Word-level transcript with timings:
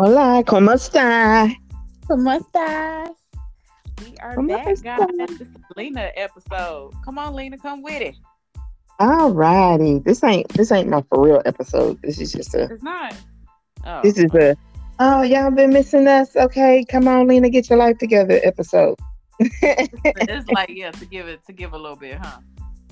Hola, 0.00 0.44
¿cómo 0.46 0.70
está? 0.70 1.48
¿Cómo 2.06 2.30
estás? 2.30 3.10
We 4.00 4.14
are 4.20 4.36
¿Cómo 4.36 4.54
back, 4.54 4.68
estás? 4.68 5.08
guys. 5.08 5.38
This 5.38 5.40
is 5.40 5.48
Lena 5.76 6.12
episode. 6.14 6.92
Come 7.04 7.18
on, 7.18 7.34
Lena, 7.34 7.58
come 7.58 7.82
with 7.82 8.00
it. 8.00 8.14
All 9.00 9.32
righty. 9.32 9.98
This 9.98 10.22
ain't 10.22 10.46
this 10.50 10.70
ain't 10.70 10.88
my 10.88 11.02
for 11.08 11.20
real 11.20 11.42
episode. 11.46 12.00
This 12.02 12.20
is 12.20 12.30
just 12.30 12.54
a 12.54 12.66
It's 12.72 12.80
not. 12.80 13.12
Oh, 13.84 14.00
this 14.04 14.18
is 14.18 14.32
a 14.34 14.56
oh 15.00 15.22
y'all 15.22 15.50
been 15.50 15.72
missing 15.72 16.06
us. 16.06 16.36
Okay, 16.36 16.84
come 16.88 17.08
on, 17.08 17.26
Lena, 17.26 17.50
get 17.50 17.68
your 17.68 17.80
life 17.80 17.98
together 17.98 18.38
episode. 18.44 18.94
it's 19.40 20.48
like 20.52 20.68
yeah, 20.68 20.92
to 20.92 21.06
give 21.06 21.26
it 21.26 21.44
to 21.46 21.52
give 21.52 21.72
a 21.72 21.76
little 21.76 21.96
bit, 21.96 22.18
huh? 22.18 22.38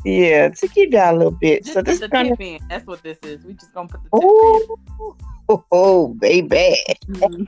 Yeah, 0.07 0.49
to 0.51 0.69
give 0.69 0.93
y'all 0.93 1.15
a 1.15 1.17
little 1.17 1.33
bit. 1.33 1.65
Just 1.65 1.75
so 1.75 1.83
this 1.83 1.99
the 1.99 2.05
is 2.05 2.11
gonna 2.11 2.29
tip 2.31 2.41
in. 2.41 2.61
That's 2.69 2.87
what 2.87 3.03
this 3.03 3.19
is. 3.25 3.45
We 3.45 3.55
just 3.55 3.75
gonna 3.75 3.89
put 3.89 4.05
the 4.05 4.11
tip 4.11 4.21
oh, 5.49 5.65
oh, 5.73 6.09
baby. 6.15 6.77
in. 7.09 7.47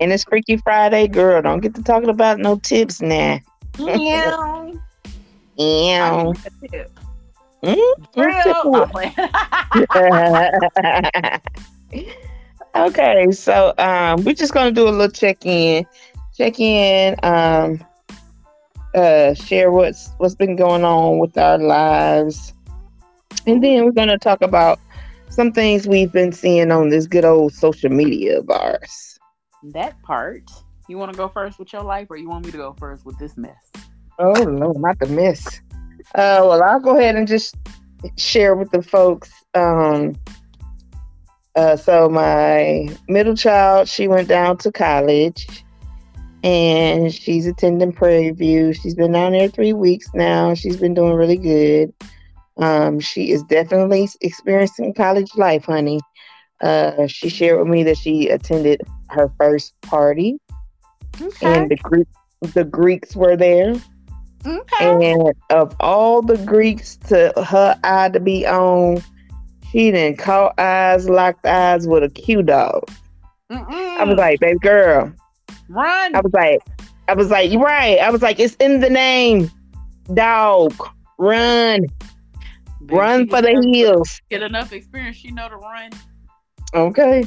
and 0.00 0.12
it's 0.12 0.24
Freaky 0.24 0.56
Friday, 0.56 1.06
girl. 1.06 1.42
Don't 1.42 1.60
get 1.60 1.74
to 1.74 1.82
talking 1.82 2.08
about 2.08 2.38
no 2.38 2.58
tips 2.58 3.02
now. 3.02 3.40
Yeah. 3.78 4.72
Yeah. 5.56 6.02
I 6.02 6.48
need. 6.60 6.86
Mm, 7.62 7.76
Real. 8.16 8.86
mm, 9.72 11.40
okay, 12.74 13.30
so 13.30 13.72
um, 13.78 14.24
we're 14.24 14.34
just 14.34 14.52
gonna 14.52 14.72
do 14.72 14.88
a 14.88 14.90
little 14.90 15.08
check 15.08 15.46
in, 15.46 15.86
check 16.36 16.58
in, 16.58 17.14
um, 17.22 17.78
uh, 18.94 19.34
share 19.34 19.70
what's 19.70 20.10
what's 20.18 20.34
been 20.34 20.56
going 20.56 20.84
on 20.84 21.18
with 21.18 21.36
our 21.36 21.58
lives, 21.58 22.52
and 23.46 23.62
then 23.62 23.84
we're 23.84 23.92
gonna 23.92 24.18
talk 24.18 24.42
about 24.42 24.78
some 25.28 25.52
things 25.52 25.88
we've 25.88 26.12
been 26.12 26.32
seeing 26.32 26.70
on 26.70 26.90
this 26.90 27.06
good 27.06 27.24
old 27.24 27.52
social 27.52 27.90
media 27.90 28.38
of 28.38 28.50
ours. 28.50 29.18
that 29.62 30.00
part. 30.02 30.50
You 30.88 30.98
want 30.98 31.12
to 31.12 31.16
go 31.16 31.28
first 31.28 31.58
with 31.58 31.72
your 31.72 31.82
life, 31.82 32.08
or 32.10 32.16
you 32.16 32.28
want 32.28 32.44
me 32.44 32.52
to 32.52 32.58
go 32.58 32.74
first 32.78 33.06
with 33.06 33.18
this 33.18 33.38
mess? 33.38 33.72
Oh 34.18 34.44
no, 34.44 34.72
not 34.72 34.98
the 34.98 35.06
mess. 35.06 35.60
Uh, 36.14 36.44
well, 36.44 36.62
I'll 36.62 36.80
go 36.80 36.98
ahead 36.98 37.16
and 37.16 37.26
just 37.26 37.56
share 38.16 38.54
with 38.54 38.70
the 38.70 38.82
folks. 38.82 39.32
Um, 39.54 40.14
uh, 41.56 41.76
so 41.76 42.08
my 42.08 42.88
middle 43.08 43.34
child, 43.34 43.88
she 43.88 44.08
went 44.08 44.28
down 44.28 44.58
to 44.58 44.70
college, 44.70 45.63
and 46.44 47.12
she's 47.12 47.46
attending 47.46 47.90
Prairie 47.90 48.30
View. 48.30 48.74
She's 48.74 48.94
been 48.94 49.12
down 49.12 49.32
there 49.32 49.48
three 49.48 49.72
weeks 49.72 50.06
now. 50.14 50.52
She's 50.52 50.76
been 50.76 50.92
doing 50.92 51.14
really 51.14 51.38
good. 51.38 51.92
Um, 52.58 53.00
she 53.00 53.32
is 53.32 53.42
definitely 53.44 54.08
experiencing 54.20 54.92
college 54.92 55.34
life, 55.36 55.64
honey. 55.64 56.00
Uh, 56.60 57.06
she 57.06 57.30
shared 57.30 57.58
with 57.58 57.68
me 57.68 57.82
that 57.84 57.96
she 57.96 58.28
attended 58.28 58.82
her 59.08 59.32
first 59.38 59.74
party, 59.80 60.38
and 61.40 61.70
the 61.70 61.76
Greek, 61.82 62.06
the 62.52 62.64
Greeks 62.64 63.16
were 63.16 63.36
there. 63.36 63.74
Okay. 64.46 65.12
And 65.12 65.32
of 65.48 65.74
all 65.80 66.20
the 66.20 66.36
Greeks 66.38 66.96
to 67.08 67.32
her 67.42 67.78
eye 67.82 68.10
to 68.10 68.20
be 68.20 68.46
on, 68.46 69.02
she 69.70 69.90
didn't 69.90 70.18
caught 70.18 70.58
eyes, 70.60 71.08
locked 71.08 71.46
eyes 71.46 71.88
with 71.88 72.02
a 72.02 72.10
Q 72.10 72.42
dog. 72.42 72.86
I 73.50 74.04
was 74.04 74.16
like, 74.16 74.40
baby 74.40 74.58
girl. 74.58 75.12
Run. 75.68 76.14
I 76.14 76.20
was 76.20 76.32
like, 76.32 76.60
I 77.08 77.14
was 77.14 77.30
like, 77.30 77.50
you're 77.50 77.60
right. 77.60 77.98
I 77.98 78.10
was 78.10 78.22
like, 78.22 78.38
it's 78.38 78.54
in 78.56 78.80
the 78.80 78.90
name. 78.90 79.50
Dog. 80.12 80.74
Run. 81.18 81.86
Baby, 82.80 82.98
Run 82.98 83.28
for 83.28 83.40
the 83.40 83.70
hills. 83.72 84.20
Get 84.30 84.42
enough 84.42 84.72
experience. 84.72 85.16
She 85.16 85.30
know 85.30 85.48
to 85.48 85.56
run. 85.56 85.90
Okay. 86.74 87.22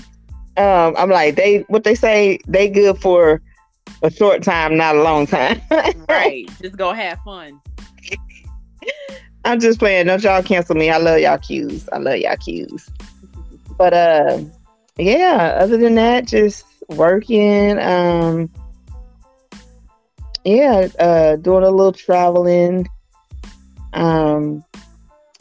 Um, 0.57 0.95
I'm 0.97 1.09
like, 1.09 1.35
they 1.35 1.59
what 1.67 1.83
they 1.83 1.95
say, 1.95 2.39
they 2.47 2.67
good 2.69 2.97
for 2.99 3.41
a 4.01 4.11
short 4.11 4.43
time, 4.43 4.77
not 4.77 4.95
a 4.95 5.01
long 5.01 5.25
time. 5.25 5.61
Right. 6.09 6.49
just 6.61 6.77
go 6.77 6.93
have 6.93 7.19
fun. 7.25 7.59
I'm 9.45 9.59
just 9.59 9.79
playing. 9.79 10.07
Don't 10.07 10.23
y'all 10.23 10.43
cancel 10.43 10.75
me. 10.75 10.89
I 10.89 10.97
love 10.97 11.19
y'all 11.19 11.37
Ques. 11.37 11.87
I 11.91 11.97
love 11.97 12.17
y'all 12.17 12.35
Ques. 12.37 12.89
But 13.77 13.93
uh 13.93 14.39
yeah, 14.97 15.57
other 15.59 15.77
than 15.77 15.95
that, 15.95 16.25
just 16.25 16.65
working. 16.89 17.79
Um 17.79 18.49
yeah, 20.43 20.87
uh 20.99 21.35
doing 21.37 21.63
a 21.63 21.69
little 21.69 21.91
traveling. 21.91 22.87
Um 23.93 24.63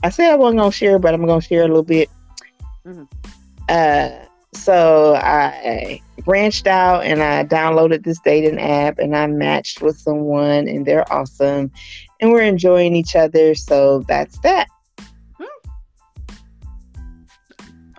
I 0.02 0.10
said 0.10 0.30
I 0.30 0.36
wasn't 0.36 0.58
gonna 0.58 0.72
share, 0.72 0.98
but 0.98 1.14
I'm 1.14 1.26
gonna 1.26 1.40
share 1.40 1.62
a 1.62 1.68
little 1.68 1.82
bit. 1.82 2.08
Mhm. 2.86 3.08
Uh 3.68 4.26
so 4.54 5.14
I 5.16 6.00
branched 6.24 6.66
out 6.66 7.04
and 7.04 7.22
I 7.22 7.44
downloaded 7.44 8.04
this 8.04 8.18
dating 8.24 8.58
app 8.58 8.98
and 8.98 9.14
I 9.14 9.26
matched 9.26 9.82
with 9.82 9.98
someone 9.98 10.66
and 10.66 10.86
they're 10.86 11.10
awesome 11.12 11.70
and 12.20 12.32
we're 12.32 12.42
enjoying 12.42 12.96
each 12.96 13.14
other. 13.14 13.54
So 13.54 14.00
that's 14.08 14.38
that. 14.40 14.68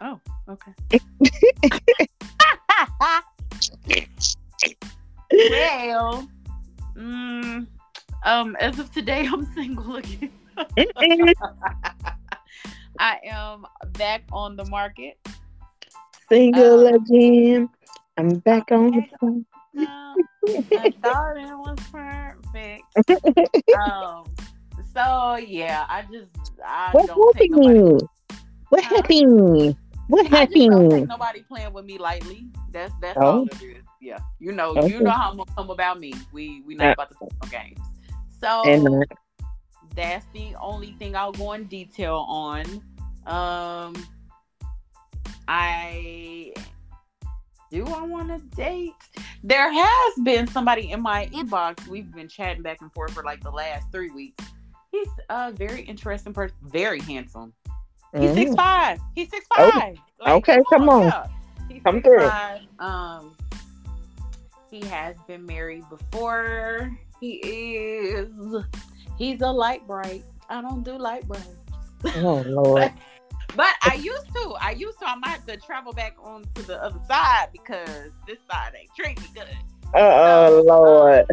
Oh, 0.01 0.19
okay. 0.49 0.99
well, 5.31 6.27
mm, 6.95 7.67
um, 8.23 8.55
as 8.59 8.79
of 8.79 8.91
today, 8.91 9.27
I'm 9.31 9.45
single 9.53 9.97
again. 9.97 10.31
I 12.99 13.19
am 13.23 13.65
back 13.93 14.23
on 14.31 14.55
the 14.55 14.65
market. 14.65 15.17
Single 16.29 16.87
Um, 16.87 16.95
again. 16.95 17.69
I'm 18.17 18.39
back 18.39 18.71
on 18.71 18.91
the. 18.91 19.45
Um, 19.77 20.15
I 20.71 20.91
thought 21.03 21.37
it 21.37 21.55
was 21.55 21.77
perfect. 21.91 22.83
Um, 23.77 24.25
so 24.93 25.35
yeah, 25.35 25.85
I 25.87 26.03
just 26.11 26.31
I 26.65 26.91
What 26.93 27.05
don't 27.07 27.35
happened? 27.35 28.01
What 28.69 28.83
happened? 28.83 29.75
What 30.07 30.25
I 30.33 30.45
just 30.45 30.53
don't 30.53 30.53
take 30.53 30.91
happened? 30.91 31.07
nobody 31.09 31.41
playing 31.43 31.73
with 31.73 31.85
me 31.85 31.97
lightly. 31.97 32.47
That's 32.71 32.93
that's 33.01 33.17
Oh. 33.21 33.39
all 33.39 33.45
it 33.47 33.61
is. 33.61 33.83
Yeah, 34.01 34.19
you 34.39 34.51
know, 34.53 34.69
Okay. 34.77 34.87
you 34.87 35.01
know 35.01 35.11
how 35.11 35.31
I'm 35.31 35.37
gonna 35.37 35.51
come 35.55 35.69
about 35.69 35.99
me. 35.99 36.13
We 36.31 36.61
we 36.65 36.75
not 36.75 36.89
Uh, 36.89 36.93
about 36.93 37.09
to 37.09 37.15
play 37.15 37.27
no 37.43 37.49
games. 37.49 37.79
So 38.39 38.63
And 38.65 38.87
uh, 38.87 39.15
that's 39.95 40.25
the 40.33 40.55
only 40.61 40.91
thing 40.93 41.15
I'll 41.15 41.31
go 41.31 41.53
in 41.53 41.65
detail 41.65 42.25
on. 42.29 42.65
Um, 43.25 43.95
I 45.47 46.53
do 47.71 47.85
I 47.85 48.01
want 48.03 48.29
to 48.29 48.55
date? 48.55 48.93
There 49.43 49.71
has 49.71 50.13
been 50.23 50.47
somebody 50.47 50.91
in 50.91 51.01
my 51.01 51.27
inbox. 51.33 51.85
We've 51.87 52.09
been 52.13 52.29
chatting 52.29 52.63
back 52.63 52.81
and 52.81 52.93
forth 52.93 53.11
for 53.13 53.23
like 53.23 53.41
the 53.41 53.51
last 53.51 53.91
three 53.91 54.09
weeks. 54.11 54.43
He's 54.91 55.09
a 55.29 55.51
very 55.51 55.81
interesting 55.81 56.33
person, 56.33 56.55
very 56.63 57.01
handsome. 57.01 57.53
He's 58.19 58.31
mhm. 58.31 58.35
six 58.35 58.55
five. 58.55 58.99
He's 59.15 59.29
six 59.29 59.45
Oh, 59.57 59.71
five. 59.71 59.97
okay, 60.27 60.57
come 60.71 60.89
on. 60.89 61.03
yeah. 61.03 61.25
He's 61.69 61.83
Come 61.83 62.01
through. 62.01 62.19
6'5". 62.19 62.59
Um, 62.79 63.35
he 64.71 64.79
has 64.87 65.15
been 65.27 65.45
married 65.45 65.83
before. 65.89 66.97
He 67.19 67.35
is. 67.35 68.29
He's 69.17 69.41
a 69.41 69.51
light 69.51 69.85
bright. 69.87 70.23
I 70.49 70.61
don't 70.61 70.83
do 70.83 70.97
light 70.97 71.27
bright. 71.27 71.43
oh 72.15 72.41
Lord. 72.47 72.91
But 73.55 73.73
I 73.81 73.95
used 73.95 74.27
to. 74.33 74.55
I 74.61 74.71
used 74.71 74.99
to. 74.99 75.09
I 75.09 75.15
might 75.15 75.29
have 75.29 75.45
to 75.47 75.57
travel 75.57 75.91
back 75.93 76.15
on 76.23 76.45
to 76.55 76.61
the 76.61 76.81
other 76.81 76.99
side 77.07 77.47
because 77.51 78.11
this 78.27 78.37
side 78.49 78.73
ain't 78.79 78.89
treating 78.95 79.23
me 79.23 79.29
good. 79.33 79.47
Oh 79.95 80.63
Lord. 80.65 81.25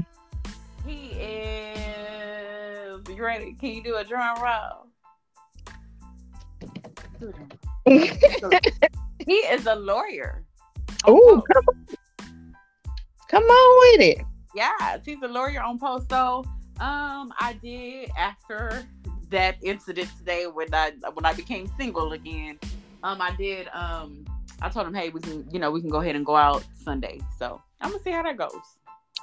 He 0.86 1.10
is. 1.12 3.00
You 3.08 3.22
ready? 3.24 3.52
Can 3.60 3.70
you 3.70 3.82
do 3.82 3.96
a 3.96 4.04
drum 4.04 4.42
roll? 4.42 4.86
he 9.26 9.34
is 9.34 9.66
a 9.66 9.74
lawyer. 9.74 10.44
post. 11.04 11.46
come 11.52 11.64
on. 11.68 11.96
Come 13.28 13.44
on 13.44 13.98
with 13.98 14.08
it. 14.08 14.24
Yes, 14.54 15.00
he's 15.04 15.20
a 15.22 15.28
lawyer 15.28 15.62
on 15.62 15.78
post. 15.78 16.08
So, 16.08 16.44
um, 16.80 17.32
I 17.38 17.58
did 17.60 18.10
after 18.16 18.86
that 19.30 19.56
incident 19.62 20.08
today 20.18 20.46
when 20.46 20.72
I 20.72 20.92
when 21.14 21.24
I 21.24 21.32
became 21.32 21.70
single 21.78 22.12
again. 22.12 22.58
Um, 23.02 23.20
I 23.20 23.34
did. 23.36 23.68
Um, 23.68 24.24
I 24.62 24.68
told 24.68 24.86
him, 24.86 24.94
hey, 24.94 25.10
we 25.10 25.20
can, 25.20 25.46
you 25.50 25.58
know, 25.58 25.70
we 25.70 25.80
can 25.80 25.90
go 25.90 26.00
ahead 26.00 26.16
and 26.16 26.24
go 26.24 26.36
out 26.36 26.64
Sunday. 26.74 27.20
So 27.38 27.60
I'm 27.80 27.90
gonna 27.90 28.02
see 28.02 28.10
how 28.10 28.22
that 28.22 28.36
goes. 28.36 28.52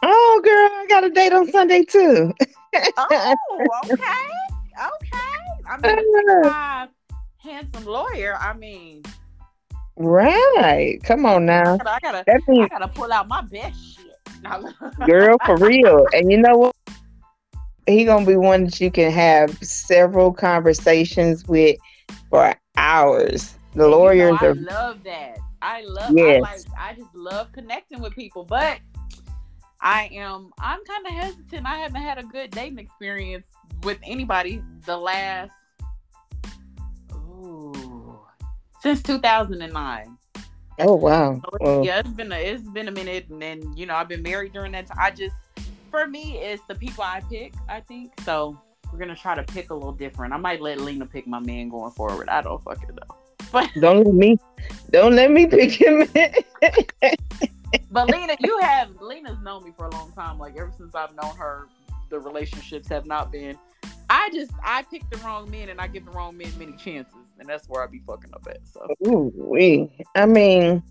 Oh 0.03 0.41
girl, 0.43 0.69
I 0.79 0.85
got 0.87 1.03
a 1.03 1.09
date 1.09 1.31
on 1.33 1.49
Sunday 1.51 1.83
too. 1.83 2.33
Oh, 2.97 3.35
okay, 3.85 3.95
okay. 3.95 5.21
I'm 5.69 5.81
mean, 5.81 5.99
a 5.99 6.03
65 6.43 6.89
handsome 7.41 7.85
lawyer. 7.85 8.37
I 8.39 8.53
mean, 8.53 9.03
right. 9.97 11.01
Come 11.03 11.25
on 11.25 11.45
now. 11.45 11.77
I 11.85 11.99
gotta, 12.01 12.23
I 12.27 12.39
means 12.47 12.69
gotta 12.69 12.87
pull 12.87 13.11
out 13.11 13.27
my 13.27 13.41
best 13.41 13.97
shit. 13.97 14.05
girl 15.05 15.37
for 15.45 15.57
real. 15.57 16.05
And 16.13 16.31
you 16.31 16.37
know 16.37 16.57
what? 16.57 16.75
He 17.87 18.05
gonna 18.05 18.25
be 18.25 18.35
one 18.35 18.65
that 18.65 18.79
you 18.79 18.91
can 18.91 19.11
have 19.11 19.57
several 19.57 20.31
conversations 20.31 21.47
with 21.47 21.77
for 22.29 22.55
hours. 22.77 23.55
The 23.73 23.83
You 23.83 23.89
know, 23.89 23.97
lawyers 23.97 24.37
I 24.41 24.45
are 24.47 24.55
love 24.55 25.03
that. 25.03 25.39
I 25.61 25.81
love. 25.83 26.11
Yes. 26.15 26.37
I 26.37 26.39
like. 26.39 26.61
I 26.77 26.93
just 26.93 27.13
love 27.15 27.51
connecting 27.51 28.01
with 28.01 28.13
people, 28.13 28.45
but 28.45 28.79
I 29.81 30.09
am. 30.11 30.51
I'm 30.59 30.83
kind 30.85 31.07
of 31.07 31.13
hesitant. 31.13 31.65
I 31.65 31.77
haven't 31.77 32.01
had 32.01 32.17
a 32.17 32.23
good 32.23 32.51
dating 32.51 32.79
experience 32.79 33.47
with 33.83 33.97
anybody 34.03 34.61
the 34.85 34.97
last. 34.97 35.51
Ooh, 37.41 38.19
since 38.81 39.01
2009. 39.03 40.17
Oh 40.79 40.95
wow! 40.95 41.41
So, 41.61 41.83
Yeah, 41.83 41.99
it's 41.99 42.09
been 42.09 42.31
a 42.31 42.35
it's 42.35 42.67
been 42.69 42.87
a 42.87 42.91
minute, 42.91 43.27
and 43.29 43.41
then 43.41 43.73
you 43.75 43.85
know 43.85 43.95
I've 43.95 44.07
been 44.07 44.23
married 44.23 44.53
during 44.53 44.71
that 44.71 44.87
time. 44.87 44.97
I 44.99 45.11
just, 45.11 45.35
for 45.89 46.07
me, 46.07 46.37
it's 46.37 46.63
the 46.67 46.75
people 46.75 47.03
I 47.03 47.21
pick. 47.29 47.53
I 47.67 47.81
think 47.81 48.13
so. 48.21 48.59
We're 48.91 48.99
gonna 48.99 49.15
try 49.15 49.35
to 49.35 49.43
pick 49.43 49.69
a 49.69 49.73
little 49.73 49.91
different. 49.91 50.33
I 50.33 50.37
might 50.37 50.61
let 50.61 50.79
Lena 50.79 51.05
pick 51.05 51.27
my 51.27 51.39
man 51.39 51.69
going 51.69 51.91
forward. 51.91 52.29
I 52.29 52.41
don't 52.41 52.61
fucking 52.63 52.95
know. 52.95 53.15
But 53.51 53.69
don't 53.79 54.03
let 54.03 54.15
me, 54.15 54.37
don't 54.91 55.15
let 55.15 55.31
me 55.31 55.45
pick 55.45 55.71
him. 55.71 56.07
but 57.91 58.09
Lena, 58.09 58.35
you 58.39 58.59
have 58.59 58.89
Lena's 59.01 59.39
known 59.41 59.63
me 59.63 59.71
for 59.77 59.87
a 59.87 59.91
long 59.91 60.11
time. 60.13 60.39
Like 60.39 60.57
ever 60.57 60.71
since 60.77 60.95
I've 60.95 61.15
known 61.15 61.35
her, 61.35 61.67
the 62.09 62.19
relationships 62.19 62.87
have 62.89 63.05
not 63.05 63.31
been. 63.31 63.57
I 64.09 64.29
just 64.33 64.51
I 64.63 64.83
pick 64.83 65.09
the 65.09 65.17
wrong 65.17 65.49
men 65.49 65.69
and 65.69 65.79
I 65.79 65.87
give 65.87 66.05
the 66.05 66.11
wrong 66.11 66.37
men 66.37 66.51
many 66.57 66.73
chances, 66.73 67.20
and 67.41 67.49
that's 67.49 67.67
where 67.67 67.83
I 67.83 67.87
be 67.87 67.99
fucking 68.07 68.31
up 68.33 68.47
at. 68.47 68.59
So, 68.65 68.87
Ooh, 69.07 69.33
we. 69.35 69.91
I 70.15 70.27
mean, 70.27 70.81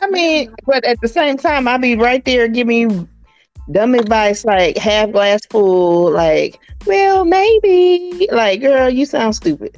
I 0.00 0.08
mean, 0.08 0.54
but 0.66 0.84
at 0.84 1.00
the 1.00 1.08
same 1.08 1.38
time, 1.38 1.66
I 1.66 1.78
be 1.78 1.96
right 1.96 2.24
there 2.24 2.46
giving 2.46 2.76
you 2.76 3.08
dumb 3.72 3.94
advice, 3.94 4.44
like 4.44 4.76
half 4.76 5.10
glass 5.10 5.40
full, 5.50 6.12
like, 6.12 6.60
well, 6.86 7.24
maybe, 7.24 8.28
like, 8.30 8.60
girl, 8.60 8.90
you 8.90 9.06
sound 9.06 9.34
stupid. 9.34 9.74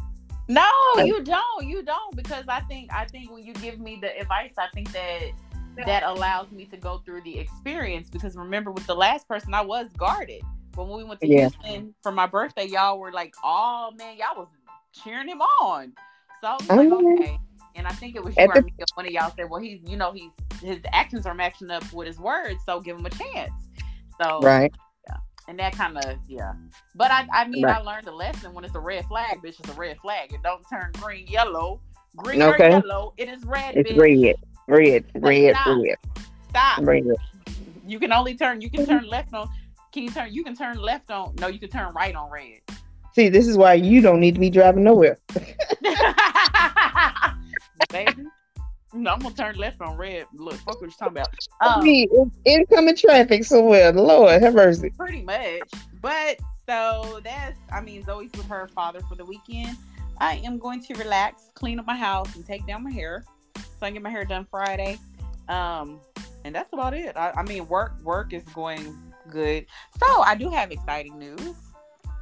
No, 0.49 0.69
you 0.99 1.23
don't. 1.23 1.67
You 1.67 1.83
don't 1.83 2.15
because 2.15 2.45
I 2.49 2.61
think 2.63 2.93
I 2.93 3.05
think 3.07 3.33
when 3.33 3.45
you 3.45 3.53
give 3.55 3.81
me 3.81 3.99
the 4.01 4.17
advice, 4.21 4.53
I 4.59 4.67
think 4.75 4.93
that 4.93 5.31
that 5.77 6.03
allows 6.05 6.51
me 6.51 6.65
to 6.67 6.77
go 6.77 7.03
through 7.05 7.23
the 7.23 7.39
experience 7.39 8.09
because 8.11 8.37
remember 8.37 8.71
with 8.71 8.87
the 8.87 8.95
last 8.95 9.29
person 9.29 9.55
I 9.55 9.63
was 9.63 9.89
guarded. 9.97 10.43
But 10.73 10.89
when 10.89 10.99
we 10.99 11.05
went 11.05 11.21
to 11.21 11.27
yeah. 11.27 11.49
Houston 11.49 11.95
for 12.03 12.13
my 12.13 12.27
birthday, 12.27 12.67
y'all 12.67 12.99
were 12.99 13.11
like, 13.11 13.35
"Oh 13.43 13.91
man, 13.97 14.17
y'all 14.17 14.37
was 14.37 14.49
cheering 14.93 15.29
him 15.29 15.41
on." 15.41 15.93
So 16.41 16.49
I 16.49 16.55
was 16.55 16.69
like, 16.69 16.89
mm-hmm. 16.89 17.23
"Okay." 17.23 17.39
And 17.75 17.87
I 17.87 17.93
think 17.93 18.17
it 18.17 18.25
was 18.25 18.35
you 18.37 18.49
me, 18.49 18.73
one 18.95 19.07
of 19.07 19.13
y'all 19.13 19.33
said, 19.37 19.51
"Well, 19.51 19.61
he's 19.61 19.81
you 19.85 19.97
know 19.97 20.13
he's 20.13 20.33
his 20.63 20.79
actions 20.93 21.27
are 21.27 21.35
matching 21.35 21.71
up 21.71 21.91
with 21.93 22.07
his 22.07 22.19
words, 22.19 22.61
so 22.65 22.81
give 22.81 22.97
him 22.97 23.07
a 23.07 23.11
chance." 23.11 23.53
So 24.21 24.41
right, 24.41 24.75
yeah, 25.09 25.17
and 25.49 25.59
that 25.59 25.75
kind 25.75 25.99
of 25.99 26.17
yeah. 26.27 26.53
But 26.95 27.11
I 27.11 27.27
I 27.33 27.49
mean 27.49 27.65
right. 27.65 27.79
I 27.79 27.83
learned 27.83 28.09
a 28.09 28.15
lesson 28.15 28.55
when 28.55 28.65
it's 28.65 28.75
a 28.75 28.81
red 28.81 29.05
flag, 29.07 29.43
bitch, 29.43 29.61
it's 29.61 29.69
a 29.69 29.75
red 29.75 29.99
flag. 29.99 30.33
It 30.33 30.43
don't 30.43 30.65
turn 30.71 30.93
green, 30.95 31.27
yellow, 31.27 31.81
green 32.17 32.43
okay. 32.43 32.67
or 32.67 32.71
yellow. 32.71 33.15
It 33.19 33.29
is 33.29 33.45
red. 33.45 33.77
It's 33.77 33.91
bitch. 33.91 33.99
red, 33.99 34.37
red, 34.69 35.05
red, 35.17 35.55
stop. 35.55 35.79
red. 35.83 35.97
Stop. 36.49 36.79
Red. 36.83 37.05
You 37.87 37.99
can 37.99 38.13
only 38.13 38.35
turn. 38.35 38.61
You 38.63 38.71
can 38.71 38.87
turn 38.87 39.07
left 39.07 39.35
on 39.35 39.49
can 39.97 40.05
you 40.05 40.11
turn? 40.11 40.31
You 40.31 40.45
can 40.45 40.55
turn 40.55 40.79
left 40.79 41.11
on. 41.11 41.35
No, 41.41 41.47
you 41.47 41.59
can 41.59 41.71
turn 41.71 41.91
right 41.95 42.15
on 42.15 42.31
red. 42.31 42.61
See, 43.17 43.31
this 43.31 43.49
is 43.49 43.57
why 43.57 43.73
you 43.73 44.03
don't 44.03 44.21
need 44.21 44.35
to 44.35 44.41
be 44.41 44.51
driving 44.51 44.85
nowhere. 44.85 45.17
Baby. 47.91 48.25
No, 48.93 49.13
I'm 49.13 49.21
gonna 49.21 49.35
turn 49.35 49.55
left 49.55 49.81
on 49.81 49.97
red. 49.97 50.27
Look, 50.35 50.57
fuck 50.57 50.83
what 50.83 50.83
you're 50.83 50.91
talking 50.91 51.17
about. 51.17 51.35
Um, 51.63 52.31
incoming 52.45 52.95
traffic 52.95 53.45
somewhere. 53.45 53.91
Lord 53.91 54.43
have 54.43 54.55
mercy. 54.55 54.91
Pretty 54.91 55.23
much. 55.23 55.63
But 56.03 56.41
so 56.69 57.21
that's 57.25 57.59
I 57.73 57.81
mean 57.81 58.05
Zoe's 58.05 58.31
with 58.33 58.49
her 58.49 58.69
father 58.69 59.01
for 59.09 59.15
the 59.15 59.25
weekend. 59.25 59.79
I 60.19 60.35
am 60.45 60.59
going 60.59 60.83
to 60.83 60.93
relax, 60.97 61.51
clean 61.55 61.79
up 61.79 61.87
my 61.87 61.97
house, 61.97 62.37
and 62.37 62.45
take 62.45 62.67
down 62.67 62.85
my 62.85 62.93
hair. 62.93 63.25
So 63.57 63.63
I 63.81 63.93
get 63.93 64.03
my 64.03 64.11
hair 64.11 64.27
done 64.27 64.47
Friday. 64.51 64.99
Um, 65.49 66.01
and 66.45 66.55
that's 66.55 66.71
about 66.71 66.93
it. 66.93 67.17
I, 67.17 67.31
I 67.31 67.45
mean, 67.45 67.67
work 67.67 67.95
work 68.03 68.35
is 68.35 68.43
going 68.51 68.95
good. 69.31 69.65
So 69.99 70.21
I 70.21 70.35
do 70.35 70.51
have 70.51 70.71
exciting 70.71 71.19
news. 71.19 71.55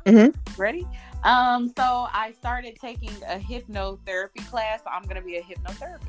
Mm-hmm. 0.06 0.60
Ready? 0.60 0.86
Um, 1.24 1.72
so 1.76 2.06
I 2.12 2.34
started 2.38 2.76
taking 2.80 3.10
a 3.28 3.38
hypnotherapy 3.38 4.46
class. 4.50 4.80
So 4.84 4.90
I'm 4.90 5.04
gonna 5.04 5.22
be 5.22 5.36
a 5.36 5.42
hypnotherapist. 5.42 6.08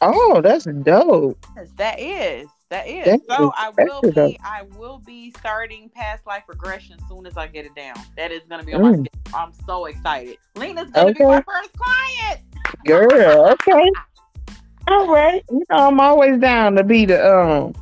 Oh, 0.00 0.40
that's 0.40 0.64
dope. 0.64 1.44
Yes, 1.56 1.70
that 1.76 1.98
is. 1.98 2.48
That 2.70 2.86
is. 2.86 3.04
That 3.04 3.20
so 3.28 3.48
is 3.48 3.52
I 3.56 3.70
will 3.76 4.00
be 4.02 4.10
dope. 4.12 4.36
I 4.44 4.62
will 4.76 4.98
be 4.98 5.32
starting 5.38 5.90
past 5.92 6.26
life 6.26 6.44
regression 6.46 6.96
as 7.00 7.08
soon 7.08 7.26
as 7.26 7.36
I 7.36 7.48
get 7.48 7.64
it 7.64 7.74
down. 7.74 7.96
That 8.16 8.30
is 8.30 8.42
gonna 8.48 8.62
be 8.62 8.74
on 8.74 8.82
mm. 8.82 9.06
my 9.32 9.38
I'm 9.38 9.52
so 9.66 9.86
excited. 9.86 10.36
Lena's 10.54 10.90
gonna 10.90 11.10
okay. 11.10 11.18
be 11.18 11.24
my 11.24 11.42
first 11.42 11.70
client. 11.72 12.40
Girl, 12.84 13.50
okay. 13.52 13.90
All 14.88 15.08
right. 15.08 15.44
You 15.50 15.64
know, 15.70 15.88
I'm 15.88 16.00
always 16.00 16.38
down 16.38 16.76
to 16.76 16.84
be 16.84 17.04
the 17.06 17.18
um 17.26 17.74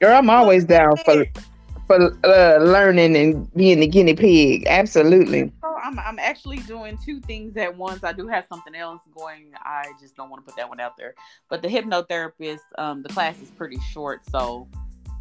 girl, 0.00 0.18
I'm 0.18 0.30
always 0.30 0.64
down 0.64 0.96
for 0.98 1.24
for 1.86 2.16
uh, 2.24 2.58
learning 2.58 3.16
and 3.16 3.52
being 3.54 3.80
the 3.80 3.86
guinea 3.86 4.14
pig. 4.14 4.66
Absolutely. 4.66 5.52
So 5.62 5.76
I'm 5.82 5.98
I'm 5.98 6.18
actually 6.18 6.58
doing 6.58 6.98
two 7.04 7.20
things 7.20 7.56
at 7.56 7.76
once. 7.76 8.04
I 8.04 8.12
do 8.12 8.26
have 8.28 8.46
something 8.48 8.74
else 8.74 9.02
going. 9.16 9.52
I 9.60 9.84
just 10.00 10.16
don't 10.16 10.30
want 10.30 10.44
to 10.44 10.50
put 10.50 10.56
that 10.56 10.68
one 10.68 10.80
out 10.80 10.96
there. 10.96 11.14
But 11.48 11.62
the 11.62 11.68
hypnotherapist, 11.68 12.60
um, 12.78 13.02
the 13.02 13.08
class 13.10 13.40
is 13.40 13.50
pretty 13.50 13.78
short, 13.92 14.22
so 14.30 14.68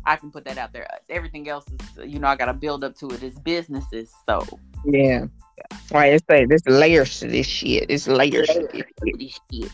I 0.06 0.15
can 0.15 0.31
put 0.31 0.45
that 0.45 0.57
out 0.57 0.74
there. 0.74 0.88
Everything 1.10 1.50
else 1.50 1.65
is, 1.68 2.12
you 2.12 2.19
know, 2.19 2.27
I 2.27 2.36
got 2.36 2.45
to 2.45 2.54
build 2.54 2.83
up 2.83 2.95
to 2.98 3.10
it. 3.10 3.24
It's 3.24 3.39
businesses, 3.39 4.12
so 4.27 4.45
yeah. 4.86 5.25
yeah. 5.57 5.77
Right. 5.92 6.13
It's 6.13 6.25
like 6.30 6.48
there's 6.48 6.65
layers 6.68 7.19
to 7.19 7.27
this 7.27 7.48
shit. 7.48 7.89
It's 7.89 8.07
layers, 8.07 8.50
layers 8.50 8.69
to 8.71 9.18
this 9.18 9.39
shit. 9.51 9.71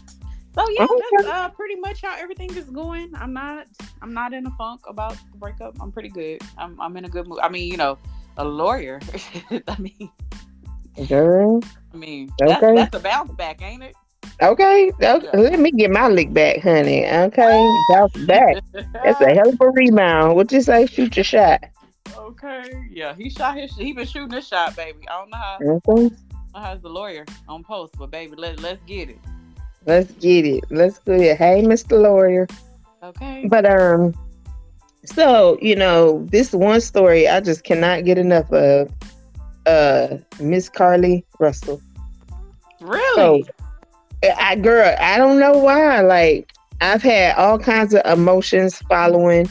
So 0.60 0.70
yeah, 0.72 0.84
okay. 0.84 1.02
that's 1.12 1.28
uh, 1.28 1.50
pretty 1.50 1.76
much 1.76 2.02
how 2.02 2.18
everything 2.18 2.54
is 2.56 2.70
going. 2.70 3.12
I'm 3.16 3.32
not 3.32 3.68
I'm 4.02 4.14
not 4.14 4.34
in 4.34 4.46
a 4.46 4.52
funk 4.52 4.82
about 4.88 5.18
the 5.32 5.38
breakup. 5.38 5.78
I'm 5.80 5.92
pretty 5.92 6.10
good. 6.10 6.42
I'm 6.58 6.80
I'm 6.82 6.98
in 6.98 7.06
a 7.06 7.10
good 7.10 7.28
mood. 7.28 7.40
I 7.42 7.48
mean, 7.48 7.72
you 7.72 7.78
know, 7.78 7.98
a 8.36 8.44
lawyer. 8.44 9.00
I 9.52 9.80
mean, 9.80 10.12
girl. 11.08 11.62
I 11.94 11.98
mean, 11.98 12.30
that's, 12.40 12.62
okay. 12.62 12.76
that's 12.76 12.96
a 12.96 13.00
bounce 13.00 13.32
back, 13.32 13.62
ain't 13.62 13.84
it? 13.84 13.96
Okay. 14.42 14.92
okay. 15.02 15.38
Let 15.38 15.60
me 15.60 15.72
get 15.72 15.92
my 15.92 16.08
lick 16.10 16.34
back, 16.34 16.62
honey. 16.62 17.06
Okay, 17.06 17.78
bounce 17.92 18.18
back. 18.26 18.58
That's 18.74 19.22
a 19.22 19.30
hell 19.34 19.50
of 19.50 19.62
a 19.62 19.70
rebound. 19.70 20.36
What 20.36 20.52
you 20.52 20.62
say? 20.62 20.88
Shoot 20.88 21.16
your 21.16 21.24
shot. 21.24 21.64
Okay. 22.18 22.88
Yeah, 22.90 23.16
he 23.16 23.30
shot 23.30 23.56
his. 23.56 23.74
He 23.76 23.94
been 23.94 24.06
shooting 24.06 24.32
his 24.32 24.48
shot, 24.48 24.76
baby. 24.76 25.08
I 25.10 25.20
don't 25.20 25.30
know 25.30 25.38
how. 25.38 25.58
Okay. 25.96 26.16
How's 26.54 26.82
the 26.82 26.90
lawyer 26.90 27.26
on 27.48 27.64
post, 27.64 27.96
but 27.98 28.12
baby, 28.12 28.36
let 28.36 28.60
let's 28.60 28.82
get 28.86 29.10
it. 29.10 29.20
Let's 29.86 30.12
get 30.14 30.46
it. 30.46 30.64
Let's 30.70 31.00
go 31.00 31.14
it. 31.14 31.38
Hey, 31.38 31.64
Mr. 31.64 32.02
Lawyer. 32.02 32.48
Okay. 33.02 33.46
But 33.48 33.66
um, 33.66 34.14
so 35.06 35.58
you 35.62 35.76
know, 35.76 36.26
this 36.26 36.54
one 36.54 36.82
story 36.82 37.28
I 37.28 37.40
just 37.40 37.64
cannot 37.64 38.06
get 38.06 38.18
enough 38.18 38.52
of. 38.52 38.92
Uh, 39.66 40.18
Miss 40.40 40.68
Carlee 40.68 41.24
Russell. 41.40 41.80
Really? 42.82 43.44
So, 43.44 43.44
I 44.38 44.56
girl, 44.56 44.96
I 45.00 45.18
don't 45.18 45.40
know 45.40 45.58
why. 45.58 46.02
Like 46.02 46.52
I've 46.82 47.04
had 47.04 47.36
all 47.36 47.60
kinds 47.60 47.94
of 47.94 48.02
emotions 48.06 48.80
following 48.90 49.50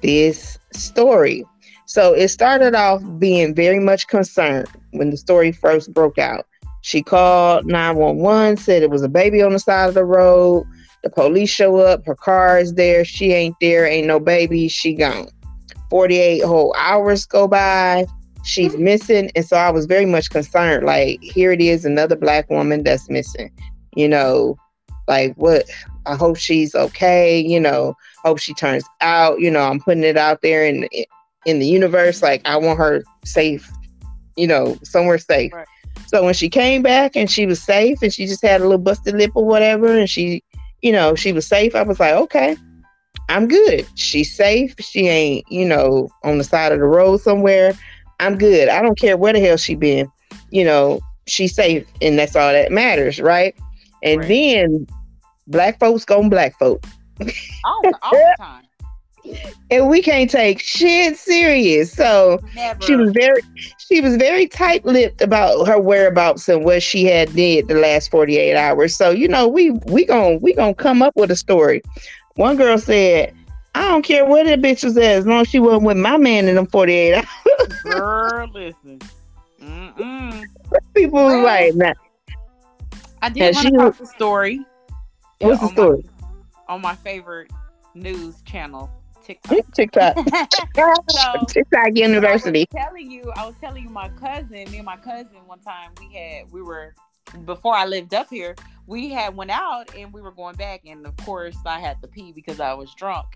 this 0.00 0.58
story. 0.72 1.44
So 1.86 2.12
it 2.12 2.28
started 2.28 2.74
off 2.74 3.02
being 3.18 3.54
very 3.54 3.80
much 3.80 4.06
concerned 4.08 4.68
when 4.92 5.10
the 5.10 5.16
story 5.16 5.52
first 5.52 5.92
broke 5.92 6.18
out. 6.18 6.46
She 6.88 7.02
called 7.02 7.66
911, 7.66 8.56
said 8.56 8.82
it 8.82 8.88
was 8.88 9.02
a 9.02 9.10
baby 9.10 9.42
on 9.42 9.52
the 9.52 9.58
side 9.58 9.88
of 9.88 9.94
the 9.94 10.06
road. 10.06 10.64
The 11.02 11.10
police 11.10 11.50
show 11.50 11.76
up, 11.76 12.06
her 12.06 12.14
car 12.14 12.58
is 12.58 12.72
there, 12.76 13.04
she 13.04 13.30
ain't 13.30 13.56
there, 13.60 13.84
ain't 13.84 14.06
no 14.06 14.18
baby, 14.18 14.68
she 14.68 14.94
gone. 14.94 15.28
48 15.90 16.44
whole 16.44 16.74
hours 16.78 17.26
go 17.26 17.46
by, 17.46 18.06
she's 18.42 18.74
missing. 18.78 19.30
And 19.36 19.44
so 19.44 19.58
I 19.58 19.68
was 19.68 19.84
very 19.84 20.06
much 20.06 20.30
concerned. 20.30 20.86
Like, 20.86 21.20
here 21.20 21.52
it 21.52 21.60
is, 21.60 21.84
another 21.84 22.16
black 22.16 22.48
woman 22.48 22.84
that's 22.84 23.10
missing. 23.10 23.52
You 23.94 24.08
know, 24.08 24.56
like 25.08 25.34
what 25.34 25.68
I 26.06 26.14
hope 26.14 26.38
she's 26.38 26.74
okay, 26.74 27.38
you 27.38 27.60
know, 27.60 27.94
hope 28.24 28.38
she 28.38 28.54
turns 28.54 28.84
out, 29.02 29.40
you 29.40 29.50
know, 29.50 29.60
I'm 29.60 29.78
putting 29.78 30.04
it 30.04 30.16
out 30.16 30.40
there 30.40 30.64
in 30.64 30.88
in 31.44 31.58
the 31.58 31.66
universe. 31.66 32.22
Like 32.22 32.40
I 32.46 32.56
want 32.56 32.78
her 32.78 33.02
safe, 33.26 33.70
you 34.38 34.46
know, 34.46 34.78
somewhere 34.84 35.18
safe. 35.18 35.52
Right. 35.52 35.66
So 36.06 36.24
when 36.24 36.34
she 36.34 36.48
came 36.48 36.82
back 36.82 37.16
and 37.16 37.30
she 37.30 37.46
was 37.46 37.62
safe 37.62 37.98
and 38.02 38.12
she 38.12 38.26
just 38.26 38.42
had 38.42 38.60
a 38.60 38.64
little 38.64 38.78
busted 38.78 39.14
lip 39.14 39.32
or 39.34 39.44
whatever 39.44 39.96
and 39.96 40.08
she, 40.08 40.42
you 40.82 40.92
know, 40.92 41.14
she 41.14 41.32
was 41.32 41.46
safe, 41.46 41.74
I 41.74 41.82
was 41.82 42.00
like, 42.00 42.14
okay, 42.14 42.56
I'm 43.28 43.48
good. 43.48 43.86
She's 43.94 44.34
safe. 44.34 44.74
She 44.80 45.08
ain't, 45.08 45.50
you 45.50 45.66
know, 45.66 46.08
on 46.24 46.38
the 46.38 46.44
side 46.44 46.72
of 46.72 46.78
the 46.78 46.86
road 46.86 47.20
somewhere. 47.20 47.74
I'm 48.20 48.38
good. 48.38 48.68
I 48.68 48.82
don't 48.82 48.98
care 48.98 49.16
where 49.16 49.32
the 49.32 49.40
hell 49.40 49.56
she 49.56 49.74
been. 49.74 50.10
You 50.50 50.64
know, 50.64 51.00
she's 51.26 51.54
safe 51.54 51.86
and 52.00 52.18
that's 52.18 52.34
all 52.34 52.52
that 52.52 52.72
matters, 52.72 53.20
right? 53.20 53.54
And 54.02 54.20
right. 54.20 54.28
then 54.28 54.86
black 55.46 55.78
folks 55.78 56.04
going 56.04 56.30
black 56.30 56.58
folk. 56.58 56.84
all, 57.64 57.82
all 58.02 58.12
the 58.12 58.36
time. 58.38 58.64
And 59.70 59.88
we 59.88 60.02
can't 60.02 60.30
take 60.30 60.60
shit 60.60 61.16
serious. 61.16 61.92
So 61.92 62.38
Never. 62.54 62.80
she 62.82 62.96
was 62.96 63.10
very 63.12 63.40
she 63.78 64.00
was 64.00 64.16
very 64.16 64.46
tight-lipped 64.46 65.20
about 65.22 65.66
her 65.66 65.80
whereabouts 65.80 66.48
and 66.48 66.64
what 66.64 66.82
she 66.82 67.04
had 67.04 67.34
did 67.34 67.68
the 67.68 67.74
last 67.74 68.10
48 68.10 68.56
hours. 68.56 68.94
So, 68.96 69.10
you 69.10 69.28
know, 69.28 69.48
we 69.48 69.70
we 69.86 70.04
gonna 70.04 70.36
we 70.36 70.52
going 70.54 70.74
to 70.74 70.82
come 70.82 71.02
up 71.02 71.14
with 71.16 71.30
a 71.30 71.36
story. 71.36 71.82
One 72.36 72.56
girl 72.56 72.78
said, 72.78 73.34
"I 73.74 73.88
don't 73.88 74.02
care 74.02 74.24
where 74.24 74.44
that 74.44 74.60
bitch 74.60 74.84
was 74.84 74.96
at 74.96 75.04
as 75.04 75.26
long 75.26 75.40
as 75.42 75.48
she 75.48 75.58
wasn't 75.58 75.84
with 75.84 75.96
my 75.96 76.16
man 76.16 76.48
in 76.48 76.54
them 76.56 76.66
48 76.66 77.14
hours." 77.14 77.26
Girl, 77.84 78.48
listen. 78.52 78.98
Mm-mm. 79.62 80.44
People 80.94 81.24
was 81.24 81.42
like, 81.44 81.74
nah. 81.74 81.92
I 83.22 83.28
did 83.30 83.54
want 83.54 83.66
to 83.66 83.72
was- 83.72 83.98
post 83.98 84.00
a 84.12 84.14
story. 84.14 84.60
What's 85.40 85.60
the 85.60 85.66
on 85.66 85.70
my- 85.70 85.72
story? 85.74 86.04
on 86.68 86.80
my 86.82 86.94
favorite 86.96 87.50
news 87.94 88.42
channel, 88.42 88.90
TikTok. 89.28 89.50
TikTok. 89.74 91.10
So- 91.10 91.44
TikTok 91.48 91.88
University. 91.94 92.66
I 92.74 92.74
was 92.80 92.84
telling 92.86 93.10
you, 93.10 93.32
I 93.36 93.46
was 93.46 93.54
telling 93.60 93.84
you, 93.84 93.90
my 93.90 94.08
cousin, 94.10 94.70
me 94.70 94.76
and 94.78 94.86
my 94.86 94.96
cousin, 94.96 95.36
one 95.46 95.60
time 95.60 95.90
we 96.00 96.12
had, 96.14 96.50
we 96.50 96.62
were 96.62 96.94
before 97.44 97.74
I 97.74 97.84
lived 97.84 98.14
up 98.14 98.28
here, 98.30 98.56
we 98.86 99.10
had 99.10 99.36
went 99.36 99.50
out 99.50 99.94
and 99.94 100.12
we 100.12 100.22
were 100.22 100.30
going 100.32 100.56
back, 100.56 100.80
and 100.86 101.06
of 101.06 101.14
course 101.18 101.56
I 101.66 101.78
had 101.78 102.00
to 102.02 102.08
pee 102.08 102.32
because 102.32 102.58
I 102.58 102.72
was 102.72 102.94
drunk. 102.94 103.26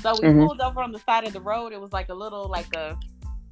So 0.00 0.14
we 0.20 0.28
Mhm. 0.28 0.46
pulled 0.46 0.60
over 0.60 0.82
on 0.82 0.92
the 0.92 0.98
side 1.00 1.26
of 1.26 1.32
the 1.34 1.40
road. 1.40 1.72
It 1.72 1.80
was 1.80 1.92
like 1.92 2.08
a 2.08 2.14
little, 2.14 2.48
like 2.48 2.74
a, 2.74 2.98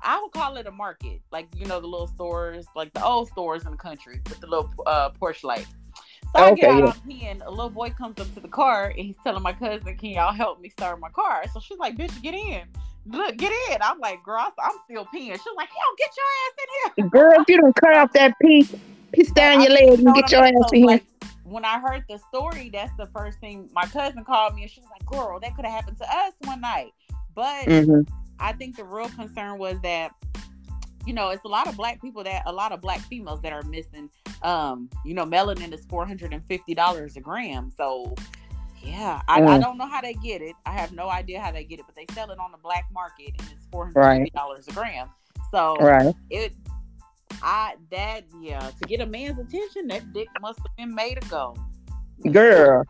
I 0.00 0.20
would 0.20 0.32
call 0.32 0.56
it 0.56 0.66
a 0.66 0.70
market, 0.70 1.20
like 1.30 1.46
you 1.54 1.66
know 1.66 1.78
the 1.78 1.87
little 1.87 2.08
stores, 2.08 2.66
like 2.75 2.92
the 2.94 3.04
old 3.04 3.28
stores 3.28 3.64
in 3.66 3.70
the 3.72 3.76
country 3.76 4.20
with 4.28 4.40
the 4.40 4.46
little 4.46 4.70
uh, 4.87 5.11
porch 5.11 5.44
light. 5.44 5.66
So 6.35 6.43
I 6.43 6.53
get 6.53 6.65
Okay, 6.65 6.73
out, 6.73 6.85
yeah. 6.85 6.93
I'm 6.93 7.11
peeing. 7.11 7.47
A 7.47 7.51
little 7.51 7.71
boy 7.71 7.91
comes 7.91 8.19
up 8.19 8.33
to 8.35 8.41
the 8.41 8.49
car 8.49 8.87
and 8.97 9.07
he's 9.07 9.17
telling 9.23 9.43
my 9.43 9.53
cousin, 9.53 9.97
"Can 9.97 10.11
y'all 10.11 10.33
help 10.33 10.61
me 10.61 10.69
start 10.71 10.99
my 11.01 11.11
car?" 11.11 11.45
So 11.53 11.61
she's 11.61 11.79
like, 11.79 11.97
"Bitch, 11.97 12.21
get 12.23 12.35
in." 12.35 12.62
Look, 13.07 13.37
get 13.37 13.53
in. 13.71 13.79
I'm 13.83 13.99
like, 13.99 14.23
girl, 14.23 14.47
I'm 14.62 14.73
still 14.85 15.05
peeing. 15.07 15.33
She's 15.33 15.57
like, 15.57 15.69
yo, 15.71 15.97
get 15.99 16.11
your 16.17 16.27
ass 16.39 16.55
in 16.59 17.05
here. 17.05 17.09
Girl, 17.11 17.33
if 17.41 17.49
you 17.49 17.57
don't 17.61 17.75
cut 17.75 17.97
off 17.97 18.12
that 18.12 18.39
piece, 18.41 18.73
piss 19.12 19.31
down 19.33 19.61
your 19.61 19.73
leg 19.73 19.89
and 19.99 20.15
get 20.15 20.31
your 20.31 20.45
ass 20.45 20.53
So, 20.62 20.69
in 20.73 20.79
here. 20.79 20.87
like, 20.87 21.05
when 21.45 21.65
I 21.65 21.81
heard 21.81 22.05
the 22.09 22.19
story, 22.19 22.71
that's 22.73 22.93
the 22.97 23.07
first 23.07 23.41
thing 23.41 23.69
my 23.73 23.87
cousin 23.87 24.25
called 24.25 24.55
me 24.55 24.62
and 24.62 24.71
she 24.71 24.81
was 24.81 24.91
like, 24.91 25.05
girl, 25.07 25.41
that 25.41 25.57
could 25.57 25.65
have 25.65 25.75
happened 25.75 25.97
to 25.97 26.09
us 26.09 26.33
one 26.45 26.61
night. 26.61 26.93
But 27.35 27.67
Mhm. 27.67 28.07
I 28.39 28.53
think 28.53 28.77
the 28.77 28.85
real 28.85 29.09
concern 29.09 29.59
was 29.59 29.81
that, 29.81 30.12
you 31.06 31.12
know, 31.12 31.30
it's 31.30 31.44
a 31.44 31.49
lot 31.49 31.66
of 31.66 31.76
black 31.76 32.00
people 32.00 32.23
that 32.25 32.42
a 32.47 32.52
lot 32.52 32.73
of 32.73 32.80
black 32.80 33.00
females 33.00 33.40
that 33.42 33.52
are 33.52 33.62
missing. 33.62 34.11
Um, 34.42 34.88
you 35.04 35.14
know, 35.14 35.25
melanin 35.25 35.73
is 35.73 35.85
four 35.87 36.06
hundred 36.06 36.32
and 36.32 36.44
fifty 36.47 36.75
dollars 36.75 37.16
a 37.16 37.21
gram. 37.21 37.71
So 37.76 38.14
yeah, 38.82 39.23
I, 39.28 39.42
I 39.42 39.59
Mm. 39.59 39.61
don't 39.61 39.78
know 39.78 39.87
how 39.87 40.00
they 40.00 40.14
get 40.14 40.42
it. 40.42 40.54
I 40.66 40.73
have 40.73 40.92
no 40.92 41.09
idea 41.09 41.40
how 41.40 41.52
they 41.52 41.64
get 41.64 41.78
it, 41.78 41.87
but 41.87 41.94
they 41.94 42.06
sell 42.14 42.30
it 42.30 42.38
on 42.38 42.50
the 42.50 42.59
black 42.59 42.87
market 42.92 43.30
and 43.38 43.49
it's 43.52 43.66
four 43.71 43.85
hundred 43.87 44.02
fifty 44.25 44.30
dollars 44.30 44.66
a 44.68 44.73
gram. 44.73 45.09
So 45.50 45.76
Right. 45.80 46.14
it 46.30 46.54
I 47.42 47.75
that 47.90 48.25
yeah, 48.40 48.61
to 48.61 48.87
get 48.87 49.00
a 49.00 49.06
man's 49.06 49.38
attention, 49.38 49.88
that 49.88 50.12
dick 50.12 50.28
must 50.40 50.59
have 50.59 50.76
been 50.76 50.94
made 50.94 51.21
to 51.21 51.28
go. 51.28 51.56
Girl. 52.30 52.85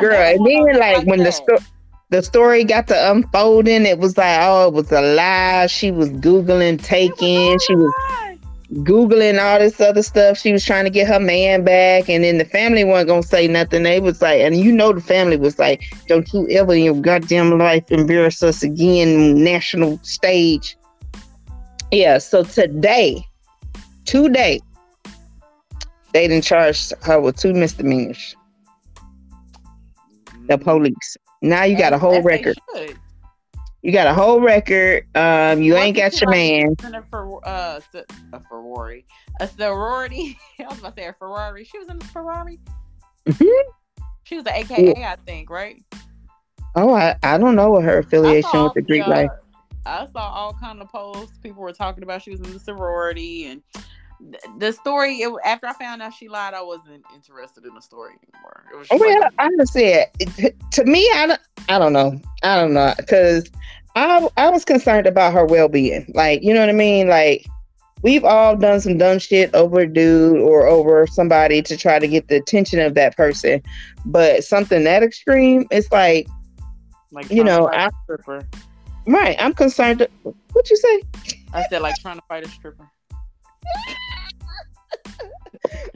Girl. 0.00 0.12
And 0.12 0.46
then 0.46 0.78
like 0.80 1.06
when 1.06 1.18
the 1.20 1.24
that. 1.30 1.62
The 2.10 2.22
story 2.22 2.64
got 2.64 2.86
to 2.88 3.10
unfolding, 3.10 3.84
it 3.84 3.98
was 3.98 4.16
like, 4.16 4.38
oh, 4.40 4.68
it 4.68 4.74
was 4.74 4.92
a 4.92 5.00
lie. 5.00 5.66
She 5.66 5.90
was 5.90 6.10
Googling 6.10 6.82
taking. 6.82 7.58
She 7.66 7.74
was 7.74 7.92
Googling 8.72 9.42
all 9.42 9.58
this 9.58 9.80
other 9.80 10.02
stuff. 10.02 10.38
She 10.38 10.52
was 10.52 10.64
trying 10.64 10.84
to 10.84 10.90
get 10.90 11.08
her 11.08 11.18
man 11.18 11.64
back. 11.64 12.08
And 12.08 12.22
then 12.22 12.38
the 12.38 12.44
family 12.44 12.84
wasn't 12.84 13.08
gonna 13.08 13.22
say 13.22 13.48
nothing. 13.48 13.82
They 13.82 13.98
was 13.98 14.22
like, 14.22 14.40
and 14.40 14.56
you 14.56 14.70
know 14.70 14.92
the 14.92 15.00
family 15.00 15.36
was 15.36 15.58
like, 15.58 15.82
Don't 16.06 16.32
you 16.32 16.48
ever 16.50 16.74
in 16.74 16.84
your 16.84 17.00
goddamn 17.00 17.58
life 17.58 17.90
embarrass 17.90 18.42
us 18.42 18.62
again 18.62 19.42
national 19.42 19.98
stage. 20.02 20.76
Yeah, 21.90 22.18
so 22.18 22.42
today, 22.42 23.24
today, 24.04 24.60
they 26.12 26.28
didn't 26.28 26.44
charge 26.44 26.92
her 27.02 27.20
with 27.20 27.36
two 27.36 27.52
misdemeanors. 27.52 28.36
The 30.48 30.58
police. 30.58 31.16
Now 31.46 31.64
you 31.64 31.76
got 31.78 31.92
a 31.92 31.98
whole 31.98 32.22
record. 32.22 32.58
You 33.82 33.92
got 33.92 34.08
a 34.08 34.14
whole 34.14 34.40
record. 34.40 35.06
Um, 35.14 35.62
you 35.62 35.76
ain't 35.76 35.96
got 35.96 36.20
your 36.20 36.28
man. 36.28 36.74
For 36.76 36.88
in 36.88 36.94
a, 36.96 37.02
Fer- 37.02 37.44
uh, 37.44 37.80
a 38.32 38.40
Ferrari, 38.40 39.06
a 39.38 39.46
sorority. 39.46 40.36
I 40.58 40.64
was 40.64 40.78
about 40.80 40.96
to 40.96 41.02
say 41.02 41.08
a 41.08 41.12
Ferrari. 41.12 41.64
She 41.64 41.78
was 41.78 41.88
in 41.88 41.96
a 41.98 42.04
Ferrari. 42.06 42.58
Mhm. 43.28 43.62
She 44.24 44.34
was 44.34 44.44
an 44.46 44.54
AKA, 44.54 45.04
I 45.04 45.16
think, 45.24 45.50
right? 45.50 45.80
Oh, 46.74 46.92
I, 46.92 47.14
I 47.22 47.38
don't 47.38 47.54
know 47.54 47.70
what 47.70 47.84
her 47.84 47.98
affiliation 47.98 48.50
saw, 48.50 48.64
with 48.64 48.74
the 48.74 48.82
Greek 48.82 49.06
life. 49.06 49.30
I 49.86 50.08
saw 50.12 50.30
all 50.30 50.52
kind 50.54 50.82
of 50.82 50.88
posts. 50.88 51.38
People 51.38 51.62
were 51.62 51.72
talking 51.72 52.02
about 52.02 52.22
she 52.22 52.32
was 52.32 52.40
in 52.40 52.52
the 52.52 52.58
sorority, 52.58 53.46
and 53.46 53.62
the 54.58 54.72
story. 54.72 55.16
It, 55.16 55.32
after 55.44 55.66
I 55.66 55.72
found 55.74 56.02
out 56.02 56.14
she 56.14 56.28
lied, 56.28 56.54
I 56.54 56.62
wasn't 56.62 57.04
interested 57.14 57.64
in 57.64 57.74
the 57.74 57.80
story 57.82 58.14
anymore. 58.32 58.64
It 58.72 58.76
was 58.76 58.88
oh, 58.90 58.98
just 58.98 59.00
Well, 59.00 59.20
like, 59.20 59.32
I 59.38 59.50
just 59.58 59.72
said 59.72 60.06
it- 60.18 60.54
to 60.72 60.84
me, 60.84 61.08
I 61.14 61.26
don't, 61.26 61.40
I 61.68 61.78
don't 61.78 61.92
know, 61.92 62.20
I 62.42 62.56
don't 62.56 62.74
know, 62.74 62.94
because 62.96 63.50
I 63.94 64.28
I 64.36 64.50
was 64.50 64.64
concerned 64.64 65.06
about 65.06 65.32
her 65.34 65.44
well 65.44 65.68
being. 65.68 66.10
Like, 66.14 66.42
you 66.42 66.52
know 66.54 66.60
what 66.60 66.68
I 66.68 66.72
mean? 66.72 67.08
Like, 67.08 67.46
we've 68.02 68.24
all 68.24 68.56
done 68.56 68.80
some 68.80 68.98
dumb 68.98 69.18
shit 69.18 69.54
over 69.54 69.80
a 69.80 69.86
dude 69.92 70.38
or 70.40 70.66
over 70.66 71.06
somebody 71.06 71.62
to 71.62 71.76
try 71.76 71.98
to 71.98 72.06
get 72.06 72.28
the 72.28 72.36
attention 72.36 72.80
of 72.80 72.94
that 72.94 73.16
person, 73.16 73.62
but 74.04 74.44
something 74.44 74.84
that 74.84 75.02
extreme, 75.02 75.66
it's 75.70 75.90
like, 75.90 76.28
like 77.12 77.30
you 77.30 77.42
know, 77.44 77.66
fight 77.68 77.78
I- 77.78 77.86
a 77.86 77.90
stripper. 78.04 78.46
right? 79.06 79.36
I'm 79.38 79.54
concerned. 79.54 80.06
What 80.52 80.70
you 80.70 80.76
say? 80.76 81.02
I 81.52 81.64
said 81.68 81.80
like 81.82 81.96
trying 82.00 82.16
to 82.16 82.22
fight 82.28 82.44
a 82.44 82.48
stripper. 82.48 82.88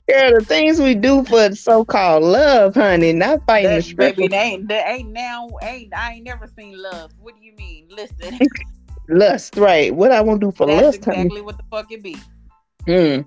Girl, 0.09 0.39
the 0.39 0.45
things 0.45 0.81
we 0.81 0.95
do 0.95 1.25
for 1.25 1.55
so-called 1.55 2.23
love, 2.25 2.75
honey, 2.75 3.13
not 3.13 3.45
fighting 3.47 3.71
the 3.71 3.77
That, 3.77 3.85
stripper. 3.85 4.17
baby, 4.17 4.29
they 4.29 4.37
ain't, 4.37 4.69
they 4.69 4.79
ain't 4.81 5.11
now. 5.11 5.49
Ain't 5.63 5.95
I 5.95 6.15
ain't 6.15 6.25
never 6.25 6.47
seen 6.47 6.81
love. 6.81 7.13
What 7.21 7.37
do 7.37 7.43
you 7.43 7.55
mean? 7.57 7.87
Listen, 7.91 8.39
Lust, 9.09 9.57
right? 9.57 9.95
What 9.95 10.13
I 10.13 10.21
want 10.21 10.41
to 10.41 10.47
do 10.49 10.53
for 10.53 10.67
that's 10.67 10.83
lust, 10.83 11.05
honey. 11.05 11.19
exactly 11.19 11.41
what 11.43 11.57
the 11.57 11.65
fuck 11.71 11.91
it 11.91 12.03
be. 12.03 12.17
Hmm. 12.87 13.23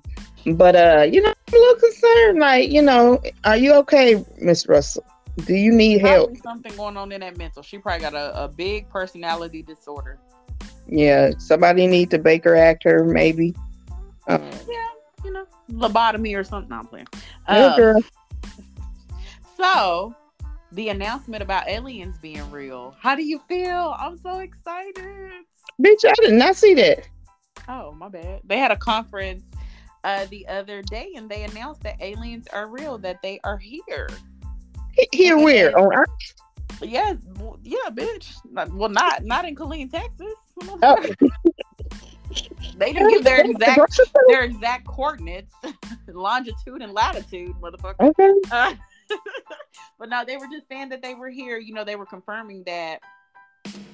But 0.56 0.76
uh, 0.76 1.02
you 1.10 1.22
know, 1.22 1.30
I'm 1.30 1.54
a 1.54 1.58
little 1.58 1.76
concerned. 1.80 2.40
Like, 2.40 2.70
you 2.72 2.82
know, 2.82 3.22
are 3.44 3.58
you 3.58 3.74
okay, 3.76 4.24
Miss 4.40 4.68
Russell? 4.68 5.06
Do 5.46 5.54
you 5.56 5.72
need 5.72 6.00
help? 6.02 6.36
Something 6.38 6.76
going 6.76 6.96
on 6.96 7.12
in 7.12 7.22
that 7.22 7.38
mental. 7.38 7.64
She 7.64 7.78
probably 7.80 8.02
got 8.02 8.14
a, 8.14 8.44
a 8.44 8.48
big 8.48 8.88
personality 8.90 9.62
disorder. 9.64 10.20
Yeah, 10.88 11.32
somebody 11.38 11.88
need 11.88 12.12
to 12.12 12.20
Baker 12.20 12.56
act 12.56 12.84
her, 12.84 13.04
maybe. 13.04 13.56
Um, 14.28 14.42
Yeah, 14.70 14.88
you 15.24 15.32
know, 15.32 15.46
lobotomy 15.72 16.38
or 16.38 16.44
something. 16.44 16.70
No, 16.70 16.78
I'm 16.78 16.88
playing. 16.88 17.08
Um, 17.48 17.76
girl. 17.76 18.02
So, 19.58 20.16
the 20.72 20.90
announcement 20.90 21.44
about 21.44 21.68
aliens 21.68 22.18
being 22.18 22.50
real. 22.52 22.96
How 23.00 23.16
do 23.16 23.24
you 23.24 23.40
feel? 23.48 23.96
I'm 24.00 24.18
so 24.18 24.40
excited. 24.40 25.32
Bitch, 25.82 26.06
I 26.06 26.14
did 26.22 26.34
not 26.34 26.56
see 26.56 26.74
that. 26.76 27.08
Oh, 27.68 27.92
my 27.94 28.10
bad. 28.10 28.42
They 28.44 28.58
had 28.58 28.72
a 28.72 28.78
conference 28.78 29.44
uh, 30.04 30.26
the 30.30 30.48
other 30.48 30.82
day 30.82 31.14
and 31.16 31.30
they 31.30 31.44
announced 31.44 31.82
that 31.84 32.02
aliens 32.02 32.48
are 32.52 32.68
real, 32.68 32.98
that 33.00 33.22
they 33.22 33.40
are 33.44 33.58
here. 33.58 34.10
He- 34.94 35.10
Here, 35.12 35.38
where 35.38 35.78
on 35.78 35.94
Earth? 35.94 36.10
Yes, 36.82 37.18
yeah, 37.64 37.90
bitch. 37.92 38.34
Well, 38.52 38.90
not 38.90 39.24
not 39.24 39.46
in 39.46 39.56
Killeen, 39.56 39.90
Texas. 39.90 40.34
Oh. 40.68 41.06
They 42.78 42.94
didn't 42.94 43.10
give 43.10 43.24
their 43.24 43.42
exact 43.42 44.00
their 44.28 44.44
exact 44.44 44.88
coordinates, 44.88 45.54
longitude 46.08 46.82
and 46.82 46.92
latitude, 46.94 47.56
motherfucker. 47.62 47.96
Okay. 48.00 48.34
Uh, 48.52 48.74
but 50.00 50.10
no, 50.10 50.24
they 50.26 50.38
were 50.38 50.48
just 50.52 50.68
saying 50.68 50.90
that 50.90 51.02
they 51.02 51.14
were 51.14 51.30
here. 51.30 51.58
You 51.58 51.74
know, 51.74 51.84
they 51.84 51.96
were 51.96 52.06
confirming 52.06 52.64
that, 52.66 53.00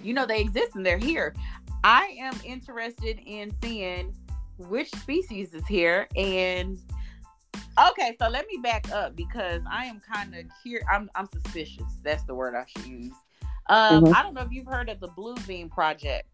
you 0.03 0.13
know, 0.13 0.25
they 0.25 0.39
exist 0.41 0.75
and 0.75 0.85
they're 0.85 0.97
here. 0.97 1.35
I 1.83 2.15
am 2.19 2.33
interested 2.45 3.19
in 3.25 3.51
seeing 3.61 4.13
which 4.57 4.89
species 4.91 5.53
is 5.53 5.65
here. 5.67 6.07
And 6.15 6.77
okay, 7.89 8.15
so 8.19 8.27
let 8.29 8.47
me 8.47 8.59
back 8.61 8.91
up 8.91 9.15
because 9.15 9.61
I 9.69 9.85
am 9.85 9.99
kind 9.99 10.35
of 10.35 10.45
curious. 10.61 10.85
I'm, 10.91 11.09
I'm 11.15 11.27
suspicious. 11.31 11.85
That's 12.03 12.23
the 12.23 12.35
word 12.35 12.55
I 12.55 12.65
should 12.67 12.87
use. 12.87 13.13
Um, 13.67 14.03
Mhm. 14.03 14.15
I 14.15 14.23
don't 14.23 14.33
know 14.33 14.41
if 14.41 14.51
you've 14.51 14.65
heard 14.65 14.89
of 14.89 14.99
the 14.99 15.07
Blue 15.09 15.35
Beam 15.47 15.69
Project. 15.69 16.27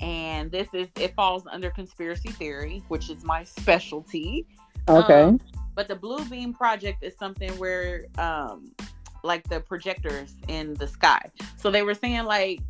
And 0.00 0.50
this 0.50 0.68
is 0.72 0.88
it 0.96 1.14
falls 1.14 1.46
under 1.46 1.70
conspiracy 1.70 2.30
theory, 2.30 2.82
which 2.88 3.10
is 3.10 3.24
my 3.24 3.44
specialty. 3.44 4.46
Okay. 4.88 5.22
Um, 5.22 5.40
but 5.74 5.88
the 5.88 5.96
Blue 5.96 6.24
Beam 6.24 6.54
Project 6.54 7.02
is 7.04 7.14
something 7.18 7.50
where, 7.58 8.06
um, 8.18 8.72
like 9.22 9.48
the 9.48 9.60
projectors 9.60 10.34
in 10.48 10.74
the 10.74 10.86
sky. 10.86 11.20
So 11.56 11.70
they 11.70 11.82
were 11.82 11.94
saying 11.94 12.24
like 12.24 12.60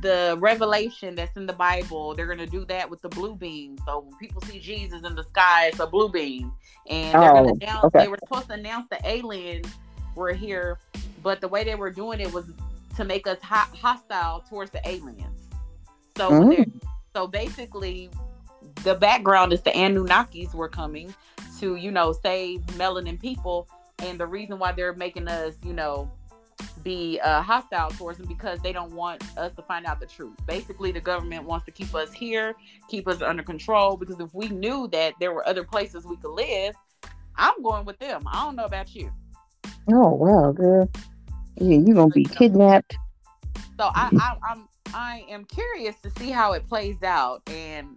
the 0.00 0.36
revelation 0.38 1.14
that's 1.14 1.36
in 1.36 1.46
the 1.46 1.52
Bible, 1.52 2.14
they're 2.14 2.26
gonna 2.26 2.46
do 2.46 2.64
that 2.66 2.88
with 2.88 3.02
the 3.02 3.08
blue 3.08 3.34
beam. 3.34 3.76
So 3.84 4.00
when 4.00 4.16
people 4.18 4.40
see 4.42 4.58
Jesus 4.60 5.04
in 5.04 5.14
the 5.14 5.24
sky, 5.24 5.66
it's 5.66 5.80
a 5.80 5.86
blue 5.86 6.08
beam, 6.08 6.52
and 6.88 7.20
they're 7.20 7.30
Oh, 7.30 7.34
gonna 7.34 7.52
announce. 7.60 7.84
okay. 7.86 8.04
They 8.04 8.08
were 8.08 8.18
supposed 8.24 8.48
to 8.48 8.54
announce 8.54 8.88
the 8.88 9.00
aliens 9.06 9.66
were 10.14 10.32
here, 10.32 10.78
but 11.22 11.40
the 11.40 11.48
way 11.48 11.64
they 11.64 11.74
were 11.74 11.90
doing 11.90 12.20
it 12.20 12.32
was 12.32 12.44
to 12.96 13.04
make 13.04 13.26
us 13.26 13.38
ho- 13.42 13.74
hostile 13.76 14.44
towards 14.48 14.70
the 14.70 14.86
aliens. 14.88 15.47
So 16.18 16.30
Mm. 16.30 16.80
so 17.14 17.28
basically, 17.28 18.10
the 18.82 18.96
background 18.96 19.52
is 19.52 19.62
the 19.62 19.70
Anunnakis 19.70 20.52
were 20.52 20.68
coming 20.68 21.14
to 21.60 21.76
you 21.76 21.92
know 21.92 22.12
save 22.12 22.60
melanin 22.76 23.20
people, 23.20 23.68
and 24.00 24.18
the 24.18 24.26
reason 24.26 24.58
why 24.58 24.72
they're 24.72 24.94
making 24.94 25.28
us 25.28 25.54
you 25.62 25.72
know 25.72 26.10
be 26.82 27.20
uh, 27.20 27.40
hostile 27.40 27.90
towards 27.90 28.18
them 28.18 28.26
because 28.26 28.58
they 28.60 28.72
don't 28.72 28.92
want 28.92 29.22
us 29.38 29.52
to 29.54 29.62
find 29.62 29.86
out 29.86 30.00
the 30.00 30.06
truth. 30.06 30.34
Basically, 30.44 30.90
the 30.90 31.00
government 31.00 31.44
wants 31.44 31.64
to 31.66 31.70
keep 31.70 31.94
us 31.94 32.12
here, 32.12 32.56
keep 32.88 33.06
us 33.06 33.22
under 33.22 33.44
control. 33.44 33.96
Because 33.96 34.18
if 34.18 34.34
we 34.34 34.48
knew 34.48 34.88
that 34.88 35.14
there 35.20 35.32
were 35.32 35.46
other 35.48 35.62
places 35.62 36.04
we 36.04 36.16
could 36.16 36.32
live, 36.32 36.74
I'm 37.36 37.62
going 37.62 37.84
with 37.84 37.98
them. 38.00 38.24
I 38.26 38.44
don't 38.44 38.56
know 38.56 38.64
about 38.64 38.92
you. 38.92 39.12
Oh 39.88 40.14
wow, 40.14 40.50
girl. 40.50 40.90
Yeah, 41.60 41.78
you're 41.78 41.94
gonna 41.94 42.08
be 42.08 42.24
kidnapped. 42.24 42.96
So 43.78 43.84
I, 43.94 44.10
I 44.18 44.36
I'm 44.50 44.67
I 44.94 45.24
am 45.28 45.44
curious 45.44 45.96
to 46.02 46.10
see 46.18 46.30
how 46.30 46.52
it 46.52 46.66
plays 46.66 47.02
out 47.02 47.42
and 47.48 47.96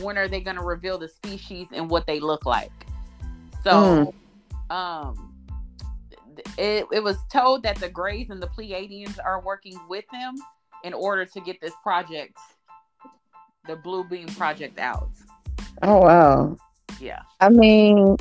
when 0.00 0.18
are 0.18 0.28
they 0.28 0.40
going 0.40 0.56
to 0.56 0.62
reveal 0.62 0.98
the 0.98 1.08
species 1.08 1.68
and 1.72 1.88
what 1.88 2.06
they 2.06 2.20
look 2.20 2.46
like. 2.46 2.72
So, 3.62 4.14
um, 4.70 5.34
it, 6.58 6.86
it 6.92 7.02
was 7.02 7.16
told 7.32 7.62
that 7.62 7.76
the 7.76 7.88
Greys 7.88 8.30
and 8.30 8.42
the 8.42 8.48
Pleiadians 8.48 9.18
are 9.24 9.40
working 9.40 9.78
with 9.88 10.04
them 10.12 10.34
in 10.82 10.92
order 10.92 11.24
to 11.24 11.40
get 11.40 11.60
this 11.60 11.72
project, 11.82 12.36
the 13.66 13.76
Blue 13.76 14.04
Beam 14.04 14.28
project, 14.28 14.78
out. 14.78 15.08
Oh 15.82 15.98
wow. 15.98 16.56
Yeah. 17.00 17.22
I 17.40 17.48
mean, 17.48 18.16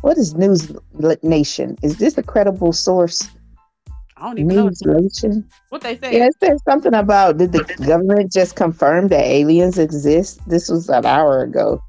what 0.00 0.18
is 0.18 0.34
News 0.34 0.72
Nation? 1.22 1.78
Is 1.82 1.98
this 1.98 2.18
a 2.18 2.22
credible 2.22 2.72
source? 2.72 3.28
I 4.16 4.26
don't 4.26 4.38
even 4.38 4.56
know 4.56 5.42
what 5.70 5.82
they 5.82 5.96
say. 5.96 6.18
Yeah, 6.18 6.26
it 6.26 6.36
said 6.40 6.56
something 6.64 6.94
about 6.94 7.38
did 7.38 7.52
the 7.52 7.64
government 7.84 8.32
just 8.32 8.54
confirm 8.54 9.08
that 9.08 9.24
aliens 9.24 9.78
exist? 9.78 10.40
This 10.48 10.68
was 10.68 10.88
an 10.88 11.04
hour 11.04 11.42
ago. 11.42 11.82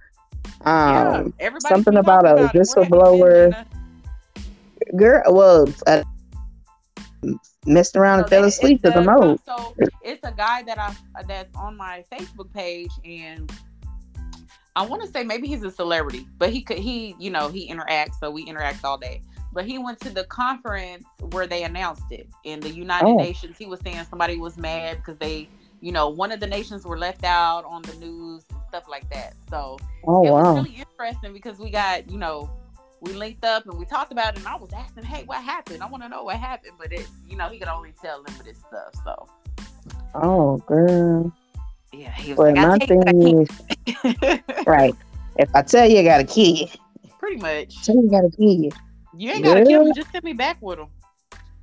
Um, 0.62 1.34
everybody 1.40 1.74
something 1.74 1.98
about 1.98 2.26
a 2.26 2.34
about 2.34 2.36
it. 2.36 2.36
Where 2.36 2.48
have 2.48 2.56
you 2.56 2.62
whistleblower. 2.62 3.66
girl, 4.98 5.22
well, 5.28 5.68
uh, 5.86 6.04
messed 7.66 7.96
around 7.96 8.20
and 8.20 8.30
fell 8.30 8.44
asleep 8.44 8.82
to 8.84 8.92
the 8.92 9.02
mode. 9.02 9.40
So 9.46 9.76
it's 10.04 10.26
a 10.26 10.32
guy 10.32 10.64
that 10.64 10.80
I 10.80 10.96
that's 11.28 11.56
on 11.56 11.78
my 11.78 12.04
Facebook 12.12 12.52
page, 12.54 12.92
and 13.04 13.52
I 14.76 14.86
want 14.86 15.04
to 15.04 15.08
say 15.08 15.24
maybe 15.24 15.48
he's 15.48 15.64
a 15.64 15.72
celebrity, 15.72 16.28
but 16.38 16.50
he 16.50 16.62
could 16.62 16.80
he 16.80 17.16
you 17.20 17.30
know 17.30 17.50
he 17.50 17.70
interacts, 17.70 18.16
so 18.20 18.32
we 18.32 18.44
interact 18.44 18.84
all 18.84 18.98
day. 18.98 19.22
But 19.56 19.66
he 19.66 19.78
went 19.80 20.02
to 20.02 20.10
the 20.10 20.26
conference 20.26 21.06
where 21.32 21.48
they 21.48 21.64
announced 21.64 22.04
it 22.12 22.28
in 22.44 22.60
the 22.60 22.70
United 22.70 23.08
Oh. 23.08 23.16
Nations. 23.16 23.58
He 23.58 23.66
was 23.66 23.80
saying 23.80 24.06
somebody 24.10 24.38
was 24.38 24.58
mad 24.58 24.98
because 24.98 25.18
they, 25.18 25.48
you 25.80 25.94
know, 25.94 26.10
one 26.10 26.34
of 26.34 26.42
the 26.42 26.46
nations 26.48 26.86
were 26.86 26.98
left 26.98 27.24
out 27.24 27.64
on 27.64 27.82
the 27.84 27.94
news 27.96 28.44
and 28.52 28.60
stuff 28.68 28.84
like 28.90 29.10
that. 29.12 29.34
So 29.50 29.78
Oh 30.06 30.28
it 30.28 30.32
was 30.32 30.58
really 30.58 30.76
interesting 30.78 31.32
because 31.32 31.58
we 31.58 31.70
got, 31.70 32.12
you 32.12 32.18
know, 32.18 32.52
we 33.00 33.14
linked 33.14 33.46
up 33.46 33.66
and 33.66 33.80
we 33.80 33.86
talked 33.86 34.12
about 34.12 34.34
it 34.34 34.40
and 34.40 34.48
I 34.48 34.58
was 34.58 34.74
asking, 34.74 35.06
hey, 35.06 35.24
what 35.26 35.42
happened? 35.42 35.82
I 35.82 35.86
want 35.86 36.04
to 36.04 36.10
know 36.10 36.24
what 36.26 36.36
happened. 36.36 36.74
But 36.78 36.92
it, 36.92 37.08
you 37.26 37.38
know, 37.38 37.48
he 37.48 37.58
could 37.58 37.70
only 37.70 37.94
tell 38.02 38.22
limited 38.28 38.58
stuff. 38.58 38.94
So 39.06 39.28
Oh 40.16 40.58
girl. 40.68 41.32
yeah, 41.94 42.12
he 42.12 42.32
was 42.34 42.40
Well, 42.40 42.54
like, 42.54 42.66
I 42.66 42.68
my 42.68 42.86
thing 42.86 43.40
is 43.42 44.60
right. 44.68 44.94
If 45.38 45.50
I 45.56 45.62
tell 45.62 45.90
you, 45.90 46.00
I 46.00 46.04
gotta 46.04 46.26
kill 46.26 46.56
you. 46.56 46.68
Pretty 47.20 47.38
much. 47.38 47.86
Tell 47.86 47.96
you, 47.96 48.08
I 48.10 48.12
gotta 48.12 48.32
kill 48.36 48.52
you. 48.52 48.72
You 49.18 49.32
ain't 49.32 49.44
gotta 49.44 49.62
kill 49.62 49.82
Yeah. 49.82 49.90
me, 49.90 49.94
just 49.94 50.12
send 50.12 50.24
me 50.24 50.34
back 50.34 50.58
with 50.62 50.78
them. 50.78 50.88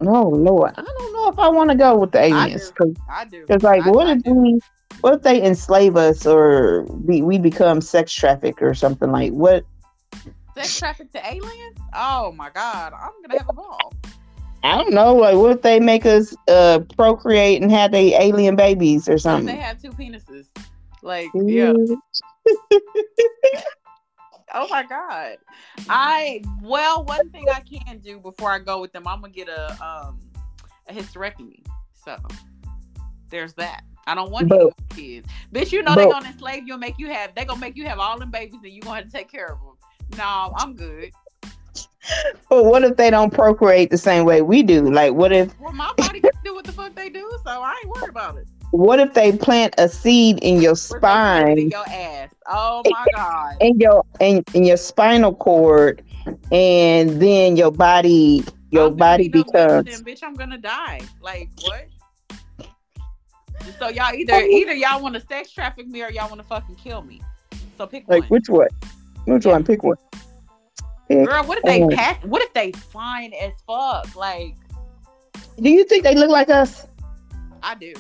Oh 0.01 0.29
Lord, 0.29 0.73
I 0.77 0.83
don't 0.83 1.13
know 1.13 1.29
if 1.29 1.39
I 1.39 1.49
want 1.49 1.71
to 1.71 1.77
go 1.77 1.97
with 1.97 2.11
the 2.13 2.21
aliens 2.21 2.71
because 2.71 2.95
I 3.09 3.25
do. 3.25 3.47
It's 3.49 3.63
like, 3.63 3.85
I- 3.85 3.91
what 3.91 4.07
I 4.09 4.13
if 4.15 4.23
do. 4.25 4.35
we, 4.35 4.61
what 5.01 5.15
if 5.15 5.23
they 5.23 5.45
enslave 5.45 5.97
us 5.97 6.27
or 6.27 6.83
we, 6.85 7.23
we 7.23 7.39
become 7.39 7.81
sex 7.81 8.13
trafficked 8.13 8.63
or 8.63 8.75
something 8.75 9.11
like 9.13 9.33
what? 9.33 9.65
sex 10.55 10.79
traffic 10.79 11.13
to 11.13 11.25
aliens? 11.25 11.79
Oh 11.95 12.33
my 12.33 12.51
god, 12.51 12.93
I'm 12.95 13.11
gonna 13.23 13.39
have 13.39 13.49
a 13.49 13.53
ball. 13.53 13.93
I 14.65 14.77
don't 14.79 14.93
know. 14.93 15.15
Like, 15.15 15.37
what 15.37 15.51
if 15.53 15.63
they 15.63 15.81
make 15.81 16.07
us 16.07 16.37
uh 16.49 16.81
procreate 16.97 17.63
and 17.63 17.71
have 17.71 17.93
they 17.93 18.15
alien 18.21 18.57
babies 18.57 19.09
or 19.09 19.13
What 19.19 19.41
if 19.41 19.45
they 19.47 19.57
have 19.57 19.81
two 19.81 19.91
penises? 19.91 20.47
Like, 21.03 21.31
yeah. 21.35 21.73
Oh 24.55 24.69
my 24.69 24.83
god. 24.85 25.39
I 25.89 26.43
well, 26.63 27.05
one 27.05 27.31
thing 27.31 27.47
I 27.53 27.61
can 27.61 27.99
do 27.99 28.19
before 28.21 28.51
I 28.51 28.59
go 28.59 28.81
with 28.81 28.93
them, 28.93 29.07
I'm 29.07 29.21
gonna 29.21 29.33
get 29.33 29.49
a 29.49 29.71
um 29.85 30.19
a 30.89 30.93
hysterectomy. 30.93 31.65
So 32.05 32.17
there's 33.31 33.55
that. 33.55 33.83
I 34.07 34.15
don't 34.15 34.31
want 34.31 34.49
But- 34.49 34.73
kids. 34.91 35.29
Bitch, 35.53 35.73
you 35.73 35.83
know 35.83 35.95
they're 35.95 36.11
gonna 36.11 36.29
enslave 36.29 36.67
you 36.67 36.75
and 36.75 36.81
make 36.81 36.99
you 36.99 37.09
have 37.09 37.35
they're 37.35 37.45
gonna 37.45 37.61
make 37.61 37.77
you 37.77 37.87
have 37.87 37.99
all 37.99 38.19
them 38.19 38.31
babies 38.31 38.61
and 38.63 38.73
you 38.73 38.83
gonna 38.83 38.97
have 38.97 39.07
to 39.07 39.11
take 39.13 39.31
care 39.31 39.53
of 39.53 39.59
them. 39.61 40.19
No, 40.19 40.53
I'm 40.57 40.75
good. 40.75 41.13
But 42.51 42.65
what 42.65 42.83
if 42.83 42.97
they 42.97 43.11
don't 43.11 43.33
procreate 43.33 43.91
the 43.91 43.97
same 43.99 44.25
way 44.25 44.43
we 44.43 44.63
do? 44.65 44.91
Like, 44.91 45.13
what 45.15 45.33
if 45.33 45.59
Well, 45.61 45.73
my 45.73 45.93
body 45.97 46.21
can 46.21 46.33
do 46.45 46.53
what 46.55 46.65
the 46.65 46.73
fuck 46.73 46.95
they 46.97 47.09
do, 47.09 47.31
so 47.45 47.63
I 47.63 47.81
ain't 47.83 47.89
worried 47.95 48.11
about 48.11 48.37
it. 48.39 48.49
What 48.73 48.99
if 49.01 49.13
they 49.13 49.33
plant 49.37 49.75
a 49.79 49.89
seed 49.89 50.39
in 50.43 50.61
your 50.61 50.75
Where 50.89 51.01
they 51.01 51.07
put 51.07 51.49
it 51.49 51.59
in 51.59 51.71
spine, 51.71 51.71
your 51.71 51.89
ass. 51.89 52.35
Oh 52.47 52.83
my 52.87 53.07
god. 53.15 53.57
in 53.61 53.79
your 53.79 54.05
in, 54.19 54.43
in 54.55 54.65
your 54.65 54.79
spinal 54.79 55.35
cord, 55.35 56.03
and 56.51 57.21
then 57.21 57.57
your 57.57 57.71
body 57.71 58.43
your 58.71 58.87
I'm 58.87 58.97
body 58.97 59.29
be 59.29 59.39
no 59.39 59.45
good 59.45 59.53
to 59.53 59.83
becomes 59.83 59.97
them, 59.97 60.05
bitch. 60.05 60.23
I'm 60.23 60.35
gonna 60.35 60.59
die. 60.59 61.03
Like 61.21 61.51
what? 61.61 61.87
So 63.79 63.89
y'all 63.89 64.15
either 64.15 64.41
either 64.41 64.73
y'all 64.73 65.03
want 65.03 65.15
to 65.17 65.21
sex 65.21 65.53
traffic 65.53 65.87
me 65.87 66.03
or 66.03 66.11
y'all 66.11 66.29
want 66.29 66.41
to 66.41 66.47
fucking 66.47 66.77
kill 66.77 67.03
me. 67.03 67.21
So 67.77 67.87
pick 67.87 68.09
like 68.09 68.23
one. 68.23 68.29
which 68.31 68.49
one? 68.49 68.69
Which 69.27 69.45
one? 69.45 69.65
Pick 69.65 69.83
one. 69.83 69.97
Pick. 71.09 71.29
Girl, 71.29 71.45
what 71.45 71.59
if 71.59 71.65
they 71.65 71.81
one. 71.81 71.95
pack? 71.95 72.23
What 72.25 72.43
if 72.43 72.55
they 72.55 72.73
fine 72.73 73.35
as 73.35 73.53
fuck? 73.67 74.17
Like 74.17 74.57
Do 75.61 75.69
you 75.69 75.85
think 75.85 76.05
they 76.05 76.15
look 76.15 76.31
like 76.31 76.49
us? 76.49 76.87
I 77.63 77.75
do. 77.75 77.93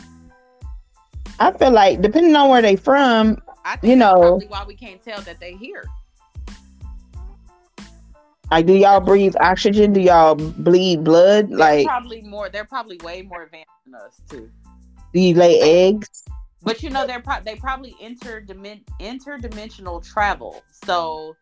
I 1.40 1.52
feel 1.52 1.70
like 1.70 2.00
depending 2.02 2.34
on 2.36 2.48
where 2.50 2.62
they 2.62 2.76
from, 2.76 3.38
I 3.64 3.76
think 3.76 3.90
You 3.90 3.96
know- 3.96 4.14
probably 4.14 4.46
why 4.46 4.64
we 4.66 4.74
can't 4.74 5.02
tell 5.02 5.20
that 5.22 5.40
they 5.40 5.54
here. 5.54 5.84
like 8.50 8.66
do 8.66 8.74
y'all 8.74 9.00
breathe 9.00 9.34
oxygen? 9.40 9.92
Do 9.92 10.00
y'all 10.00 10.34
bleed 10.34 11.04
blood? 11.04 11.48
They're 11.50 11.58
Like 11.58 11.86
probably 11.86 12.20
more. 12.22 12.48
They're 12.50 12.64
probably 12.66 12.98
way 13.02 13.22
more 13.22 13.44
advanced 13.44 13.70
than 13.84 13.94
us 13.94 14.20
too. 14.28 14.50
do 15.14 15.20
you 15.20 15.34
lay 15.34 15.60
eggs? 15.60 16.24
But 16.62 16.82
you 16.82 16.90
know, 16.90 17.06
they're 17.06 17.20
pro- 17.22 17.40
they 17.44 17.56
probably 17.56 17.94
interdimen- 18.00 18.84
interdimensional 19.00 20.04
travel. 20.06 20.62
So 20.70 21.34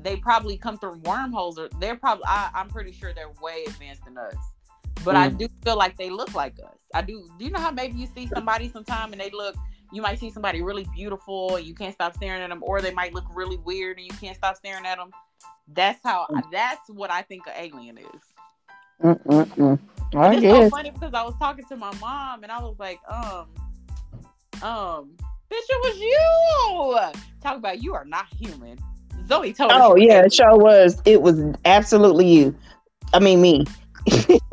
they 0.00 0.16
probably 0.16 0.56
come 0.56 0.78
through 0.78 0.98
wormholes, 1.04 1.58
or 1.58 1.68
they're 1.78 1.96
probably. 1.96 2.24
I, 2.26 2.50
I'm 2.54 2.68
pretty 2.68 2.92
sure 2.92 3.12
they're 3.12 3.32
way 3.42 3.64
advanced 3.66 4.04
than 4.04 4.16
us. 4.16 4.34
But 5.04 5.16
I 5.16 5.28
Mm. 5.28 5.38
do 5.38 5.48
feel 5.62 5.76
like 5.76 5.96
they 5.96 6.10
look 6.10 6.34
like 6.34 6.54
us. 6.60 6.78
I 6.94 7.02
do. 7.02 7.28
Do 7.38 7.44
you 7.44 7.50
know 7.50 7.60
how 7.60 7.70
maybe 7.70 7.98
you 7.98 8.06
see 8.06 8.26
somebody 8.26 8.70
sometime 8.70 9.12
and 9.12 9.20
they 9.20 9.30
look? 9.30 9.56
You 9.92 10.02
might 10.02 10.18
see 10.18 10.30
somebody 10.30 10.62
really 10.62 10.86
beautiful 10.94 11.56
and 11.56 11.66
you 11.66 11.74
can't 11.74 11.94
stop 11.94 12.14
staring 12.14 12.42
at 12.42 12.48
them, 12.48 12.62
or 12.62 12.80
they 12.80 12.90
might 12.92 13.12
look 13.14 13.24
really 13.34 13.58
weird 13.58 13.98
and 13.98 14.06
you 14.06 14.12
can't 14.14 14.36
stop 14.36 14.56
staring 14.56 14.86
at 14.86 14.98
them. 14.98 15.10
That's 15.68 16.00
how. 16.02 16.26
That's 16.50 16.88
what 16.88 17.10
I 17.10 17.22
think 17.22 17.46
an 17.46 17.52
alien 17.56 17.98
is. 17.98 18.04
Mm-mm-mm. 19.02 19.78
I 20.16 20.34
it's 20.36 20.42
so 20.42 20.70
funny 20.70 20.90
because 20.90 21.14
I 21.14 21.22
was 21.22 21.34
talking 21.38 21.64
to 21.66 21.76
my 21.76 21.92
mom 22.00 22.42
and 22.44 22.52
I 22.52 22.60
was 22.60 22.76
like, 22.78 23.00
um, 23.08 23.48
um, 24.62 25.10
bitch, 25.50 25.66
it 25.68 25.80
was 25.82 25.98
you. 25.98 27.20
Talk 27.42 27.56
about 27.56 27.82
you 27.82 27.94
are 27.94 28.04
not 28.04 28.26
human. 28.38 28.78
Zoe 29.28 29.52
told. 29.52 29.72
Oh 29.74 29.96
yeah, 29.96 30.22
it 30.24 30.32
sure 30.32 30.56
was. 30.56 31.00
It 31.04 31.22
was 31.22 31.40
absolutely 31.64 32.26
you. 32.26 32.54
I 33.12 33.18
mean 33.18 33.40
me. 33.40 33.64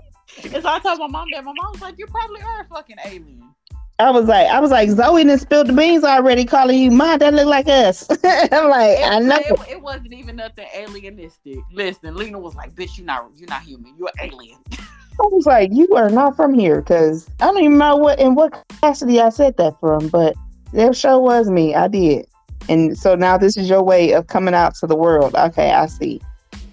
And 0.53 0.63
so 0.63 0.69
I 0.69 0.79
told 0.79 0.99
my 0.99 1.07
mom 1.07 1.27
that. 1.31 1.43
My 1.43 1.53
mom 1.55 1.71
was 1.71 1.81
like, 1.81 1.97
you 1.97 2.07
probably 2.07 2.41
are 2.41 2.61
a 2.61 2.65
fucking 2.65 2.97
alien. 3.05 3.53
I 3.99 4.09
was 4.09 4.25
like, 4.25 4.47
I 4.47 4.59
was 4.59 4.71
like, 4.71 4.89
Zoe 4.89 5.23
done 5.23 5.37
spilled 5.37 5.67
the 5.67 5.73
beans 5.73 6.03
already, 6.03 6.43
calling 6.43 6.79
you 6.79 6.89
mom. 6.89 7.19
That 7.19 7.35
look 7.35 7.45
like 7.45 7.67
us. 7.67 8.07
I'm 8.23 8.69
like, 8.69 8.97
It, 8.97 9.11
I 9.11 9.19
know. 9.19 9.37
it, 9.37 9.59
it 9.69 9.81
wasn't 9.81 10.13
even 10.13 10.37
nothing 10.37 10.65
alienistic. 10.75 11.61
Listen, 11.71 12.15
Lena 12.15 12.39
was 12.39 12.55
like, 12.55 12.73
bitch, 12.73 12.97
you 12.97 13.03
not 13.03 13.29
you're 13.35 13.47
not 13.47 13.61
human. 13.61 13.93
You're 13.99 14.09
alien. 14.19 14.57
I 14.71 15.27
was 15.27 15.45
like, 15.45 15.69
you 15.71 15.87
are 15.95 16.09
not 16.09 16.35
from 16.35 16.53
here, 16.55 16.81
because 16.81 17.29
I 17.41 17.45
don't 17.45 17.59
even 17.59 17.77
know 17.77 17.95
what 17.95 18.19
in 18.19 18.33
what 18.33 18.53
capacity 18.69 19.21
I 19.21 19.29
said 19.29 19.55
that 19.57 19.79
from, 19.79 20.07
but 20.07 20.35
that 20.73 20.95
show 20.95 21.19
was 21.19 21.49
me. 21.49 21.75
I 21.75 21.87
did, 21.87 22.25
and 22.69 22.97
so 22.97 23.13
now 23.13 23.37
this 23.37 23.55
is 23.55 23.69
your 23.69 23.83
way 23.83 24.13
of 24.13 24.27
coming 24.27 24.55
out 24.55 24.73
to 24.75 24.87
the 24.87 24.95
world. 24.95 25.35
Okay, 25.35 25.71
I 25.71 25.85
see. 25.85 26.21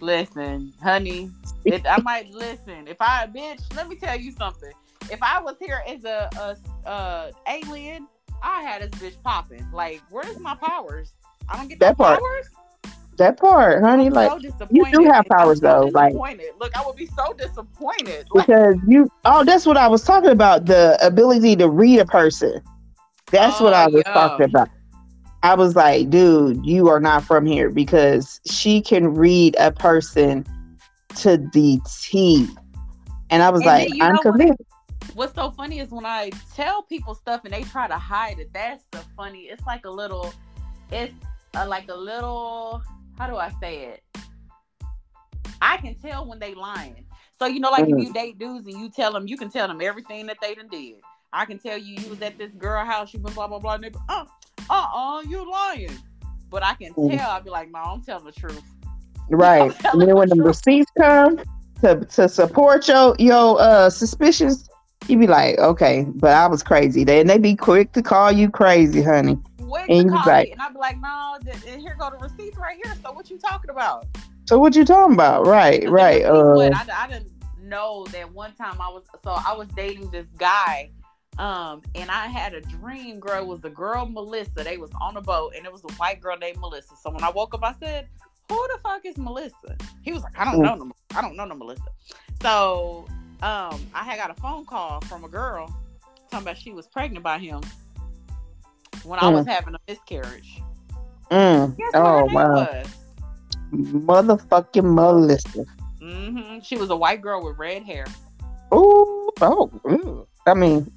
Listen, 0.00 0.72
honey, 0.82 1.30
I 1.66 2.00
might 2.02 2.30
listen. 2.32 2.87
If 2.87 2.96
I 3.00 3.26
bitch, 3.26 3.61
let 3.76 3.88
me 3.88 3.96
tell 3.96 4.18
you 4.18 4.32
something. 4.32 4.72
If 5.11 5.22
I 5.22 5.40
was 5.40 5.56
here 5.61 5.82
as 5.87 6.04
a, 6.04 6.28
a, 6.38 6.88
a 6.90 7.32
alien, 7.48 8.06
I 8.42 8.62
had 8.62 8.82
this 8.82 9.00
bitch 9.00 9.22
popping. 9.22 9.66
Like, 9.72 10.02
where's 10.11 10.38
my 10.38 10.54
powers? 10.54 11.12
I 11.48 11.56
don't 11.56 11.68
get 11.68 11.80
That 11.80 11.96
part. 11.96 12.18
powers. 12.20 12.46
That 13.16 13.37
part, 13.37 13.82
honey. 13.82 14.11
Like 14.11 14.30
so 14.30 14.68
you 14.70 14.90
do 14.92 15.11
have 15.11 15.24
powers, 15.26 15.58
so 15.58 15.66
though, 15.66 15.87
like- 15.92 16.14
look, 16.14 16.76
I 16.76 16.87
would 16.87 16.94
be 16.94 17.06
so 17.06 17.32
disappointed. 17.32 18.26
Like, 18.30 18.46
because 18.46 18.76
you. 18.87 19.11
Oh, 19.24 19.42
that's 19.44 19.66
what 19.66 19.76
I 19.76 19.88
was 19.88 20.04
talking 20.04 20.30
about. 20.30 20.66
The 20.66 20.96
ability 21.04 21.56
to 21.56 21.68
read 21.68 21.98
a 21.98 22.06
person. 22.06 22.62
That's 23.32 23.61
what 23.61 23.72
Oh, 23.72 23.76
I 23.76 23.87
was 23.88 24.04
yeah. 24.06 24.12
talking 24.14 24.44
about. 24.46 24.68
I 25.42 25.55
was 25.55 25.77
like, 25.77 26.11
dude, 26.11 26.64
you 26.66 26.88
are 26.88 27.01
not 27.01 27.24
from 27.24 27.46
here 27.46 27.70
because 27.70 28.40
she 28.51 28.81
can 28.81 29.14
read 29.14 29.55
a 29.59 29.70
person 29.72 30.44
to 31.16 31.37
the 31.53 31.81
T. 32.03 32.48
And 33.31 33.42
I 33.42 33.51
was 33.51 33.62
And 33.62 33.66
like, 33.66 33.88
I'm 34.01 34.14
know 34.14 34.22
what? 34.24 34.33
convinced. 34.33 34.62
what's 35.14 35.35
so 35.35 35.51
funny 35.53 35.79
is 35.81 35.90
when 35.90 36.05
I 36.07 36.31
tell 36.55 36.83
people 36.83 37.14
stuff 37.14 37.42
and 37.44 37.53
they 37.53 37.62
try 37.62 37.87
to 37.87 37.96
hide 37.98 38.38
it. 38.40 38.51
That's 38.53 38.85
the 38.90 38.98
funny. 39.16 39.42
It's 39.42 39.64
like 39.66 39.85
a 39.85 39.90
little. 39.90 40.33
It's 40.90 41.14
uh 41.55 41.66
like 41.68 41.88
a 41.88 41.94
little. 41.96 42.83
How 43.18 43.27
do 43.29 43.37
I 43.37 43.51
say 43.61 43.85
it? 43.85 44.03
I 45.61 45.77
can 45.79 45.94
tell 45.94 46.27
when 46.27 46.38
they 46.38 46.55
lying. 46.55 47.05
So 47.38 47.46
you 47.46 47.61
know, 47.61 47.70
like 47.70 47.85
Mhm. 47.85 47.92
if 48.01 48.07
you 48.09 48.12
date 48.12 48.38
dudes 48.38 48.66
and 48.66 48.79
you 48.81 48.90
tell 48.90 49.12
them, 49.12 49.29
you 49.29 49.37
can 49.37 49.51
tell 49.51 49.68
them 49.68 49.81
everything 49.81 50.27
that 50.27 50.38
they 50.40 50.55
done 50.55 50.68
did. 50.68 50.96
I 51.33 51.44
can 51.44 51.59
tell 51.59 51.79
you 51.79 51.96
you 51.96 52.09
was 52.09 52.20
at 52.22 52.38
this 52.38 52.53
girl 52.55 52.85
house, 52.85 53.12
you 53.12 53.20
been 53.20 53.33
blah 53.35 53.46
blah 53.46 53.59
blah. 53.59 53.74
And 53.74 53.85
they 53.85 53.90
be, 53.90 53.98
uh, 54.70 54.72
uh, 54.94 55.16
uh, 55.18 55.20
you 55.22 55.50
lying. 55.50 55.90
But 56.50 56.62
I 56.64 56.74
can 56.74 56.94
Mhm. 56.94 57.16
tell. 57.18 57.30
I'll 57.30 57.42
be 57.42 57.50
like, 57.50 57.70
no, 57.70 57.78
I'm 57.78 58.00
telling 58.02 58.24
the 58.24 58.32
truth. 58.32 58.62
Right. 59.30 59.74
And 59.92 60.00
then 60.00 60.16
when 60.16 60.30
the 60.30 60.42
receipts 60.42 60.90
come 60.98 61.38
to, 61.82 61.96
to 62.02 62.28
support 62.30 62.88
your 62.88 63.14
your 63.18 63.60
uh 63.60 63.90
suspicions, 63.90 64.66
you 65.06 65.18
be 65.18 65.26
like, 65.26 65.58
okay, 65.58 66.06
but 66.14 66.30
I 66.32 66.46
was 66.46 66.62
crazy. 66.62 67.04
Then 67.04 67.14
They 67.16 67.20
and 67.20 67.28
they 67.30 67.38
be 67.38 67.54
quick 67.54 67.92
to 67.92 68.00
call 68.02 68.32
you 68.32 68.50
crazy, 68.50 69.02
honey. 69.02 69.36
Quick 69.68 69.84
And 69.90 70.10
you 70.10 70.16
like- 70.24 70.48
and 70.50 70.62
I'll 70.62 70.72
be 70.72 70.78
like, 70.78 70.98
no, 70.98 71.36
th- 71.44 71.62
here 71.62 71.94
go 71.98 72.08
the 72.10 72.16
receipts 72.16 72.56
right 72.56 72.78
here. 72.82 72.94
So 73.02 73.12
what 73.12 73.28
you 73.28 73.36
talking 73.38 73.68
about? 73.68 74.06
So 74.46 74.58
what 74.58 74.74
you 74.74 74.86
talking 74.86 75.12
about? 75.12 75.46
Right, 75.46 75.86
right. 75.90 76.24
Uh, 76.24 76.54
what, 76.54 76.74
I, 76.74 77.04
I 77.04 77.08
didn't 77.08 77.30
know 77.60 78.06
that 78.12 78.32
one 78.32 78.54
time 78.54 78.80
I 78.80 78.88
was 78.88 79.02
so 79.22 79.32
I 79.46 79.54
was 79.54 79.68
dating 79.76 80.10
this 80.10 80.26
guy, 80.38 80.88
um, 81.38 81.83
and 81.94 82.11
I 82.11 82.27
had 82.27 82.55
a 82.55 82.61
dream. 82.61 83.20
Girl 83.20 83.42
it 83.42 83.46
was 83.46 83.61
the 83.61 83.70
girl 83.70 84.07
Melissa. 84.07 84.64
They 84.64 84.77
was 84.77 84.90
on 85.01 85.16
a 85.16 85.20
boat, 85.22 85.55
and 85.57 85.64
it 85.64 85.72
was 85.72 85.83
a 85.85 85.92
white 85.94 86.20
girl 86.20 86.37
named 86.37 86.59
Melissa. 86.59 86.94
So 87.03 87.11
when 87.11 87.22
I 87.24 87.31
woke 87.31 87.55
up, 87.55 87.62
I 87.64 87.74
said, 87.81 88.09
"Who 88.48 88.57
the 88.72 88.79
fuck 88.83 89.05
is 89.05 89.16
Melissa?" 89.16 89.77
He 90.03 90.12
was 90.12 90.22
like, 90.22 90.38
"I 90.38 90.44
don't 90.44 90.61
know, 90.61 90.74
no, 90.74 90.92
I 91.14 91.22
don't 91.22 91.37
know 91.37 91.44
no 91.44 91.55
Melissa." 91.55 91.83
So 92.42 93.07
um, 93.42 93.81
I 93.94 94.05
had 94.05 94.16
got 94.18 94.31
a 94.31 94.35
phone 94.40 94.64
call 94.64 95.01
from 95.03 95.24
a 95.24 95.29
girl 95.29 95.74
talking 96.31 96.44
about 96.46 96.59
she 96.59 96.72
was 96.72 96.87
pregnant 96.87 97.24
by 97.24 97.38
him 97.38 97.61
when 99.05 99.18
I 99.18 99.24
Mm. 99.24 99.35
was 99.35 99.46
having 99.46 99.74
a 99.74 99.79
miscarriage. 99.88 100.61
mm, 101.31 101.77
oh 101.94 102.24
wow. 102.33 102.53
was? 102.55 102.87
Motherfucking 103.72 104.94
Melissa. 104.94 105.64
Mm-hmm. 106.01 106.61
She 106.61 106.77
was 106.77 106.90
a 106.90 106.96
white 106.96 107.20
girl 107.22 107.44
with 107.44 107.59
red 107.59 107.83
hair. 107.83 108.07
Ooh, 108.72 109.31
oh, 109.40 109.70
ooh. 109.88 110.27
I 110.48 110.54
mean, 110.54 110.90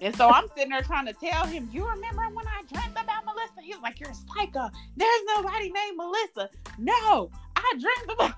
And 0.00 0.14
so 0.16 0.28
I'm 0.28 0.44
sitting 0.54 0.70
there 0.70 0.82
trying 0.82 1.06
to 1.06 1.12
tell 1.14 1.46
him, 1.46 1.68
You 1.72 1.88
remember 1.88 2.22
when 2.34 2.46
I 2.46 2.62
dreamt 2.72 2.92
about 2.92 3.24
Melissa? 3.24 3.62
He 3.62 3.72
was 3.72 3.82
like, 3.82 4.00
You're 4.00 4.10
a 4.10 4.14
psycho. 4.14 4.68
There's 4.96 5.20
nobody 5.36 5.70
named 5.70 5.96
Melissa. 5.96 6.50
No, 6.78 7.30
I 7.56 7.72
dreamt 7.78 8.10
about 8.18 8.34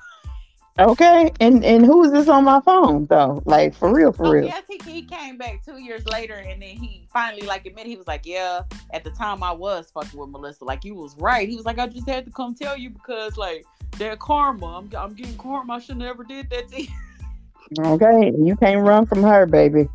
okay. 0.78 1.32
And 1.40 1.64
and 1.64 1.84
who 1.86 2.04
is 2.04 2.12
this 2.12 2.28
on 2.28 2.44
my 2.44 2.60
phone 2.60 3.06
though? 3.06 3.42
Like 3.46 3.74
for 3.74 3.92
real, 3.92 4.12
for 4.12 4.26
So 4.26 4.30
real. 4.32 4.44
yes, 4.44 4.64
he, 4.68 4.78
he 4.84 5.02
came 5.02 5.38
back 5.38 5.64
two 5.64 5.78
years 5.78 6.06
later 6.06 6.34
and 6.34 6.60
then 6.62 6.76
he 6.76 7.08
finally 7.12 7.46
like 7.46 7.66
admitted 7.66 7.88
he 7.88 7.96
was 7.96 8.06
like, 8.06 8.26
Yeah, 8.26 8.62
at 8.92 9.02
the 9.02 9.10
time 9.10 9.42
I 9.42 9.52
was 9.52 9.90
fucking 9.90 10.18
with 10.20 10.28
Melissa. 10.30 10.64
Like 10.64 10.84
you 10.84 10.94
was 10.94 11.16
right. 11.16 11.48
He 11.48 11.56
was 11.56 11.64
like, 11.64 11.78
I 11.78 11.86
just 11.86 12.08
had 12.08 12.26
to 12.26 12.30
come 12.30 12.54
tell 12.54 12.76
you 12.76 12.90
because 12.90 13.36
like 13.36 13.64
that 13.98 14.18
karma. 14.18 14.66
I'm 14.78 14.90
I'm 14.96 15.14
getting 15.14 15.36
karma. 15.38 15.74
I 15.74 15.78
should 15.80 15.96
never 15.96 16.22
did 16.22 16.50
that 16.50 16.68
to 16.68 16.82
you. 16.82 16.88
Okay, 17.80 18.32
you 18.38 18.54
can't 18.54 18.86
run 18.86 19.06
from 19.06 19.24
her, 19.24 19.44
baby. 19.44 19.88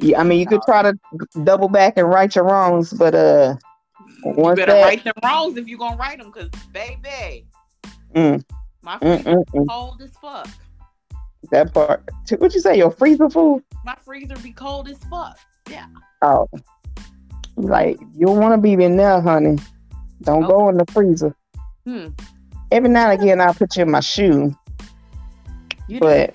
Yeah, 0.00 0.20
I 0.20 0.24
mean, 0.24 0.40
you 0.40 0.46
could 0.46 0.62
try 0.62 0.82
to 0.82 0.98
double 1.44 1.68
back 1.68 1.94
and 1.96 2.08
right 2.08 2.34
your 2.34 2.44
wrongs, 2.44 2.92
but 2.92 3.14
uh, 3.14 3.56
You 4.24 4.32
Once 4.36 4.58
better 4.58 4.72
that- 4.72 4.82
right 4.84 5.02
them 5.04 5.14
wrongs 5.22 5.56
if 5.56 5.68
you're 5.68 5.78
gonna 5.78 5.96
write 5.96 6.18
them, 6.18 6.32
cause 6.32 6.48
baby, 6.72 7.46
mm, 8.14 8.44
my 8.82 8.98
mm, 8.98 9.22
freezer 9.22 9.30
mm, 9.30 9.44
mm, 9.54 9.68
cold 9.68 10.00
as 10.02 10.10
fuck. 10.20 10.48
that 11.50 11.72
part. 11.74 12.02
What 12.38 12.54
you 12.54 12.60
say? 12.60 12.78
Your 12.78 12.90
freezer 12.90 13.28
food? 13.28 13.62
My 13.84 13.96
freezer 14.04 14.36
be 14.42 14.52
cold 14.52 14.88
as 14.88 14.98
fuck. 15.10 15.38
Yeah. 15.70 15.86
Oh, 16.22 16.48
like 17.56 18.00
you 18.14 18.26
don't 18.26 18.38
want 18.40 18.54
to 18.54 18.58
be 18.60 18.72
in 18.82 18.96
there, 18.96 19.20
honey. 19.20 19.58
Don't 20.22 20.46
go 20.46 20.68
in 20.68 20.78
the 20.78 20.86
freezer. 20.86 21.34
Hmm. 21.84 22.08
Every 22.70 22.88
now 22.88 23.10
and 23.10 23.20
again, 23.20 23.40
I'll 23.40 23.52
put 23.54 23.76
you 23.76 23.82
in 23.82 23.90
my 23.90 24.00
shoe, 24.00 24.56
You 25.88 26.00
but 26.00 26.34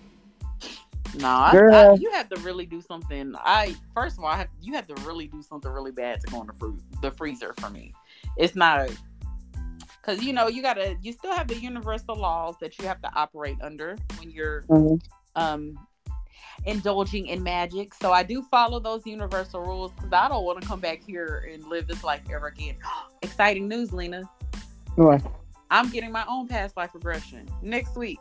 No, 1.20 1.28
I, 1.28 1.58
I, 1.72 1.94
you 1.94 2.12
have 2.12 2.30
to 2.30 2.40
really 2.42 2.66
do 2.66 2.82
something. 2.82 3.34
I 3.38 3.76
first 3.94 4.18
of 4.18 4.24
all, 4.24 4.30
I 4.30 4.38
have 4.38 4.50
you 4.62 4.74
have 4.74 4.88
to 4.88 4.96
really 5.02 5.28
do 5.28 5.42
something 5.42 5.72
really 5.72 5.92
bad 5.92 6.22
to 6.22 6.28
go 6.28 6.42
in 6.42 6.48
the 6.48 6.54
fruit 6.54 6.80
the 7.02 7.12
freezer 7.12 7.54
for 7.60 7.70
me. 7.70 7.94
It's 8.38 8.56
not 8.56 8.90
because 10.00 10.24
you 10.24 10.34
know 10.34 10.48
you 10.48 10.62
gotta 10.62 10.96
you 11.02 11.12
still 11.14 11.34
have 11.34 11.48
the 11.48 11.56
universal 11.56 12.16
laws 12.16 12.56
that 12.62 12.78
you 12.80 12.86
have 12.86 13.02
to 13.02 13.12
operate 13.16 13.58
under 13.62 13.98
when 14.20 14.30
you're 14.30 14.62
mm, 14.64 15.02
um 15.36 15.78
indulging 16.66 17.28
in 17.28 17.42
magic. 17.42 17.94
So 17.94 18.12
I 18.12 18.24
do 18.24 18.44
follow 18.44 18.80
those 18.80 19.06
universal 19.06 19.62
rules 19.62 19.94
because 19.94 20.14
I 20.14 20.28
don't 20.28 20.44
want 20.44 20.62
to 20.62 20.68
come 20.68 20.80
back 20.80 21.02
here 21.04 21.50
and 21.52 21.64
live 21.68 21.88
this 21.88 22.04
life 22.04 22.22
ever 22.32 22.48
again. 22.48 22.76
Exciting 23.22 23.68
news, 23.68 23.92
Lena! 23.92 24.24
what? 24.96 25.22
I'm 25.70 25.90
getting 25.90 26.12
my 26.12 26.26
own 26.28 26.48
past 26.48 26.78
life 26.78 26.94
regression 26.94 27.48
next 27.62 27.96
week. 27.96 28.20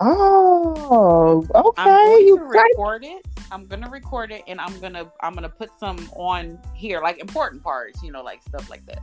Oh, 0.00 1.46
I'm 1.54 1.66
okay. 1.66 1.84
going 1.84 2.26
You 2.26 2.38
to 2.38 2.44
record 2.44 3.04
it. 3.04 3.26
I'm 3.50 3.66
gonna 3.66 3.90
record 3.90 4.30
it, 4.30 4.42
and 4.46 4.60
I'm 4.60 4.78
gonna 4.80 5.10
I'm 5.22 5.34
gonna 5.34 5.48
put 5.48 5.70
some 5.78 5.98
on 6.14 6.60
here, 6.74 7.00
like 7.02 7.18
important 7.18 7.62
parts, 7.62 8.02
you 8.02 8.12
know, 8.12 8.22
like 8.22 8.42
stuff 8.42 8.68
like 8.70 8.84
that. 8.86 9.00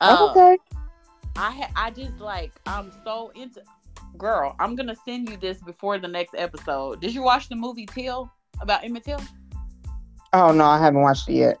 Um, 0.00 0.30
okay. 0.30 0.58
I 1.36 1.68
I 1.74 1.90
just 1.90 2.18
like 2.18 2.52
I'm 2.66 2.92
so 3.04 3.32
into. 3.34 3.62
Girl, 4.16 4.54
I'm 4.60 4.76
gonna 4.76 4.94
send 5.04 5.28
you 5.28 5.36
this 5.36 5.60
before 5.60 5.98
the 5.98 6.06
next 6.06 6.34
episode. 6.36 7.00
Did 7.00 7.14
you 7.14 7.22
watch 7.22 7.48
the 7.48 7.56
movie 7.56 7.86
Till 7.86 8.30
about 8.60 8.84
Emmett 8.84 9.04
Till? 9.04 9.20
Oh 10.32 10.52
no, 10.52 10.64
I 10.64 10.78
haven't 10.78 11.00
watched 11.00 11.28
it 11.28 11.34
yet. 11.34 11.58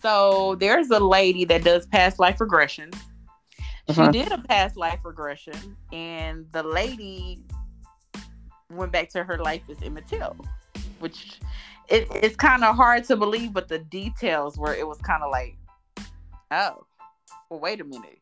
So 0.00 0.54
there's 0.54 0.88
a 0.90 1.00
lady 1.00 1.44
that 1.46 1.64
does 1.64 1.86
past 1.86 2.18
life 2.18 2.38
regressions. 2.38 2.96
She 3.92 4.00
Uh-huh. 4.00 4.10
did 4.10 4.32
a 4.32 4.38
past 4.38 4.76
life 4.76 5.00
regression, 5.04 5.76
and 5.92 6.46
the 6.52 6.62
lady 6.62 7.44
went 8.70 8.90
back 8.90 9.08
to 9.10 9.22
her 9.22 9.38
life 9.38 9.62
as 9.70 9.80
Emmett 9.82 10.08
Till, 10.08 10.36
which 10.98 11.40
it, 11.88 12.08
it's 12.10 12.34
kind 12.34 12.64
of 12.64 12.74
hard 12.74 13.04
to 13.04 13.16
believe, 13.16 13.52
but 13.52 13.68
the 13.68 13.78
details 13.78 14.58
were 14.58 14.74
it 14.74 14.86
was 14.86 14.98
kind 14.98 15.22
of 15.22 15.30
like, 15.30 15.56
oh, 16.50 16.84
well, 17.48 17.60
wait 17.60 17.80
a 17.80 17.84
minute, 17.84 18.18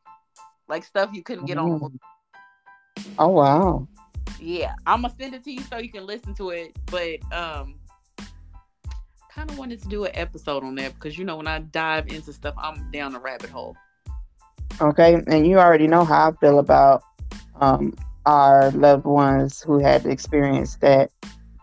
like 0.69 0.85
stuff 0.85 1.11
you 1.15 1.23
couldn't 1.23 1.47
get 1.47 1.57
on. 1.57 1.81
Mm. 1.81 1.99
Oh 3.19 3.29
wow. 3.29 3.89
Yeah, 4.39 4.75
I'm 4.87 5.01
gonna 5.03 5.15
send 5.19 5.35
it 5.35 5.45
to 5.45 5.51
you 5.53 5.63
so 5.63 5.79
you 5.79 5.91
can 5.91 6.05
listen 6.05 6.35
to 6.35 6.51
it, 6.51 6.77
but 6.87 7.21
um. 7.33 7.77
Kind 9.31 9.51
of 9.51 9.59
wanted 9.59 9.83
to 9.83 9.89
do 9.89 10.05
an 10.05 10.13
episode 10.15 10.63
on 10.63 10.77
that 10.77 10.95
because 10.95 11.19
you 11.19 11.25
know 11.25 11.37
when 11.37 11.49
I 11.49 11.59
dive 11.59 12.07
into 12.07 12.33
stuff, 12.33 12.55
I'm 12.57 12.89
down 12.93 13.17
a 13.17 13.19
rabbit 13.19 13.51
hole. 13.51 13.77
Okay, 14.81 15.15
and 15.27 15.47
you 15.47 15.59
already 15.59 15.87
know 15.87 16.05
how 16.05 16.31
I 16.31 16.33
feel 16.37 16.59
about 16.59 17.03
um, 17.61 17.95
our 18.27 18.71
loved 18.73 19.05
ones 19.05 19.63
who 19.63 19.79
had 19.79 20.05
experienced 20.07 20.81
that. 20.81 21.11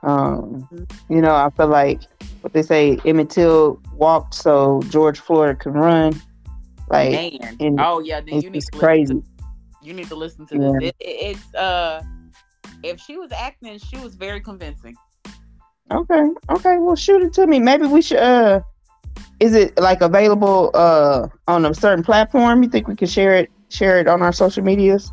Um, 0.03 0.67
you 1.09 1.21
know, 1.21 1.35
I 1.35 1.49
feel 1.55 1.67
like 1.67 2.01
what 2.41 2.53
they 2.53 2.61
say, 2.63 2.97
Emmett 3.05 3.29
Till 3.29 3.79
walked 3.93 4.33
so 4.33 4.81
George 4.89 5.19
Floyd 5.19 5.59
can 5.59 5.73
run. 5.73 6.19
Like, 6.89 7.39
and 7.59 7.79
oh 7.79 7.99
yeah, 7.99 8.19
then 8.21 8.35
it's 8.35 8.43
you 8.43 8.49
need 8.49 8.61
to 8.61 8.67
listen 8.75 8.79
crazy. 8.79 9.13
to 9.13 9.23
you 9.83 9.93
need 9.93 10.07
to 10.07 10.15
listen 10.15 10.45
to 10.47 10.55
Yeah. 10.55 10.71
this. 10.79 10.89
It, 10.89 10.95
it- 10.99 11.35
it's 11.37 11.55
uh, 11.55 12.01
if 12.83 12.99
she 12.99 13.17
was 13.17 13.31
acting, 13.31 13.77
she 13.77 13.97
was 13.97 14.15
very 14.15 14.39
convincing. 14.41 14.95
Okay, 15.91 16.23
okay, 16.49 16.77
well, 16.79 16.95
shoot 16.95 17.21
it 17.21 17.33
to 17.33 17.45
me. 17.47 17.59
Maybe 17.59 17.85
we 17.85 18.01
should. 18.01 18.17
uh 18.19 18.61
Is 19.41 19.55
it 19.55 19.75
like 19.79 20.01
available 20.01 20.69
uh 20.75 21.27
on 21.47 21.65
a 21.65 21.73
certain 21.73 22.03
platform? 22.03 22.61
You 22.61 22.69
think 22.69 22.87
we 22.87 22.95
could 22.95 23.09
share 23.09 23.35
it? 23.35 23.49
Share 23.69 23.99
it 23.99 24.07
on 24.07 24.21
our 24.21 24.31
social 24.31 24.63
medias? 24.63 25.11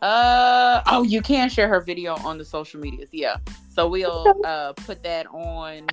Uh 0.00 0.80
oh, 0.86 1.02
you 1.02 1.20
can 1.20 1.50
share 1.50 1.68
her 1.68 1.80
video 1.80 2.14
on 2.24 2.38
the 2.38 2.44
social 2.44 2.80
medias. 2.80 3.10
Yeah, 3.12 3.36
so 3.70 3.86
we'll 3.86 4.34
uh 4.44 4.72
put 4.72 5.02
that 5.02 5.26
on 5.26 5.86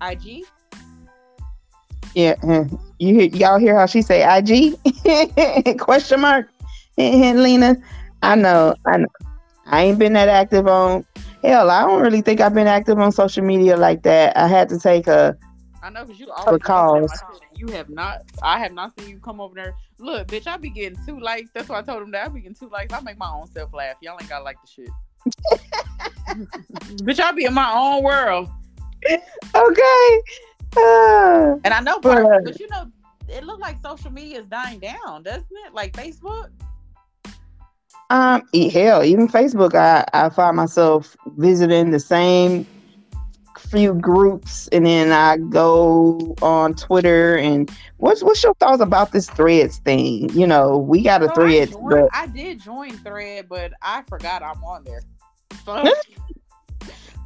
IG. 0.00 0.44
Yeah, 2.14 2.36
you 2.98 3.14
hear, 3.14 3.24
y'all 3.24 3.58
hear 3.58 3.76
how 3.76 3.86
she 3.86 4.00
say 4.00 4.22
IG 4.22 5.78
question 5.80 6.20
mark, 6.20 6.48
Lena. 6.96 7.76
I 8.22 8.36
know, 8.36 8.76
I 8.86 8.98
know. 8.98 9.08
I 9.66 9.82
ain't 9.82 9.98
been 9.98 10.12
that 10.12 10.28
active 10.28 10.68
on. 10.68 11.04
Hell, 11.42 11.70
I 11.70 11.80
don't 11.80 12.02
really 12.02 12.20
think 12.20 12.40
I've 12.40 12.54
been 12.54 12.68
active 12.68 13.00
on 13.00 13.10
social 13.10 13.42
media 13.42 13.76
like 13.76 14.02
that. 14.02 14.36
I 14.36 14.46
had 14.46 14.68
to 14.68 14.78
take 14.78 15.08
a 15.08 15.36
I 15.82 15.90
know 15.90 16.04
because 16.04 16.20
you 16.20 16.30
always 16.30 16.62
cause. 16.62 17.10
you 17.56 17.66
have 17.68 17.88
not. 17.90 18.22
I 18.42 18.58
have 18.60 18.72
not 18.72 18.98
seen 18.98 19.10
you 19.10 19.18
come 19.18 19.40
over 19.40 19.54
there. 19.54 19.74
Look, 19.98 20.28
bitch, 20.28 20.46
I 20.46 20.56
be 20.56 20.70
getting 20.70 20.96
two 21.04 21.18
likes. 21.18 21.50
That's 21.52 21.68
why 21.68 21.78
I 21.78 21.82
told 21.82 22.02
him 22.02 22.12
that 22.12 22.26
I 22.26 22.28
be 22.28 22.40
getting 22.40 22.54
two 22.54 22.68
likes. 22.68 22.92
I 22.92 23.00
make 23.00 23.18
my 23.18 23.30
own 23.30 23.48
self 23.48 23.74
laugh. 23.74 23.96
Y'all 24.00 24.16
ain't 24.20 24.28
gotta 24.28 24.44
like 24.44 24.58
the 24.62 24.68
shit. 24.68 24.90
bitch, 27.02 27.20
I 27.20 27.32
be 27.32 27.44
in 27.44 27.54
my 27.54 27.72
own 27.72 28.04
world. 28.04 28.48
Okay. 29.54 30.22
Uh, 30.76 31.58
And 31.64 31.74
I 31.74 31.80
know, 31.80 31.98
but, 32.00 32.44
but 32.44 32.60
you 32.60 32.68
know, 32.68 32.90
it 33.28 33.44
looked 33.44 33.60
like 33.60 33.76
social 33.82 34.10
media 34.10 34.40
is 34.40 34.46
dying 34.46 34.78
down, 34.78 35.24
doesn't 35.24 35.46
it? 35.66 35.74
Like 35.74 35.94
Facebook. 35.94 36.50
Um, 38.10 38.42
hell, 38.70 39.02
even 39.04 39.26
Facebook, 39.26 39.74
I, 39.74 40.04
I 40.12 40.28
find 40.28 40.56
myself 40.56 41.16
visiting 41.36 41.90
the 41.90 42.00
same 42.00 42.66
few 43.62 43.94
groups, 43.94 44.68
and 44.68 44.84
then 44.86 45.12
I 45.12 45.36
go 45.38 46.34
on 46.42 46.74
Twitter. 46.74 47.36
And 47.36 47.70
what's 47.98 48.22
what's 48.22 48.42
your 48.42 48.54
thoughts 48.54 48.82
about 48.82 49.12
this 49.12 49.28
Threads 49.30 49.78
thing? 49.78 50.30
You 50.30 50.46
know, 50.46 50.76
we 50.78 51.02
got 51.02 51.22
a 51.22 51.26
So 51.26 51.32
I, 51.32 51.34
Threads, 51.34 51.70
joined- 51.72 51.88
but 51.90 52.08
I 52.12 52.26
did 52.26 52.60
join 52.60 52.90
Thread, 52.98 53.48
but 53.48 53.72
I 53.82 54.02
forgot 54.08 54.42
I'm 54.42 54.62
on 54.64 54.84
there. 54.84 55.02
So, 55.64 55.84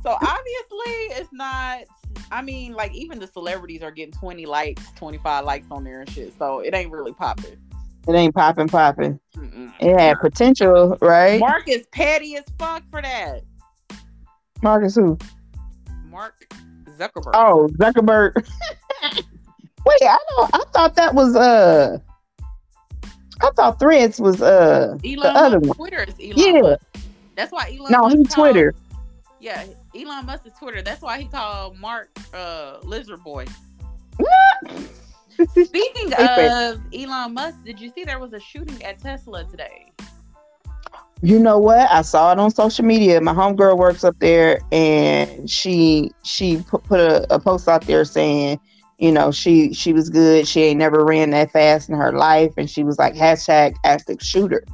so 0.03 0.11
obviously, 0.11 0.93
it's 1.19 1.33
not. 1.33 1.85
I 2.31 2.43
mean, 2.43 2.73
like 2.73 2.95
even 2.95 3.19
the 3.19 3.27
celebrities 3.27 3.83
are 3.83 3.91
getting 3.91 4.13
20 4.15 4.47
likes, 4.47 4.83
25 4.97 5.45
likes 5.45 5.67
on 5.71 5.85
there 5.85 6.01
and 6.01 6.11
shit. 6.11 6.33
So 6.39 6.61
it 6.61 6.75
ain't 6.75 6.91
really 6.91 7.13
popping. 7.13 7.57
it 8.09 8.13
ain't 8.15 8.35
popping, 8.35 8.69
popping. 8.69 9.21
It 9.81 10.01
had 10.01 10.19
potential, 10.21 10.97
right? 11.03 11.39
Mark 11.39 11.69
is 11.69 11.87
petty 11.93 12.37
as 12.37 12.45
fuck 12.59 12.83
for 12.91 13.03
that. 13.03 13.43
Marcus, 14.63 14.95
who? 14.95 15.19
Mark 16.17 16.51
Zuckerberg. 16.99 17.33
Oh, 17.35 17.69
Zuckerberg. 17.75 18.33
Wait, 19.03 20.03
I 20.03 20.19
don't. 20.31 20.51
I 20.55 20.65
thought 20.73 20.95
that 20.97 21.15
was 21.15 21.37
uh. 21.37 21.99
I 23.43 23.51
thought 23.55 23.79
Threads 23.79 24.19
was 24.19 24.41
uh 24.41 24.97
Elon 25.05 25.17
the 25.21 25.29
other 25.29 25.61
Musk 25.61 25.79
one. 25.79 25.91
Twitter 25.91 26.05
is 26.09 26.15
Elon 26.19 26.55
Yeah. 26.55 26.61
Musk. 26.63 26.87
That's 27.35 27.53
why 27.53 27.77
Elon 27.79 27.93
No, 27.93 28.09
he's 28.09 28.33
Twitter. 28.33 28.75
Yeah, 29.41 29.67
Elon 29.95 30.25
Musk 30.25 30.47
is 30.47 30.55
Twitter. 30.59 30.81
That's 30.81 31.03
why 31.03 31.21
he 31.21 31.27
called 31.27 31.79
Mark 31.79 32.09
uh 32.33 32.79
Lizard 32.83 33.23
Boy. 33.23 33.45
Speaking 35.51 36.15
of 36.19 36.81
Elon 36.95 37.35
Musk, 37.35 37.63
did 37.63 37.79
you 37.79 37.91
see 37.91 38.05
there 38.05 38.19
was 38.19 38.33
a 38.33 38.41
shooting 38.41 38.83
at 38.83 38.99
Tesla 39.01 39.45
today? 39.45 39.93
You 41.23 41.39
know 41.39 41.59
what? 41.59 41.91
I 41.91 42.03
saw 42.03 42.33
it 42.33 42.39
on 42.39 42.51
social 42.51 42.85
media. 42.85 43.21
My 43.21 43.33
homegirl 43.33 43.79
works 43.79 44.05
up 44.05 44.19
there, 44.19 44.61
and 44.71 45.49
she 45.49 46.11
she 46.25 46.63
put, 46.69 46.85
put 46.85 47.01
a, 47.01 47.35
a 47.35 47.39
post 47.39 47.69
out 47.69 47.87
there 47.87 48.05
saying, 48.05 48.61
you 48.99 49.13
know, 49.13 49.31
she 49.31 49.73
she 49.73 49.93
was 49.93 50.11
good. 50.11 50.47
She 50.47 50.63
ain't 50.63 50.79
never 50.79 51.05
ran 51.05 51.31
that 51.31 51.51
fast 51.51 51.89
in 51.89 51.97
her 51.97 52.13
life, 52.13 52.53
and 52.59 52.69
she 52.69 52.85
was 52.85 52.99
like 52.99 53.15
hashtag 53.15 53.77
active 53.85 54.21
shooter. 54.21 54.65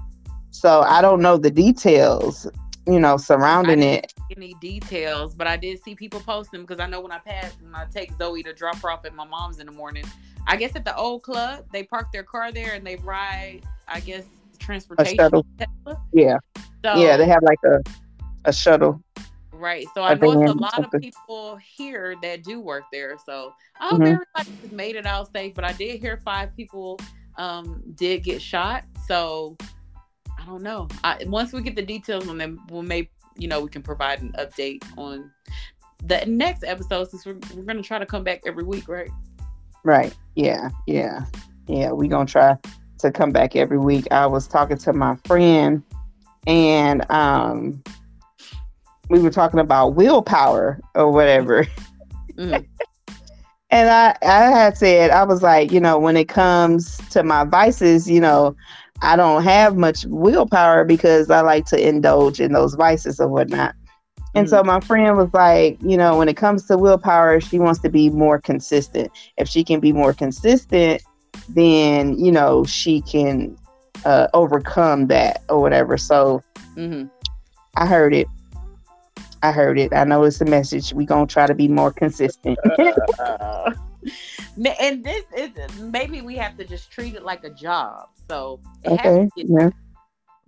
So 0.50 0.82
I 0.82 1.00
don't 1.00 1.22
know 1.22 1.36
the 1.36 1.50
details, 1.50 2.46
you 2.86 2.98
know, 2.98 3.16
surrounding 3.16 3.82
it. 3.82 4.12
Any 4.36 4.54
details, 4.60 5.34
but 5.34 5.46
I 5.46 5.56
did 5.56 5.82
see 5.82 5.94
people 5.94 6.20
post 6.20 6.50
them 6.50 6.62
because 6.62 6.80
I 6.80 6.86
know 6.86 7.00
when 7.00 7.12
I 7.12 7.18
pass 7.18 7.56
and 7.64 7.74
I 7.74 7.86
take 7.86 8.12
Zoe 8.16 8.42
to 8.42 8.52
drop 8.52 8.76
her 8.78 8.90
off 8.90 9.04
at 9.04 9.14
my 9.14 9.24
mom's 9.24 9.60
in 9.60 9.66
the 9.66 9.72
morning. 9.72 10.04
I 10.46 10.56
guess 10.56 10.74
at 10.74 10.84
the 10.84 10.96
old 10.96 11.22
club, 11.22 11.66
they 11.72 11.84
park 11.84 12.12
their 12.12 12.24
car 12.24 12.50
there 12.50 12.74
and 12.74 12.84
they 12.86 12.96
ride, 12.96 13.62
I 13.86 14.00
guess, 14.00 14.24
transportation. 14.62 15.16
shuttle. 15.16 15.46
Yeah, 16.12 16.38
So, 16.84 16.94
yeah, 17.02 17.16
they 17.16 17.26
have 17.26 17.42
like 17.42 17.58
a 17.64 17.80
a 18.44 18.52
shuttle. 18.52 19.02
Right. 19.52 19.86
So 19.94 20.02
I 20.02 20.14
know 20.14 20.32
it's 20.42 20.50
a 20.50 20.54
lot 20.54 20.78
of 20.92 21.00
people 21.00 21.56
here 21.56 22.16
that 22.22 22.42
do 22.42 22.58
work 22.60 22.82
there. 22.92 23.16
So 23.24 23.52
I 23.80 23.88
hope 23.90 24.00
Mhm. 24.00 24.18
everybody 24.36 24.74
made 24.74 24.96
it 24.96 25.06
out 25.06 25.30
safe. 25.32 25.54
But 25.54 25.64
I 25.64 25.72
did 25.72 26.00
hear 26.00 26.16
five 26.24 26.54
people 26.56 26.98
um 27.38 27.82
did 27.94 28.24
get 28.24 28.42
shot. 28.42 28.84
So 29.06 29.56
I 30.40 30.44
don't 30.46 30.62
know. 30.62 30.88
I, 31.04 31.24
once 31.26 31.52
we 31.52 31.62
get 31.62 31.76
the 31.76 31.82
details 31.82 32.28
on 32.28 32.38
them, 32.38 32.58
we'll 32.70 32.82
maybe 32.82 33.10
you 33.36 33.46
know 33.46 33.60
we 33.60 33.68
can 33.68 33.82
provide 33.82 34.20
an 34.22 34.32
update 34.38 34.82
on 34.98 35.30
the 36.04 36.24
next 36.26 36.64
episode 36.64 37.08
since 37.10 37.24
we're, 37.24 37.38
we're 37.54 37.62
gonna 37.62 37.82
try 37.82 38.00
to 38.00 38.06
come 38.06 38.24
back 38.24 38.40
every 38.44 38.64
week, 38.64 38.88
right? 38.88 39.10
Right. 39.84 40.12
Yeah. 40.34 40.70
Yeah. 40.88 41.26
Yeah. 41.68 41.92
we 41.92 42.08
gonna 42.08 42.26
try 42.26 42.56
to 43.02 43.12
come 43.12 43.30
back 43.30 43.54
every 43.54 43.78
week. 43.78 44.08
I 44.10 44.26
was 44.26 44.48
talking 44.48 44.78
to 44.78 44.92
my 44.92 45.16
friend 45.26 45.82
and 46.46 47.08
um 47.10 47.82
we 49.10 49.20
were 49.20 49.30
talking 49.30 49.60
about 49.60 49.94
willpower 49.94 50.80
or 50.94 51.12
whatever. 51.12 51.66
Mhm. 52.36 52.66
And 53.72 53.88
I, 53.88 54.14
I 54.20 54.50
had 54.50 54.76
said, 54.76 55.10
I 55.12 55.24
was 55.24 55.42
like, 55.42 55.72
you 55.72 55.80
know, 55.80 55.98
when 55.98 56.14
it 56.14 56.28
comes 56.28 56.98
to 57.08 57.22
my 57.22 57.44
vices, 57.44 58.08
you 58.08 58.20
know, 58.20 58.54
I 59.00 59.16
don't 59.16 59.42
have 59.44 59.78
much 59.78 60.04
willpower 60.04 60.84
because 60.84 61.30
I 61.30 61.40
like 61.40 61.64
to 61.66 61.88
indulge 61.88 62.38
in 62.38 62.52
those 62.52 62.74
vices 62.74 63.18
or 63.18 63.28
whatnot. 63.28 63.74
And 64.34 64.48
so 64.48 64.62
my 64.62 64.80
friend 64.80 65.16
was 65.16 65.32
like, 65.32 65.78
you 65.82 65.96
know, 65.96 66.18
when 66.18 66.28
it 66.28 66.36
comes 66.36 66.66
to 66.66 66.76
willpower, 66.76 67.40
she 67.40 67.58
wants 67.58 67.80
to 67.80 67.88
be 67.88 68.10
more 68.10 68.38
consistent. 68.38 69.10
If 69.38 69.48
she 69.48 69.64
can 69.64 69.80
be 69.80 69.92
more 69.92 70.12
consistent, 70.12 71.02
then, 71.48 72.18
you 72.18 72.32
know, 72.32 72.64
she 72.64 73.00
can 73.02 73.56
uh, 74.04 74.28
overcome 74.34 75.06
that 75.08 75.42
or 75.48 75.60
whatever. 75.60 75.96
So 75.96 76.42
Mhm. 76.76 77.10
I 77.76 77.86
heard 77.86 78.14
it. 78.14 78.26
I 79.42 79.52
heard 79.52 79.78
it. 79.78 79.92
I 79.92 80.04
know 80.04 80.22
it's 80.24 80.40
a 80.40 80.44
message. 80.44 80.92
we 80.92 81.04
to 81.06 81.26
try 81.26 81.46
to 81.46 81.54
be 81.54 81.68
more 81.68 81.92
consistent. 81.92 82.58
And 84.80 85.04
this 85.04 85.24
is 85.36 85.50
maybe 85.78 86.20
we 86.20 86.36
have 86.36 86.56
to 86.58 86.64
just 86.64 86.90
treat 86.90 87.14
it 87.14 87.22
like 87.22 87.44
a 87.44 87.50
job. 87.50 88.08
So 88.28 88.60
it 88.84 88.92
okay. 88.92 89.02
has 89.02 89.30
to 89.30 89.30
get 89.36 89.46
Yeah. 89.48 89.70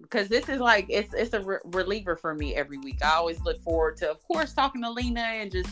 because 0.00 0.28
this 0.28 0.48
is 0.48 0.60
like 0.60 0.86
it's 0.88 1.14
it's 1.14 1.32
a 1.32 1.40
re- 1.40 1.58
reliever 1.64 2.16
for 2.16 2.34
me 2.34 2.54
every 2.54 2.78
week. 2.78 2.98
I 3.04 3.12
always 3.14 3.40
look 3.40 3.62
forward 3.62 3.96
to, 3.98 4.10
of 4.10 4.22
course, 4.26 4.52
talking 4.52 4.82
to 4.82 4.90
Lena 4.90 5.20
and 5.20 5.50
just 5.50 5.70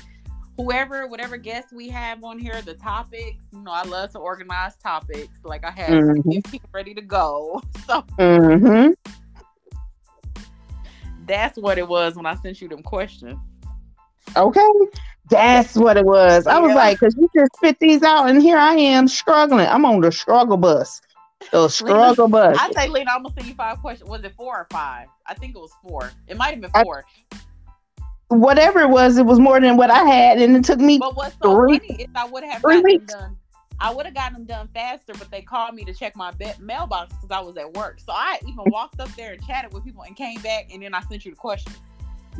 whoever, 0.57 1.07
whatever 1.07 1.37
guests 1.37 1.73
we 1.73 1.89
have 1.89 2.23
on 2.25 2.39
here, 2.39 2.61
the 2.63 2.75
topics. 2.75 3.45
You 3.53 3.61
know, 3.63 3.71
I 3.73 3.83
love 3.85 4.11
to 4.13 4.19
organize 4.19 4.77
topics. 4.77 5.39
Like 5.45 5.65
I 5.65 5.71
have 5.71 5.91
Mhm. 5.91 6.35
15 6.45 6.61
ready 6.73 6.95
to 6.95 7.03
go. 7.03 7.63
So 7.87 8.01
hmm 8.19 8.91
that's 11.27 11.57
what 11.57 11.79
it 11.79 11.87
was 11.87 12.17
when 12.17 12.27
I 12.27 12.35
sent 12.37 12.61
you 12.61 12.69
them 12.69 12.83
questions. 12.83 13.39
Okay. 14.37 14.69
That's 15.31 15.77
what 15.77 15.97
it 15.97 16.05
was. 16.05 16.47
I 16.47 16.59
was 16.59 16.71
Yeah. 16.71 16.75
like, 16.75 16.99
because 17.01 17.15
you 17.17 17.29
just 17.35 17.55
spit 17.57 17.79
these 17.81 18.03
out, 18.03 18.29
and 18.29 18.43
here 18.43 18.59
I 18.59 18.75
am 18.75 19.07
struggling. 19.09 19.67
I'm 19.67 19.85
on 19.85 20.01
the 20.01 20.11
struggle 20.13 20.57
bus. 20.57 21.01
The 21.53 21.69
struggle 21.69 22.29
bus. 22.29 22.57
I 22.61 22.71
say, 22.73 22.89
Lena, 22.89 23.11
I'm 23.15 23.23
gonna 23.23 23.35
send 23.35 23.47
you 23.49 23.55
five 23.55 23.79
questions. 23.81 24.09
Was 24.11 24.23
it 24.25 24.35
four 24.37 24.57
or 24.57 24.67
five? 24.71 25.09
I 25.27 25.35
think 25.35 25.55
it 25.55 25.59
was 25.59 25.73
four. 25.83 26.11
It 26.27 26.37
might 26.37 26.51
have 26.51 26.61
been 26.61 26.71
I- 26.75 26.83
four. 26.83 27.05
Whatever 28.33 28.81
it 28.81 28.91
was, 28.91 29.19
it 29.19 29.27
was 29.27 29.39
more 29.39 29.61
than 29.61 29.77
what 29.77 29.91
I 29.91 30.03
had, 30.05 30.41
and 30.41 30.57
it 30.57 30.65
took 30.65 30.79
me. 30.81 30.99
But 30.99 31.17
what's 31.17 31.37
so 31.43 31.55
Three- 31.55 31.79
funny 31.79 32.03
is 32.03 32.09
I 32.15 32.25
would 32.29 32.45
have 32.45 32.63
three 32.63 32.77
gotten 32.77 32.83
them 32.83 33.01
weeks. 33.01 33.15
done. 33.15 33.37
I 33.81 33.93
would 33.93 34.07
have 34.07 34.15
gotten 34.15 34.35
them 34.35 34.45
done 34.45 34.69
faster, 34.73 35.13
but 35.19 35.31
they 35.31 35.43
called 35.43 35.75
me 35.75 35.85
to 35.85 35.93
check 35.95 36.15
my 36.15 36.31
be- 36.33 36.53
mailbox 36.61 37.13
because 37.15 37.31
I 37.31 37.41
was 37.41 37.57
at 37.57 37.73
work. 37.75 37.99
So 38.01 38.13
I 38.13 38.39
even 38.43 38.65
walked 38.67 39.01
up 39.01 39.09
there 39.17 39.33
and 39.33 39.45
chatted 39.45 39.73
with 39.73 39.85
people 39.85 40.03
and 40.03 40.15
came 40.17 40.41
back, 40.41 40.69
and 40.73 40.83
then 40.83 40.95
I 40.95 41.01
sent 41.03 41.25
you 41.25 41.33
the 41.33 41.37
question. 41.37 41.73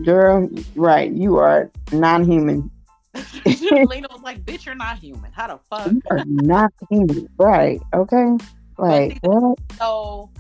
Girl, 0.05 0.49
right? 0.77 1.11
You 1.13 1.39
are 1.39 1.71
non-human. 1.93 2.71
Lena 3.45 4.07
was 4.11 4.23
like, 4.23 4.45
"Bitch, 4.45 4.65
you're 4.67 4.75
not 4.75 4.99
human. 4.99 5.33
How 5.33 5.49
the 5.49 5.59
fuck?" 5.69 5.91
You 5.93 6.01
are 6.11 6.25
not 6.27 6.73
human, 6.89 7.29
right? 7.37 7.81
Okay. 7.93 8.37
Like 8.79 9.19
what? 9.23 9.59
So 9.79 10.31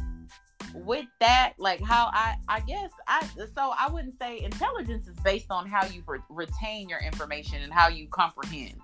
with 0.75 1.07
that, 1.21 1.53
like 1.59 1.83
how 1.83 2.11
I, 2.13 2.37
I 2.49 2.61
guess 2.61 2.91
I, 3.07 3.27
so 3.55 3.73
I 3.79 3.89
wouldn't 3.91 4.19
say 4.19 4.43
intelligence 4.43 5.07
is 5.09 5.17
based 5.25 5.51
on 5.51 5.67
how 5.67 5.85
you 5.87 6.03
re- 6.07 6.19
retain 6.29 6.89
your 6.89 7.01
information 7.01 7.63
and 7.63 7.73
how 7.73 7.89
you 7.89 8.09
comprehend. 8.09 8.81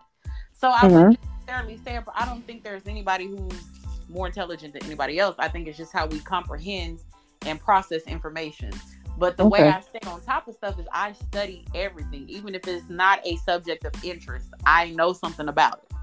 So 0.52 0.70
I 0.70 0.86
Mhm. 0.86 0.92
wouldn't 0.92 1.18
necessarily 1.38 1.78
say 1.84 1.98
I 2.14 2.26
don't 2.26 2.44
think 2.46 2.64
there's 2.64 2.86
anybody 2.86 3.26
who's 3.26 3.64
more 4.08 4.26
intelligent 4.26 4.72
than 4.72 4.84
anybody 4.84 5.18
else. 5.18 5.36
I 5.38 5.48
think 5.48 5.68
it's 5.68 5.78
just 5.78 5.92
how 5.92 6.06
we 6.06 6.20
comprehend 6.20 7.00
and 7.46 7.60
process 7.60 8.02
information. 8.02 8.72
But 9.16 9.36
the 9.36 9.46
way 9.46 9.66
I 9.68 9.80
stay 9.80 9.98
on 10.06 10.20
top 10.20 10.46
of 10.48 10.54
stuff 10.54 10.78
is 10.78 10.86
I 10.92 11.12
study 11.12 11.64
everything, 11.74 12.28
even 12.28 12.54
if 12.54 12.66
it's 12.68 12.88
not 12.88 13.20
a 13.26 13.36
subject 13.36 13.84
of 13.84 13.92
interest. 14.04 14.48
I 14.64 14.90
know 14.90 15.12
something 15.12 15.48
about 15.48 15.82
it. 15.84 15.96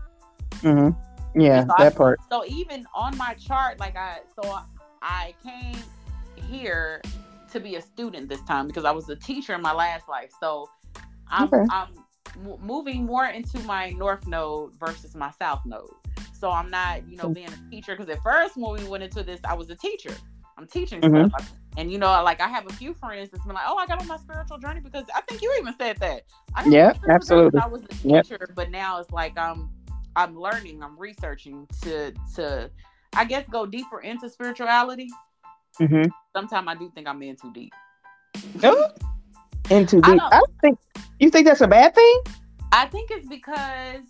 mm-hmm. 0.62 1.40
Yeah, 1.40 1.66
So 1.66 1.74
I- 1.78 1.84
that 1.84 1.96
part. 1.96 2.20
So 2.30 2.46
even 2.46 2.86
on 2.94 3.16
my 3.18 3.34
chart, 3.36 3.80
like 3.80 3.96
I, 3.98 4.20
so 4.42 4.50
I 4.50 4.64
came 5.44 5.78
here 6.36 7.02
to 7.52 7.60
be 7.60 7.76
a 7.76 7.82
student 7.82 8.30
this 8.30 8.42
time 8.44 8.68
because 8.68 8.86
I 8.86 8.92
was 8.92 9.10
a 9.10 9.16
teacher 9.16 9.54
in 9.54 9.62
my 9.62 9.74
last 9.74 10.08
life. 10.10 10.32
So 10.40 10.70
I'm, 11.30 11.48
Okay. 11.48 11.66
I'm 11.70 11.88
moving 12.62 13.06
more 13.06 13.28
into 13.28 13.60
my 13.60 13.92
north 13.92 14.28
node 14.28 14.74
versus 14.80 15.16
my 15.16 15.32
south 15.32 15.62
node. 15.66 15.90
So 16.34 16.52
I'm 16.52 16.70
not, 16.70 17.08
you 17.08 17.18
know, 17.18 17.30
being 17.30 17.48
a 17.48 17.70
teacher 17.72 17.96
because 17.96 18.10
at 18.10 18.22
first 18.22 18.58
when 18.58 18.82
we 18.82 18.88
went 18.90 19.04
into 19.04 19.24
this, 19.24 19.40
I 19.48 19.54
was 19.54 19.70
a 19.70 19.76
teacher. 19.76 20.14
I'm 20.58 20.68
teaching 20.68 21.02
Mhm. 21.02 21.30
stuff. 21.30 21.52
And 21.78 21.92
you 21.92 21.98
know, 21.98 22.08
like 22.24 22.40
I 22.40 22.48
have 22.48 22.66
a 22.68 22.74
few 22.74 22.94
friends 22.94 23.30
that's 23.30 23.46
been 23.46 23.56
like, 23.56 23.66
"Oh, 23.68 23.78
I 23.78 23.86
got 23.86 24.00
on 24.00 24.08
my 24.08 24.18
spiritual 24.18 24.58
journey 24.58 24.80
because 24.80 25.06
I 25.14 25.22
think 25.22 25.42
you 25.42 25.54
even 25.60 25.74
said 25.78 25.98
that." 26.00 26.24
I 26.54 26.64
got 26.64 26.68
on 26.68 26.74
my 26.74 26.82
Yeah, 26.82 26.94
absolutely. 27.10 27.60
I 27.62 27.68
was 27.68 27.84
a 27.84 28.08
Yep. 28.08 28.24
teacher, 28.24 28.48
but 28.56 28.72
now 28.72 29.00
it's 29.00 29.12
like 29.12 29.38
I'm 29.38 29.70
I'm 30.16 30.38
learning, 30.40 30.82
I'm 30.82 30.98
researching 30.98 31.68
to 31.82 32.14
to 32.36 32.72
I 33.16 33.26
guess 33.26 33.46
go 33.50 33.66
deeper 33.66 34.00
into 34.02 34.30
spirituality. 34.30 35.10
Mm-hmm. 35.80 36.10
Sometimes 36.36 36.68
I 36.68 36.76
do 36.76 36.92
think 36.94 37.08
I'm 37.08 37.22
in 37.22 37.36
too 37.36 37.52
deep. 37.54 37.74
in 39.70 39.86
too 39.86 40.02
I 40.04 40.12
deep. 40.12 40.20
don't- 40.20 40.22
I 40.22 40.40
don't 40.40 40.62
think 40.62 40.80
you 41.20 41.30
think 41.30 41.48
that's 41.48 41.62
a 41.62 41.68
bad 41.68 41.96
thing. 41.96 42.20
I 42.72 42.86
think 42.88 43.10
it's 43.12 43.28
because 43.28 44.04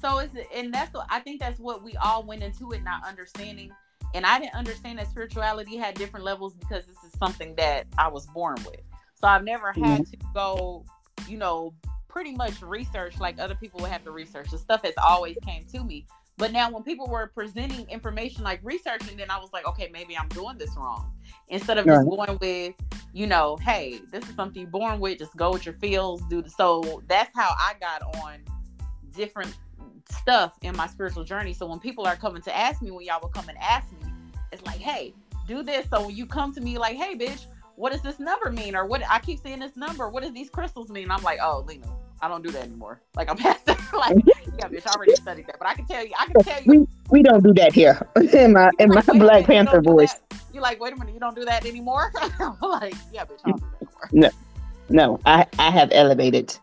so 0.00 0.18
it's 0.18 0.34
and 0.54 0.72
that's 0.74 0.92
what 0.92 1.06
I 1.08 1.20
think 1.20 1.40
that's 1.40 1.58
what 1.58 1.82
we 1.82 1.96
all 1.96 2.22
went 2.24 2.42
into 2.42 2.72
it 2.72 2.82
not 2.82 3.06
understanding. 3.06 3.70
And 4.14 4.26
I 4.26 4.38
didn't 4.38 4.54
understand 4.54 4.98
that 4.98 5.08
spirituality 5.08 5.76
had 5.76 5.94
different 5.94 6.24
levels 6.26 6.54
because 6.54 6.84
this 6.86 6.96
is 7.04 7.18
something 7.18 7.54
that 7.56 7.86
I 7.96 8.08
was 8.08 8.26
born 8.26 8.56
with. 8.66 8.80
So 9.14 9.26
I've 9.28 9.44
never 9.44 9.72
had 9.72 10.06
to 10.06 10.16
go, 10.34 10.84
you 11.28 11.38
know, 11.38 11.72
pretty 12.08 12.34
much 12.34 12.60
research 12.60 13.18
like 13.18 13.38
other 13.38 13.54
people 13.54 13.80
would 13.80 13.90
have 13.90 14.04
to 14.04 14.10
research. 14.10 14.50
The 14.50 14.58
stuff 14.58 14.84
has 14.84 14.92
always 15.02 15.38
came 15.46 15.64
to 15.72 15.82
me. 15.82 16.06
But 16.42 16.50
now 16.50 16.68
when 16.72 16.82
people 16.82 17.06
were 17.06 17.28
presenting 17.28 17.88
information 17.88 18.42
like 18.42 18.58
researching, 18.64 19.16
then 19.16 19.30
I 19.30 19.38
was 19.38 19.52
like, 19.52 19.64
okay, 19.64 19.88
maybe 19.92 20.18
I'm 20.18 20.26
doing 20.30 20.58
this 20.58 20.70
wrong. 20.76 21.12
Instead 21.50 21.78
of 21.78 21.86
just 21.86 22.04
going 22.04 22.36
with, 22.40 22.74
you 23.12 23.28
know, 23.28 23.58
hey, 23.58 24.00
this 24.10 24.28
is 24.28 24.34
something 24.34 24.62
you're 24.62 24.68
born 24.68 24.98
with, 24.98 25.20
just 25.20 25.36
go 25.36 25.52
with 25.52 25.64
your 25.64 25.76
feels, 25.76 26.20
do 26.22 26.42
the 26.42 26.50
so 26.50 27.00
that's 27.06 27.30
how 27.32 27.54
I 27.56 27.74
got 27.78 28.02
on 28.16 28.40
different 29.14 29.56
stuff 30.10 30.54
in 30.62 30.76
my 30.76 30.88
spiritual 30.88 31.22
journey. 31.22 31.52
So 31.52 31.64
when 31.64 31.78
people 31.78 32.08
are 32.08 32.16
coming 32.16 32.42
to 32.42 32.56
ask 32.56 32.82
me, 32.82 32.90
when 32.90 33.06
y'all 33.06 33.20
will 33.22 33.28
come 33.28 33.48
and 33.48 33.56
ask 33.58 33.92
me, 33.92 34.12
it's 34.50 34.66
like, 34.66 34.80
hey, 34.80 35.14
do 35.46 35.62
this. 35.62 35.86
So 35.90 36.06
when 36.06 36.16
you 36.16 36.26
come 36.26 36.52
to 36.54 36.60
me 36.60 36.76
like, 36.76 36.96
hey, 36.96 37.16
bitch, 37.16 37.46
what 37.76 37.92
does 37.92 38.02
this 38.02 38.18
number 38.18 38.50
mean? 38.50 38.74
Or 38.74 38.84
what 38.84 39.00
I 39.08 39.20
keep 39.20 39.38
seeing 39.38 39.60
this 39.60 39.76
number, 39.76 40.08
what 40.08 40.24
does 40.24 40.32
these 40.32 40.50
crystals 40.50 40.88
mean? 40.88 41.08
I'm 41.08 41.22
like, 41.22 41.38
oh, 41.40 41.64
Lena, 41.68 41.86
I 42.20 42.26
don't 42.26 42.42
do 42.42 42.50
that 42.50 42.64
anymore. 42.64 43.00
Like 43.14 43.30
I'm 43.30 43.36
past 43.36 43.64
that. 43.66 43.78
like, 43.92 44.16
yeah, 44.58 44.68
bitch, 44.68 44.86
I 44.86 44.94
already 44.94 45.14
studied 45.14 45.46
that. 45.46 45.58
But 45.58 45.68
I 45.68 45.74
can 45.74 45.86
tell 45.86 46.04
you, 46.04 46.12
I 46.18 46.26
can 46.26 46.42
tell 46.42 46.62
you 46.62 46.80
We 46.80 46.86
we 47.10 47.22
don't 47.22 47.42
do 47.42 47.52
that 47.54 47.72
here 47.72 48.00
in 48.16 48.52
my 48.52 48.70
in 48.78 48.88
my 48.88 49.02
like, 49.06 49.18
Black 49.18 49.44
Panther 49.46 49.80
voice. 49.80 50.14
You're 50.52 50.62
like, 50.62 50.80
wait 50.80 50.92
a 50.92 50.96
minute, 50.96 51.14
you 51.14 51.20
don't 51.20 51.36
do 51.36 51.44
that 51.44 51.64
anymore? 51.66 52.12
Like, 52.60 52.94
yeah, 53.12 53.24
bitch, 53.24 53.40
I 53.44 53.50
don't 53.50 53.60
do 53.60 53.66
that 53.80 53.88
anymore. 54.12 54.30
No, 54.88 55.20
I 55.24 55.46
I 55.58 55.70
have 55.70 55.90
elevated. 55.92 56.56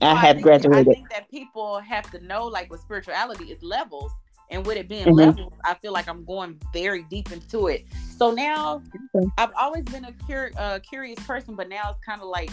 I 0.00 0.14
have 0.16 0.36
think, 0.36 0.44
graduated. 0.44 0.88
I 0.88 0.92
think 0.94 1.10
that 1.10 1.30
people 1.30 1.78
have 1.78 2.10
to 2.10 2.24
know, 2.24 2.46
like, 2.46 2.70
with 2.70 2.80
spirituality 2.80 3.44
is 3.52 3.62
levels, 3.62 4.10
and 4.50 4.66
with 4.66 4.76
it 4.76 4.88
being 4.88 5.06
Mhm. 5.06 5.16
levels, 5.26 5.52
I 5.64 5.74
feel 5.74 5.92
like 5.92 6.08
I'm 6.08 6.24
going 6.24 6.60
very 6.72 7.04
deep 7.04 7.30
into 7.30 7.68
it. 7.68 7.84
So 8.18 8.32
now, 8.32 8.82
Okay. 9.14 9.30
I've 9.38 9.52
always 9.58 9.84
been 9.84 10.04
a 10.04 10.12
cur- 10.26 10.50
uh, 10.56 10.80
curious 10.80 11.18
person, 11.24 11.54
but 11.54 11.68
now 11.68 11.90
it's 11.90 12.00
kind 12.04 12.20
of 12.20 12.28
like 12.28 12.50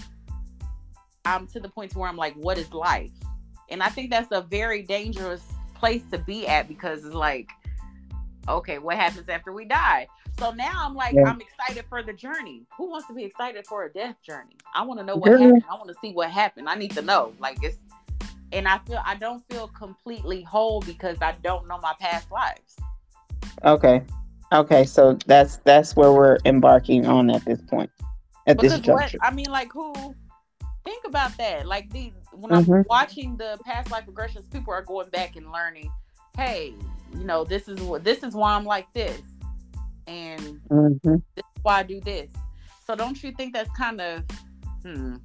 I'm 1.26 1.48
to 1.48 1.60
the 1.60 1.70
point 1.70 1.96
where 1.96 2.08
I'm 2.10 2.18
like, 2.18 2.34
what 2.36 2.58
is 2.58 2.72
life? 2.74 3.12
And 3.72 3.84
I 3.84 3.90
think 3.90 4.10
that's 4.10 4.32
a 4.32 4.42
very 4.42 4.84
dangerous 4.84 5.44
place 5.76 6.04
to 6.12 6.18
be 6.18 6.48
at 6.48 6.68
because 6.68 7.06
it's 7.06 7.16
like, 7.16 7.50
okay, 8.48 8.80
what 8.80 8.98
happens 8.98 9.30
after 9.30 9.52
we 9.52 9.66
die? 9.66 10.08
So 10.38 10.52
now 10.52 10.72
I'm 10.76 10.96
like, 10.96 11.14
Yeah. 11.14 11.24
I'm 11.24 11.42
excited 11.42 11.86
for 11.90 12.02
the 12.02 12.14
journey. 12.14 12.64
Who 12.78 12.90
wants 12.90 13.08
to 13.08 13.14
be 13.14 13.24
excited 13.24 13.68
for 13.68 13.86
a 13.86 13.92
death 13.92 14.16
journey? 14.22 14.58
I 14.74 14.84
want 14.84 15.00
to 15.00 15.06
know 15.06 15.16
what 15.16 15.32
happened. 15.32 15.64
I 15.70 15.76
want 15.76 15.90
to 15.90 15.96
see 16.02 16.14
what 16.14 16.30
happened. 16.30 16.70
I 16.70 16.76
need 16.76 16.92
to 16.92 17.02
know. 17.02 17.34
Like 17.40 17.58
it's, 17.62 17.78
and 18.52 18.68
I 18.68 18.80
feel 18.80 19.02
I 19.06 19.16
don't 19.16 19.44
feel 19.52 19.68
completely 19.68 20.42
whole 20.42 20.82
because 20.82 21.18
I 21.22 21.36
don't 21.44 21.68
know 21.68 21.78
my 21.82 21.94
past 22.00 22.32
lives. 22.32 22.78
Okay. 23.64 24.02
Okay, 24.52 24.84
so 24.86 25.18
that's 25.28 25.58
that's 25.58 25.96
where 25.96 26.12
we're 26.12 26.38
embarking 26.46 27.06
on 27.06 27.30
at 27.30 27.46
this 27.46 27.62
point. 27.62 27.92
At 28.48 28.58
this 28.60 28.80
Because 28.80 29.14
what. 29.14 29.16
I 29.22 29.32
mean, 29.32 29.46
like 29.50 29.72
who? 29.72 29.94
Think 30.90 31.06
about 31.06 31.38
that. 31.38 31.68
Like 31.68 31.88
the 31.92 32.12
when 32.32 32.52
Mhm. 32.52 32.80
I'm 32.80 32.86
watching 32.90 33.38
the 33.38 33.60
past 33.64 33.92
life 33.92 34.08
regressions, 34.08 34.50
people 34.50 34.74
are 34.74 34.82
going 34.82 35.08
back 35.12 35.36
and 35.36 35.52
learning. 35.52 35.92
Hey, 36.36 36.74
you 37.14 37.26
know, 37.26 37.44
this 37.44 37.68
is 37.68 37.80
what 37.80 38.04
this 38.04 38.24
is 38.24 38.34
why 38.34 38.56
I'm 38.56 38.66
like 38.66 38.92
this, 38.94 39.22
and 40.08 40.60
Mhm. 40.68 41.22
this 41.36 41.46
is 41.56 41.62
why 41.64 41.76
I 41.82 41.84
do 41.84 42.02
this. 42.02 42.32
So 42.88 42.96
don't 42.96 43.22
you 43.22 43.32
think 43.34 43.54
that's 43.54 43.70
kind 43.78 44.02
of 44.02 44.24
hmm. 44.82 45.18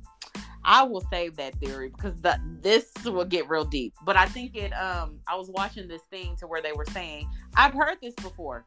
I 0.67 0.83
will 0.83 1.01
save 1.11 1.37
that 1.37 1.55
theory 1.55 1.89
because 1.89 2.21
the, 2.21 2.39
this 2.61 2.91
will 3.03 3.25
get 3.25 3.49
real 3.49 3.65
deep. 3.65 3.95
But 4.05 4.19
I 4.19 4.27
think 4.27 4.57
it 4.57 4.73
um 4.73 5.19
I 5.27 5.35
was 5.35 5.49
watching 5.49 5.89
this 5.89 6.03
thing 6.11 6.37
to 6.41 6.47
where 6.47 6.61
they 6.61 6.73
were 6.73 6.87
saying, 6.93 7.27
I've 7.57 7.73
heard 7.73 7.97
this 8.03 8.15
before. 8.17 8.67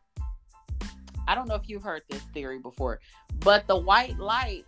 I 1.27 1.35
don't 1.35 1.47
know 1.47 1.55
if 1.55 1.69
you've 1.69 1.83
heard 1.83 2.01
this 2.09 2.23
theory 2.33 2.57
before, 2.57 3.01
but 3.41 3.67
the 3.67 3.77
white 3.77 4.17
light, 4.17 4.65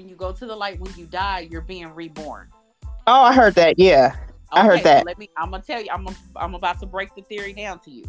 when 0.00 0.08
you 0.08 0.16
go 0.16 0.32
to 0.32 0.46
the 0.46 0.56
light 0.56 0.80
when 0.80 0.92
you 0.96 1.06
die, 1.06 1.46
you're 1.50 1.60
being 1.60 1.94
reborn. 1.94 2.48
Oh, 3.06 3.22
I 3.22 3.34
heard 3.34 3.54
that. 3.56 3.78
Yeah. 3.78 4.16
I 4.50 4.64
heard 4.64 4.82
that. 4.82 5.04
Let 5.04 5.18
me 5.18 5.28
I'm 5.36 5.50
gonna 5.50 5.62
tell 5.62 5.80
you, 5.80 5.88
I'm 5.92 6.08
I'm 6.34 6.54
about 6.54 6.80
to 6.80 6.86
break 6.86 7.14
the 7.14 7.22
theory 7.22 7.52
down 7.52 7.78
to 7.80 7.90
you. 7.90 8.04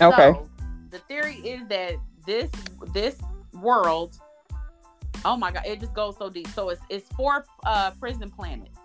Okay. 0.00 0.32
So, 0.32 0.48
the 0.90 0.98
theory 0.98 1.36
is 1.36 1.66
that 1.68 1.94
this 2.26 2.50
this 2.92 3.18
world, 3.54 4.18
oh 5.24 5.36
my 5.36 5.50
god, 5.50 5.64
it 5.66 5.80
just 5.80 5.94
goes 5.94 6.16
so 6.18 6.28
deep. 6.28 6.46
So 6.48 6.68
it's 6.68 6.82
it's 6.90 7.08
four 7.08 7.46
uh 7.64 7.92
prison 7.92 8.30
planets. 8.30 8.78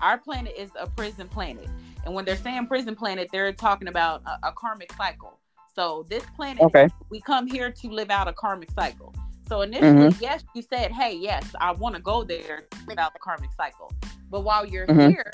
Our 0.00 0.18
planet 0.18 0.54
is 0.58 0.70
a 0.78 0.88
prison 0.88 1.28
planet, 1.28 1.68
and 2.04 2.12
when 2.12 2.24
they're 2.24 2.36
saying 2.36 2.66
prison 2.66 2.96
planet, 2.96 3.30
they're 3.32 3.52
talking 3.52 3.88
about 3.88 4.22
a, 4.26 4.48
a 4.48 4.52
karmic 4.52 4.92
cycle. 4.92 5.38
So 5.74 6.04
this 6.10 6.24
planet, 6.34 6.62
Okay. 6.64 6.88
we 7.10 7.20
come 7.20 7.46
here 7.46 7.70
to 7.70 7.88
live 7.88 8.10
out 8.10 8.28
a 8.28 8.32
karmic 8.32 8.70
cycle. 8.72 9.14
So 9.48 9.62
initially, 9.62 10.08
Mm-hmm. 10.08 10.22
yes, 10.22 10.42
you 10.54 10.62
said, 10.62 10.90
"Hey, 10.92 11.14
yes, 11.14 11.44
I 11.60 11.72
want 11.72 11.94
to 11.94 12.02
go 12.02 12.24
there 12.24 12.64
to 12.70 12.78
live 12.88 12.98
out 12.98 13.12
the 13.12 13.18
karmic 13.20 13.52
cycle." 13.52 13.92
But 14.30 14.40
while 14.40 14.66
you're 14.66 14.86
Mhm. 14.86 15.08
here, 15.10 15.30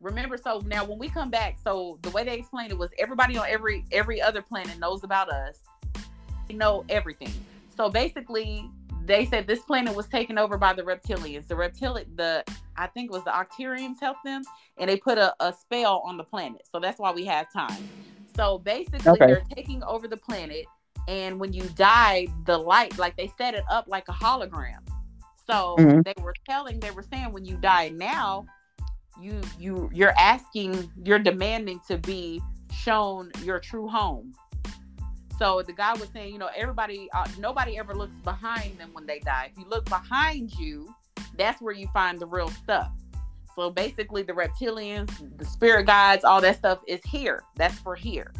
remember. 0.00 0.36
So 0.36 0.60
now, 0.66 0.84
when 0.84 0.98
we 0.98 1.08
come 1.08 1.30
back, 1.30 1.58
so 1.62 1.98
the 2.02 2.10
way 2.10 2.24
they 2.24 2.34
explained 2.38 2.70
it 2.72 2.78
was 2.78 2.90
everybody 2.98 3.38
on 3.38 3.46
every 3.48 3.84
every 3.92 4.20
other 4.20 4.42
planet 4.42 4.78
knows 4.78 5.04
about 5.04 5.30
us. 5.30 5.62
They 6.48 6.54
know 6.54 6.84
everything. 6.88 7.32
So 7.74 7.88
basically, 7.90 8.70
they 9.04 9.24
said 9.24 9.46
this 9.46 9.60
planet 9.60 9.94
was 9.94 10.06
taken 10.06 10.38
over 10.38 10.58
by 10.58 10.72
the 10.74 10.82
reptilians. 10.82 11.46
The 11.48 11.56
reptilian, 11.56 12.14
the 12.16 12.44
I 12.76 12.86
think 12.88 13.10
it 13.10 13.12
was 13.12 13.24
the 13.24 13.30
Octarians 13.30 13.98
helped 14.00 14.22
them, 14.24 14.42
and 14.76 14.90
they 14.90 14.98
put 14.98 15.16
a, 15.16 15.34
a 15.40 15.52
spell 15.52 16.02
on 16.04 16.18
the 16.18 16.24
planet. 16.24 16.62
So 16.70 16.78
that's 16.78 16.98
why 16.98 17.10
we 17.10 17.24
have 17.24 17.50
time. 17.52 17.80
So 18.36 18.58
basically, 18.58 19.02
Okay. 19.12 19.26
they're 19.26 19.44
taking 19.54 19.82
over 19.84 20.06
the 20.08 20.16
planet, 20.18 20.66
and 21.08 21.38
when 21.38 21.52
you 21.52 21.62
die, 21.74 22.26
the 22.44 22.56
light, 22.58 22.98
like 22.98 23.16
they 23.16 23.30
set 23.38 23.54
it 23.54 23.64
up 23.70 23.86
like 23.88 24.08
a 24.08 24.12
hologram. 24.12 24.78
So 25.46 25.76
Mhm. 25.78 26.04
they 26.04 26.14
were 26.22 26.34
telling, 26.48 26.80
they 26.80 26.90
were 26.90 27.02
saying, 27.02 27.32
when 27.32 27.44
you 27.44 27.56
die 27.56 27.90
now, 27.90 28.46
you 29.20 29.40
you 29.58 29.88
you're 29.94 30.14
asking, 30.18 30.90
you're 31.04 31.18
demanding 31.18 31.80
to 31.88 31.96
be 31.98 32.42
shown 32.72 33.30
your 33.42 33.58
true 33.60 33.88
home. 33.88 34.34
So 35.38 35.62
the 35.62 35.72
guy 35.72 35.92
was 35.94 36.08
saying, 36.10 36.32
you 36.32 36.38
know, 36.38 36.48
everybody, 36.56 37.08
uh, 37.14 37.26
nobody 37.38 37.78
ever 37.78 37.94
looks 37.94 38.16
behind 38.24 38.78
them 38.78 38.90
when 38.92 39.06
they 39.06 39.20
die. 39.20 39.50
If 39.52 39.58
you 39.58 39.68
look 39.68 39.84
behind 39.86 40.52
you, 40.58 40.94
that's 41.36 41.60
where 41.60 41.74
you 41.74 41.88
find 41.92 42.18
the 42.18 42.26
real 42.26 42.48
stuff. 42.48 42.90
So 43.54 43.70
basically, 43.70 44.22
the 44.22 44.32
reptilians, 44.32 45.10
the 45.38 45.44
spirit 45.44 45.86
guides, 45.86 46.24
all 46.24 46.40
that 46.40 46.56
stuff 46.56 46.80
is 46.86 47.00
here. 47.04 47.42
That's 47.56 47.78
for 47.78 47.94
here. 47.94 48.32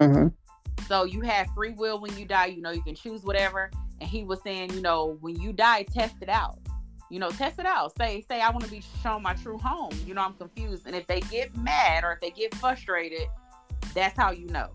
hmm 0.00 0.28
So 0.88 1.04
you 1.04 1.20
have 1.22 1.48
free 1.54 1.70
will 1.70 2.00
when 2.00 2.16
you 2.16 2.24
die. 2.24 2.46
You 2.46 2.62
know, 2.62 2.70
you 2.70 2.82
can 2.82 2.94
choose 2.94 3.22
whatever. 3.22 3.70
And 4.00 4.08
he 4.08 4.24
was 4.24 4.40
saying, 4.42 4.72
you 4.72 4.80
know, 4.80 5.16
when 5.20 5.40
you 5.40 5.52
die, 5.52 5.84
test 5.84 6.16
it 6.20 6.28
out. 6.28 6.58
You 7.10 7.18
know, 7.20 7.30
test 7.30 7.58
it 7.58 7.66
out. 7.66 7.96
Say, 7.96 8.24
say, 8.28 8.40
I 8.40 8.50
want 8.50 8.64
to 8.64 8.70
be 8.70 8.82
shown 9.02 9.22
my 9.22 9.34
true 9.34 9.58
home. 9.58 9.92
You 10.06 10.14
know, 10.14 10.22
I'm 10.22 10.34
confused. 10.34 10.86
And 10.86 10.96
if 10.96 11.06
they 11.06 11.20
get 11.20 11.56
mad 11.56 12.04
or 12.04 12.12
if 12.12 12.20
they 12.20 12.30
get 12.30 12.54
frustrated, 12.56 13.28
that's 13.94 14.16
how 14.16 14.32
you 14.32 14.46
know. 14.48 14.70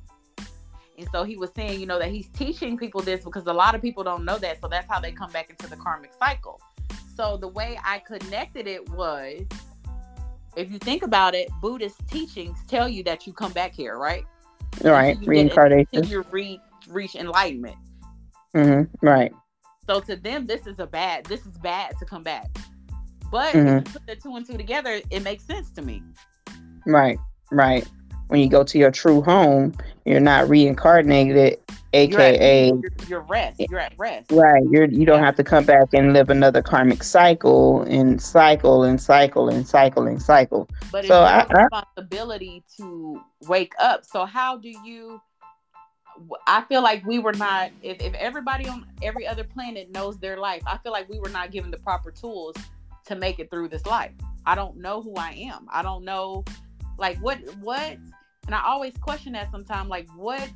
And 0.98 1.08
so 1.12 1.24
he 1.24 1.38
was 1.38 1.52
saying, 1.56 1.80
you 1.80 1.86
know, 1.86 1.98
that 2.00 2.12
he's 2.12 2.28
teaching 2.30 2.78
people 2.78 3.02
this 3.02 3.24
because 3.24 3.45
a 3.48 3.54
lot 3.54 3.74
of 3.74 3.82
people 3.82 4.04
don't 4.04 4.26
know 4.26 4.38
that. 4.38 4.62
So 4.62 4.67
that's 4.67 4.89
how 4.89 5.00
they 5.00 5.12
come 5.12 5.32
back 5.32 5.50
into 5.50 5.67
the 5.67 5.76
karmic 5.76 6.12
cycle. 6.13 6.60
So 7.15 7.38
the 7.38 7.48
way 7.48 7.78
I 7.84 8.00
connected 8.00 8.67
it 8.67 8.88
was 8.89 9.41
if 10.56 10.72
you 10.72 10.80
think 10.80 11.04
about 11.04 11.36
it, 11.36 11.50
Buddhist 11.62 12.06
teachings 12.08 12.58
tell 12.67 12.89
you 12.89 13.04
that 13.04 13.26
you 13.26 13.34
come 13.34 13.54
back 13.54 13.74
here, 13.74 13.98
right? 13.98 14.26
Right. 14.84 15.15
Until 15.15 15.15
you 15.15 15.19
get- 15.19 15.27
Reincarnation. 15.27 15.88
Until 15.93 16.12
you 16.12 16.25
re- 16.32 16.62
reach 16.89 17.15
enlightenment. 17.15 17.75
hmm 18.55 18.84
Right. 19.01 19.32
So 19.88 19.99
to 20.01 20.15
them, 20.15 20.45
this 20.45 20.67
is 20.67 20.79
a 20.79 20.88
bad. 20.88 21.25
This 21.25 21.45
is 21.45 21.58
bad 21.58 21.97
to 21.99 22.05
come 22.05 22.23
back. 22.23 22.45
But 23.32 23.53
Mhm. 23.53 23.82
if 23.82 23.88
you 23.88 23.93
put 23.93 24.05
the 24.08 24.15
two 24.15 24.36
and 24.36 24.45
two 24.45 24.58
together, 24.58 25.01
it 25.09 25.22
makes 25.24 25.43
sense 25.43 25.72
to 25.72 25.82
me. 25.82 26.01
Right. 26.86 27.20
Right. 27.51 27.88
When 28.30 28.39
you 28.39 28.47
go 28.47 28.63
to 28.63 28.77
your 28.77 28.91
true 28.91 29.21
home, 29.21 29.73
you're 30.05 30.19
not 30.19 30.47
reincarnated, 30.47 31.57
You're 31.93 32.21
at, 32.21 32.36
aka 32.36 32.71
you're, 33.07 33.21
rest. 33.21 33.59
You're 33.59 33.80
at 33.80 33.93
rest. 33.97 34.32
right. 34.32 34.63
You're 34.69 34.86
you 34.86 35.03
don't 35.05 35.23
have 35.23 35.36
to 35.38 35.43
come 35.43 35.65
back 35.65 35.88
and 35.93 36.13
live 36.13 36.30
another 36.30 36.61
karmic 36.61 37.01
cycle 37.03 37.82
and 37.84 38.21
cycle 38.21 38.84
and 38.84 39.01
cycle 39.01 39.49
and 39.49 39.67
cycle 39.67 40.05
and 40.07 40.21
cycle. 40.21 40.69
But 40.91 40.99
it's 40.99 41.07
So 41.07 41.15
your 41.19 41.27
I- 41.27 41.45
I- 41.49 41.63
responsibility 41.63 42.63
to 42.77 43.19
wake 43.47 43.73
up. 43.80 44.05
So 44.05 44.25
how 44.25 44.57
do 44.57 44.69
you? 44.69 45.19
I 46.45 46.61
feel 46.69 46.84
like 46.84 47.03
we 47.05 47.17
were 47.17 47.34
not. 47.34 47.71
If, 47.82 47.99
if 48.01 48.13
everybody 48.13 48.67
on 48.67 48.86
every 49.01 49.25
other 49.25 49.43
planet 49.43 49.89
knows 49.91 50.19
their 50.19 50.38
life, 50.38 50.61
I 50.67 50.77
feel 50.77 50.91
like 50.91 51.09
we 51.09 51.17
were 51.19 51.30
not 51.30 51.49
given 51.51 51.71
the 51.71 51.77
proper 51.77 52.11
tools 52.11 52.55
to 53.07 53.15
make 53.15 53.39
it 53.39 53.49
through 53.49 53.69
this 53.69 53.86
life. 53.88 54.11
I 54.45 54.53
don't 54.53 54.77
know 54.77 55.01
who 55.01 55.15
I 55.15 55.32
am. 55.51 55.65
I 55.71 55.82
don't 55.82 56.03
know 56.05 56.43
Like 56.99 57.17
what 57.19 57.39
what 57.61 57.97
and 58.50 58.56
I 58.56 58.64
always 58.66 58.97
question 58.97 59.34
that 59.34 59.52
sometimes, 59.52 59.89
like 59.89 60.10
what 60.16 60.50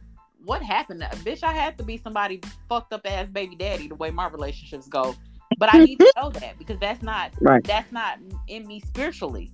what 0.45 0.63
happened? 0.63 1.01
To, 1.01 1.05
Bitch, 1.17 1.43
I 1.43 1.53
had 1.53 1.77
to 1.77 1.83
be 1.83 1.95
somebody 1.95 2.41
fucked 2.67 2.91
up 2.91 3.01
ass 3.05 3.27
baby 3.27 3.55
daddy 3.55 3.87
the 3.87 3.93
way 3.93 4.09
my 4.09 4.27
relationships 4.29 4.87
go. 4.87 5.15
But 5.59 5.75
I 5.75 5.85
need 5.85 5.99
to 5.99 6.11
know 6.17 6.31
that 6.31 6.57
because 6.57 6.79
that's 6.79 7.03
not 7.03 7.33
right. 7.39 7.63
that's 7.63 7.91
not 7.91 8.17
in 8.47 8.65
me 8.65 8.79
spiritually. 8.79 9.51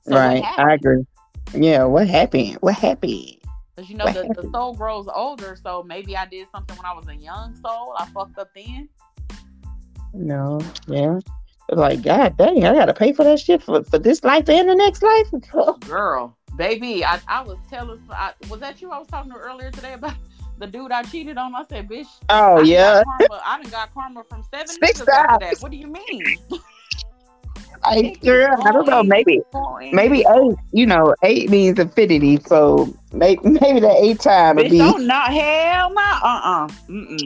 So 0.00 0.16
right. 0.16 0.42
I 0.42 0.76
agree. 0.76 1.04
Yeah, 1.52 1.84
what 1.84 2.08
happened? 2.08 2.54
What 2.62 2.74
happened? 2.74 3.36
Because 3.76 3.90
you 3.90 3.98
know 3.98 4.06
the, 4.06 4.32
the, 4.34 4.48
soul 4.50 4.72
grows 4.72 5.06
older, 5.14 5.54
so 5.62 5.82
maybe 5.82 6.16
I 6.16 6.24
did 6.24 6.48
something 6.54 6.78
when 6.78 6.86
I 6.86 6.94
was 6.94 7.06
a 7.08 7.16
young 7.16 7.54
soul. 7.56 7.94
I 7.98 8.06
fucked 8.06 8.38
up 8.38 8.48
then. 8.56 8.88
No, 10.14 10.58
yeah. 10.86 11.18
Like, 11.68 12.00
God 12.00 12.38
dang, 12.38 12.64
I 12.64 12.72
gotta 12.72 12.94
pay 12.94 13.12
for 13.12 13.24
that 13.24 13.40
shit 13.40 13.62
for, 13.62 13.84
for 13.84 13.98
this 13.98 14.24
life 14.24 14.48
and 14.48 14.70
the 14.70 14.74
next 14.74 15.02
life. 15.02 15.26
Girl, 15.80 16.34
baby, 16.56 17.04
I, 17.04 17.20
I 17.28 17.42
was 17.42 17.58
telling 17.68 18.00
I, 18.10 18.32
was 18.48 18.60
that 18.60 18.80
you 18.80 18.90
I 18.90 18.98
was 18.98 19.08
talking 19.08 19.32
to 19.32 19.38
earlier 19.38 19.70
today 19.70 19.94
about 19.94 20.14
the 20.58 20.66
dude 20.66 20.92
I 20.92 21.02
cheated 21.02 21.38
on? 21.38 21.54
I 21.54 21.64
said, 21.68 21.88
bitch. 21.88 22.06
Oh 22.28 22.58
I 22.58 22.62
yeah. 22.62 23.02
Karma, 23.04 23.42
I 23.44 23.58
didn't 23.58 23.72
got 23.72 23.94
karma 23.94 24.24
from 24.24 24.44
seven 24.50 24.68
Six 24.68 25.00
that. 25.00 25.56
What 25.60 25.70
do 25.70 25.76
you 25.76 25.88
mean? 25.88 26.36
I, 27.86 28.14
girl, 28.22 28.56
I 28.64 28.72
don't 28.72 28.86
know. 28.86 29.02
Maybe, 29.02 29.40
maybe 29.92 30.20
eight. 30.20 30.56
You 30.72 30.86
know, 30.86 31.14
eight 31.22 31.50
means 31.50 31.78
infinity. 31.78 32.40
So 32.46 32.94
maybe, 33.12 33.40
maybe 33.44 33.80
the 33.80 33.94
eight 34.00 34.20
time 34.20 34.56
would 34.56 34.70
be. 34.70 34.78
Don't 34.78 35.06
not 35.06 35.32
hell 35.32 35.92
no. 35.92 36.00
Uh 36.00 36.20
uh-uh. 36.22 36.66
uh. 36.66 37.18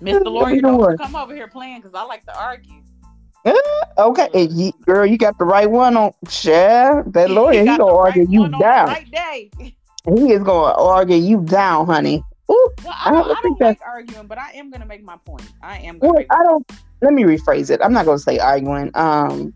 Mr. 0.00 0.26
Lawyer, 0.26 0.60
don't 0.60 0.96
come 0.96 1.16
over 1.16 1.34
here 1.34 1.48
playing 1.48 1.80
because 1.80 1.94
I 1.94 2.04
like 2.04 2.24
to 2.26 2.38
argue. 2.38 2.82
Uh, 3.44 3.54
okay, 3.98 4.48
you, 4.50 4.72
girl, 4.84 5.06
you 5.06 5.16
got 5.16 5.38
the 5.38 5.44
right 5.44 5.70
one 5.70 5.96
on. 5.96 6.12
Share 6.28 7.04
that 7.08 7.30
lawyer, 7.30 7.64
he, 7.64 7.70
he 7.70 7.76
gonna 7.76 7.86
argue 7.86 8.22
right 8.22 8.30
you 8.30 8.48
down. 8.48 8.88
Right 8.88 9.10
day. 9.10 9.50
He 10.16 10.32
is 10.32 10.42
gonna 10.42 10.74
argue 10.74 11.16
you 11.16 11.42
down, 11.42 11.86
honey. 11.86 12.22
Ooh, 12.50 12.70
well, 12.82 12.94
I 12.96 13.10
don't, 13.10 13.24
I 13.24 13.28
don't, 13.28 13.36
I 13.36 13.40
don't 13.42 13.60
like 13.60 13.80
arguing, 13.86 14.26
but 14.26 14.38
I 14.38 14.52
am 14.52 14.70
gonna 14.70 14.86
make 14.86 15.04
my 15.04 15.16
point. 15.18 15.50
I 15.62 15.78
am. 15.78 15.98
Well, 16.00 16.14
I 16.30 16.42
don't 16.42 16.66
let 17.02 17.12
me 17.12 17.22
rephrase 17.22 17.70
it. 17.70 17.80
I'm 17.82 17.92
not 17.92 18.04
to 18.04 18.18
say 18.18 18.38
arguing. 18.38 18.90
Um, 18.94 19.54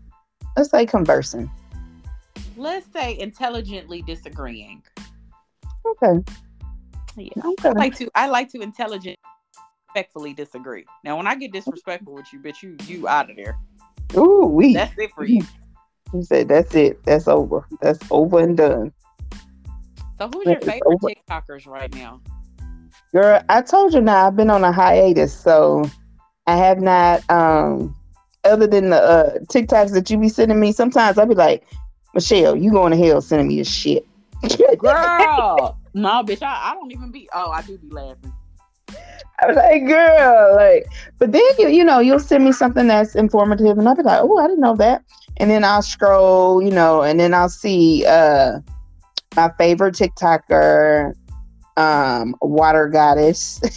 let's 0.55 0.69
say 0.69 0.85
conversing. 0.85 1.49
Let's 2.55 2.85
say 2.93 3.17
intelligently 3.17 4.01
disagreeing. 4.03 4.83
Okay. 5.85 6.23
Yeah. 7.17 7.29
Okay. 7.43 7.69
I 7.69 7.71
like 7.71 7.95
to. 7.97 8.09
I 8.15 8.27
like 8.27 8.49
to 8.51 8.61
intelligent, 8.61 9.17
respectfully 9.87 10.33
disagree. 10.33 10.85
Now, 11.03 11.17
when 11.17 11.27
I 11.27 11.35
get 11.35 11.51
disrespectful 11.51 12.13
with 12.13 12.31
you, 12.31 12.39
bitch, 12.39 12.61
you 12.61 12.77
you 12.85 13.07
out 13.07 13.29
of 13.29 13.35
there. 13.35 13.57
Ooh, 14.15 14.45
we. 14.45 14.73
That's 14.73 14.97
it 14.97 15.11
for 15.15 15.25
you. 15.25 15.43
You 16.13 16.23
said 16.23 16.47
that's 16.47 16.75
it. 16.75 17.03
That's 17.05 17.27
over. 17.27 17.65
That's 17.81 17.99
over 18.11 18.39
and 18.39 18.55
done. 18.55 18.93
So, 20.17 20.29
who's 20.31 20.45
your 20.45 20.61
favorite 20.61 20.99
TikTokers 21.01 21.65
right 21.65 21.93
now? 21.93 22.21
Girl, 23.11 23.41
I 23.49 23.61
told 23.61 23.93
you 23.93 24.01
now. 24.01 24.27
I've 24.27 24.35
been 24.35 24.49
on 24.49 24.63
a 24.63 24.71
hiatus, 24.71 25.33
so 25.33 25.89
I 26.47 26.55
have 26.55 26.79
not, 26.79 27.27
um, 27.29 27.95
other 28.43 28.67
than 28.67 28.89
the 28.89 29.01
uh, 29.01 29.39
TikToks 29.51 29.93
that 29.93 30.09
you 30.09 30.17
be 30.17 30.29
sending 30.29 30.59
me, 30.59 30.71
sometimes 30.71 31.17
I'll 31.17 31.25
be 31.25 31.35
like, 31.35 31.65
Michelle, 32.13 32.55
you 32.55 32.71
going 32.71 32.91
to 32.91 32.97
hell 32.97 33.21
sending 33.21 33.47
me 33.47 33.57
this 33.57 33.71
shit. 33.71 34.07
Girl, 34.77 35.77
no, 35.93 36.23
bitch, 36.23 36.41
I, 36.41 36.71
I 36.71 36.73
don't 36.73 36.91
even 36.91 37.11
be, 37.11 37.29
oh, 37.33 37.51
I 37.51 37.61
do 37.61 37.77
be 37.77 37.89
laughing. 37.89 38.33
I'm 39.47 39.55
like, 39.55 39.87
girl, 39.87 40.55
like, 40.55 40.87
but 41.19 41.31
then 41.31 41.43
you, 41.59 41.67
you 41.69 41.83
know, 41.83 41.99
you'll 41.99 42.19
send 42.19 42.45
me 42.45 42.51
something 42.51 42.87
that's 42.87 43.15
informative, 43.15 43.77
and 43.77 43.87
I'll 43.87 43.95
be 43.95 44.03
like, 44.03 44.21
oh, 44.21 44.37
I 44.37 44.47
didn't 44.47 44.61
know 44.61 44.75
that. 44.77 45.03
And 45.37 45.49
then 45.49 45.63
I'll 45.63 45.81
scroll, 45.81 46.61
you 46.61 46.71
know, 46.71 47.01
and 47.01 47.19
then 47.19 47.33
I'll 47.33 47.49
see 47.49 48.05
uh 48.05 48.59
my 49.35 49.51
favorite 49.57 49.95
TikToker, 49.95 51.13
um, 51.77 52.35
Water 52.41 52.87
Goddess. 52.87 53.61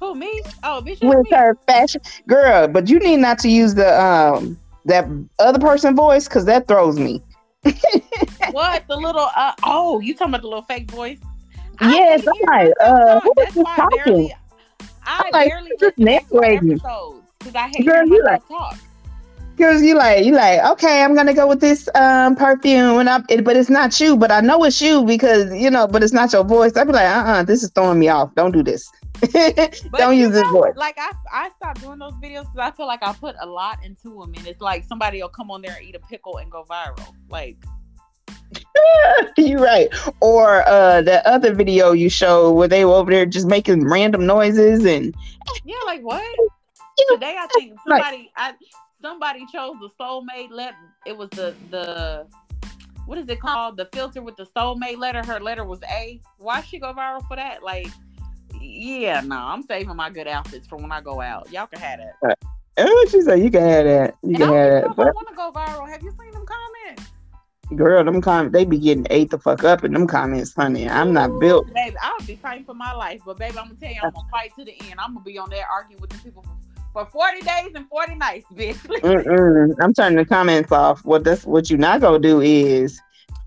Who 0.00 0.14
me? 0.14 0.42
Oh, 0.62 0.82
bitch. 0.84 1.00
With 1.02 1.24
me. 1.24 1.36
her 1.36 1.56
fashion, 1.66 2.00
girl. 2.26 2.68
But 2.68 2.88
you 2.88 2.98
need 2.98 3.18
not 3.18 3.38
to 3.40 3.48
use 3.48 3.74
the 3.74 4.00
um 4.00 4.58
that 4.84 5.06
other 5.38 5.58
person 5.58 5.96
voice 5.96 6.28
because 6.28 6.44
that 6.46 6.68
throws 6.68 6.98
me. 6.98 7.22
what 8.50 8.86
the 8.88 8.96
little? 8.96 9.28
Uh, 9.34 9.52
oh, 9.62 10.00
you 10.00 10.14
talking 10.14 10.32
about 10.32 10.42
the 10.42 10.48
little 10.48 10.62
fake 10.62 10.90
voice? 10.90 11.18
Yes, 11.80 12.26
I'm 12.26 12.34
like, 12.48 12.72
uh, 12.80 13.20
who 13.20 13.34
is 13.46 13.54
this 13.54 13.64
talking? 13.64 13.98
Barely, 14.04 14.34
I 15.06 15.22
I'm 15.24 15.30
like, 15.32 15.48
barely 15.48 15.70
just 15.80 15.98
narrating 15.98 16.74
because 16.74 17.54
I 17.54 17.68
hate 17.68 17.86
girl, 17.86 18.06
you 18.06 18.24
like, 18.24 18.46
talk. 18.48 18.78
Cause 19.56 19.82
you 19.82 19.94
like 19.94 20.24
you 20.24 20.32
like 20.32 20.64
okay, 20.72 21.02
I'm 21.02 21.14
gonna 21.14 21.32
go 21.32 21.46
with 21.46 21.60
this 21.60 21.88
um 21.94 22.34
perfume, 22.34 22.98
and 22.98 23.08
I 23.08 23.22
it, 23.28 23.44
but 23.44 23.56
it's 23.56 23.70
not 23.70 24.00
you, 24.00 24.16
but 24.16 24.32
I 24.32 24.40
know 24.40 24.64
it's 24.64 24.80
you 24.82 25.04
because 25.04 25.54
you 25.54 25.70
know, 25.70 25.86
but 25.86 26.02
it's 26.02 26.12
not 26.12 26.32
your 26.32 26.42
voice. 26.42 26.76
I'd 26.76 26.88
be 26.88 26.92
like, 26.92 27.06
uh, 27.06 27.20
uh-uh, 27.20 27.32
uh 27.32 27.42
this 27.44 27.62
is 27.62 27.70
throwing 27.70 28.00
me 28.00 28.08
off. 28.08 28.34
Don't 28.34 28.50
do 28.50 28.64
this. 28.64 28.90
Don't 29.96 30.16
use 30.16 30.30
know, 30.30 30.42
this 30.42 30.50
voice. 30.50 30.72
Like 30.74 30.96
I, 30.98 31.12
I 31.32 31.50
stopped 31.50 31.82
doing 31.82 32.00
those 32.00 32.14
videos 32.14 32.50
because 32.52 32.58
I 32.58 32.72
feel 32.72 32.86
like 32.86 33.04
I 33.04 33.12
put 33.12 33.36
a 33.40 33.46
lot 33.46 33.78
into 33.84 34.20
them, 34.20 34.34
and 34.36 34.44
it's 34.44 34.60
like 34.60 34.82
somebody 34.84 35.22
will 35.22 35.28
come 35.28 35.52
on 35.52 35.62
there 35.62 35.76
and 35.76 35.84
eat 35.86 35.94
a 35.94 36.00
pickle 36.00 36.38
and 36.38 36.50
go 36.50 36.64
viral. 36.68 37.14
Like 37.28 37.56
you're 39.36 39.60
right. 39.60 39.88
Or 40.20 40.66
uh 40.68 41.02
the 41.02 41.26
other 41.28 41.54
video 41.54 41.92
you 41.92 42.08
showed 42.08 42.52
where 42.52 42.68
they 42.68 42.84
were 42.84 42.94
over 42.94 43.10
there 43.10 43.26
just 43.26 43.46
making 43.46 43.88
random 43.88 44.26
noises 44.26 44.84
and 44.84 45.14
yeah, 45.64 45.76
like 45.86 46.02
what? 46.02 46.24
Today 47.10 47.36
I 47.38 47.46
think 47.54 47.78
somebody 47.86 48.16
like, 48.16 48.30
I 48.36 48.54
somebody 49.02 49.46
chose 49.52 49.74
the 49.80 49.90
soulmate 50.00 50.50
letter. 50.50 50.76
it 51.06 51.16
was 51.16 51.30
the 51.30 51.54
the 51.70 52.26
what 53.06 53.18
is 53.18 53.28
it 53.28 53.40
called? 53.40 53.76
The 53.76 53.88
filter 53.92 54.22
with 54.22 54.36
the 54.36 54.46
soulmate 54.56 54.96
letter. 54.96 55.22
Her 55.22 55.38
letter 55.38 55.64
was 55.64 55.80
A. 55.90 56.20
Why 56.38 56.62
she 56.62 56.78
go 56.78 56.92
viral 56.94 57.26
for 57.28 57.36
that? 57.36 57.62
Like 57.62 57.88
yeah, 58.60 59.20
no, 59.20 59.36
I'm 59.36 59.62
saving 59.62 59.94
my 59.94 60.10
good 60.10 60.26
outfits 60.26 60.66
for 60.66 60.76
when 60.76 60.90
I 60.90 61.00
go 61.00 61.20
out. 61.20 61.50
Y'all 61.52 61.66
can 61.66 61.80
have 61.80 62.00
that. 62.22 62.38
And 62.76 62.88
what 62.88 63.08
she 63.08 63.20
said, 63.20 63.40
you 63.40 63.50
can 63.50 63.62
have 63.62 63.84
that. 63.84 64.16
You 64.22 64.30
and 64.30 64.38
can 64.38 64.48
have 64.48 64.82
that. 64.82 64.96
But 64.96 65.08
I 65.08 65.10
want 65.10 65.28
to 65.28 65.34
go 65.34 65.52
viral. 65.52 65.88
Have 65.88 66.02
you 66.02 66.12
seen 66.18 66.32
them 66.32 66.44
comments? 66.46 67.10
Girl, 67.74 68.04
them 68.04 68.20
comments 68.20 68.52
they 68.52 68.64
be 68.64 68.78
getting 68.78 69.06
ate 69.10 69.30
the 69.30 69.38
fuck 69.38 69.64
up 69.64 69.84
in 69.84 69.92
them 69.92 70.06
comments, 70.06 70.54
honey. 70.54 70.88
I'm 70.88 71.12
not 71.12 71.38
built. 71.40 71.66
Baby, 71.72 71.96
I'll 72.02 72.26
be 72.26 72.36
fighting 72.36 72.64
for 72.64 72.74
my 72.74 72.92
life, 72.92 73.20
but 73.24 73.38
baby, 73.38 73.58
I'm 73.58 73.66
gonna 73.68 73.76
tell 73.80 73.90
you, 73.90 74.00
I'm 74.02 74.12
gonna 74.12 74.28
fight 74.30 74.54
to 74.58 74.64
the 74.64 74.72
end. 74.90 74.98
I'm 74.98 75.14
gonna 75.14 75.24
be 75.24 75.38
on 75.38 75.50
there 75.50 75.66
arguing 75.66 76.00
with 76.00 76.10
the 76.10 76.18
people 76.18 76.44
for, 76.92 77.04
for 77.06 77.10
40 77.10 77.40
days 77.40 77.72
and 77.74 77.88
40 77.88 78.14
nights, 78.16 78.46
bitch. 78.54 79.76
I'm 79.82 79.94
turning 79.94 80.18
the 80.18 80.26
comments 80.26 80.72
off. 80.72 81.04
What 81.04 81.24
that's 81.24 81.44
what 81.44 81.70
you 81.70 81.78
not 81.78 82.00
gonna 82.00 82.18
do 82.18 82.40
is 82.40 83.00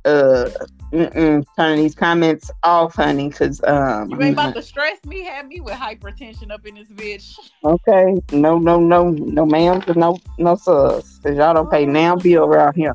uh 0.05 0.49
Mm-mm, 0.93 1.45
turning 1.57 1.83
these 1.83 1.95
comments 1.95 2.49
off, 2.63 2.95
honey, 2.95 3.27
because 3.27 3.61
um, 3.65 4.09
you 4.09 4.21
ain't 4.21 4.33
about 4.33 4.55
to 4.55 4.61
stress 4.61 5.03
me. 5.05 5.23
Have 5.25 5.47
me 5.47 5.59
with 5.59 5.73
hypertension 5.73 6.49
up 6.49 6.65
in 6.65 6.75
this 6.75 6.89
bitch. 6.89 7.37
Okay, 7.63 8.21
no, 8.31 8.59
no, 8.59 8.79
no, 8.79 9.09
no, 9.09 9.45
ma'am, 9.45 9.83
no, 9.95 10.17
no, 10.37 10.55
sus, 10.55 11.17
because 11.17 11.37
y'all 11.37 11.55
don't 11.55 11.69
pay 11.69 11.87
now 11.87 12.15
bill 12.15 12.45
around 12.45 12.75
here. 12.75 12.93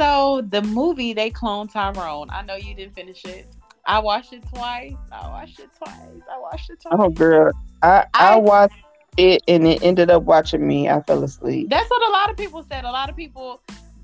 So 0.00 0.40
the 0.48 0.62
movie 0.62 1.12
they 1.12 1.30
cloned 1.30 1.72
Tyrone. 1.72 2.30
I 2.30 2.40
know 2.40 2.54
you 2.54 2.74
didn't 2.74 2.94
finish 2.94 3.22
it. 3.26 3.46
I 3.84 3.98
watched 3.98 4.32
it 4.32 4.42
twice. 4.48 4.94
I 5.12 5.28
watched 5.28 5.60
it 5.60 5.68
twice. 5.76 6.22
I 6.32 6.38
watched 6.38 6.70
it 6.70 6.80
twice. 6.80 6.94
Oh, 6.98 7.10
girl, 7.10 7.52
I 7.82 8.06
I, 8.14 8.32
I 8.32 8.36
watched 8.38 8.76
it 9.18 9.42
and 9.46 9.66
it 9.66 9.82
ended 9.82 10.10
up 10.10 10.22
watching 10.22 10.66
me. 10.66 10.88
I 10.88 11.02
fell 11.02 11.22
asleep. 11.22 11.68
That's 11.68 11.90
what 11.90 12.08
a 12.08 12.12
lot 12.12 12.30
of 12.30 12.38
people 12.38 12.62
said. 12.62 12.84
A 12.86 12.90
lot 12.90 13.10
of 13.10 13.16
people 13.16 13.60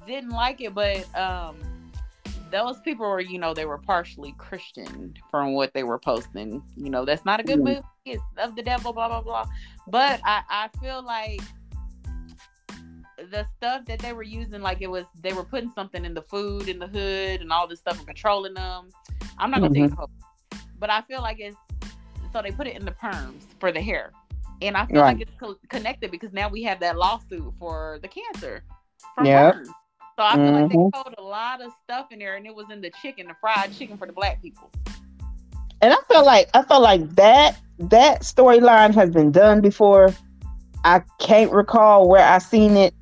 didn't 0.07 0.33
like 0.33 0.61
it, 0.61 0.75
but 0.75 1.07
um 1.17 1.57
those 2.51 2.79
people 2.81 3.09
were, 3.09 3.21
you 3.21 3.39
know, 3.39 3.55
they 3.55 3.65
were 3.65 3.79
partially 3.79 4.35
Christian 4.37 5.15
from 5.31 5.55
what 5.55 5.73
they 5.73 5.83
were 5.83 5.99
posting. 5.99 6.63
You 6.77 6.91
know, 6.91 7.07
that's 7.07 7.25
not 7.25 7.41
a 7.41 7.43
good 7.43 7.61
mm-hmm. 7.61 7.77
movie. 7.77 7.83
It's 8.05 8.23
of 8.37 8.55
the 8.55 8.63
devil, 8.63 8.93
blah 8.93 9.09
blah 9.09 9.23
blah. 9.23 9.47
But 9.89 10.21
I, 10.25 10.43
I 10.51 10.69
feel 10.79 11.03
like 11.03 11.41
the 13.31 13.47
stuff 13.57 13.85
that 13.87 13.99
they 14.01 14.13
were 14.13 14.23
using, 14.23 14.61
like 14.61 14.81
it 14.81 14.91
was, 14.91 15.05
they 15.21 15.33
were 15.33 15.45
putting 15.45 15.71
something 15.71 16.05
in 16.05 16.15
the 16.15 16.23
food 16.23 16.69
in 16.69 16.79
the 16.79 16.87
hood 16.87 17.41
and 17.41 17.53
all 17.53 17.67
this 17.67 17.81
stuff 17.81 17.99
and 17.99 18.07
controlling 18.07 18.55
them. 18.55 18.89
I'm 19.39 19.51
not 19.51 19.61
gonna 19.61 19.75
mm-hmm. 19.75 20.03
say, 20.03 20.59
but 20.79 20.91
I 20.91 21.03
feel 21.03 21.21
like 21.21 21.39
it's 21.41 21.57
so 22.33 22.43
they 22.43 22.51
put 22.51 22.67
it 22.67 22.77
in 22.77 22.85
the 22.85 22.93
perms 22.93 23.43
for 23.61 23.73
the 23.73 23.81
hair, 23.81 24.13
and 24.61 24.77
I 24.77 24.87
feel 24.87 25.03
right. 25.03 25.17
like 25.17 25.23
it's 25.23 25.39
co- 25.39 25.59
connected 25.69 26.11
because 26.11 26.33
now 26.33 26.49
we 26.49 26.63
have 26.65 26.81
that 26.81 26.97
lawsuit 26.97 27.53
for 27.59 27.99
the 28.03 28.09
cancer. 28.09 28.63
Yeah. 29.23 29.53
So 30.19 30.23
I 30.23 30.35
feel 30.35 30.45
mm-hmm. 30.45 30.55
like 30.55 30.71
they 30.71 30.77
mm-hmm. 30.77 31.03
put 31.03 31.19
a 31.19 31.23
lot 31.23 31.61
of 31.61 31.73
stuff 31.85 32.07
in 32.11 32.19
there, 32.19 32.37
and 32.37 32.47
it 32.47 32.55
was 32.55 32.67
in 32.71 32.81
the 32.81 32.91
chicken, 33.03 33.27
the 33.29 33.35
fried 33.41 33.75
chicken 33.75 33.99
for 33.99 34.07
the 34.07 34.13
black 34.13 34.41
people. 34.41 34.71
And 35.83 35.93
I 35.93 35.97
feel 36.09 36.25
like 36.25 36.49
I 36.55 36.63
feel 36.63 36.81
like 36.81 37.09
that 37.17 37.59
that 37.79 38.23
storyline 38.23 38.95
has 38.95 39.11
been 39.11 39.31
done 39.31 39.61
before. 39.61 40.15
I 40.85 41.03
can't 41.21 41.53
recall 41.53 42.09
where 42.09 42.25
I 42.25 42.39
seen 42.39 42.77
it. 42.77 42.95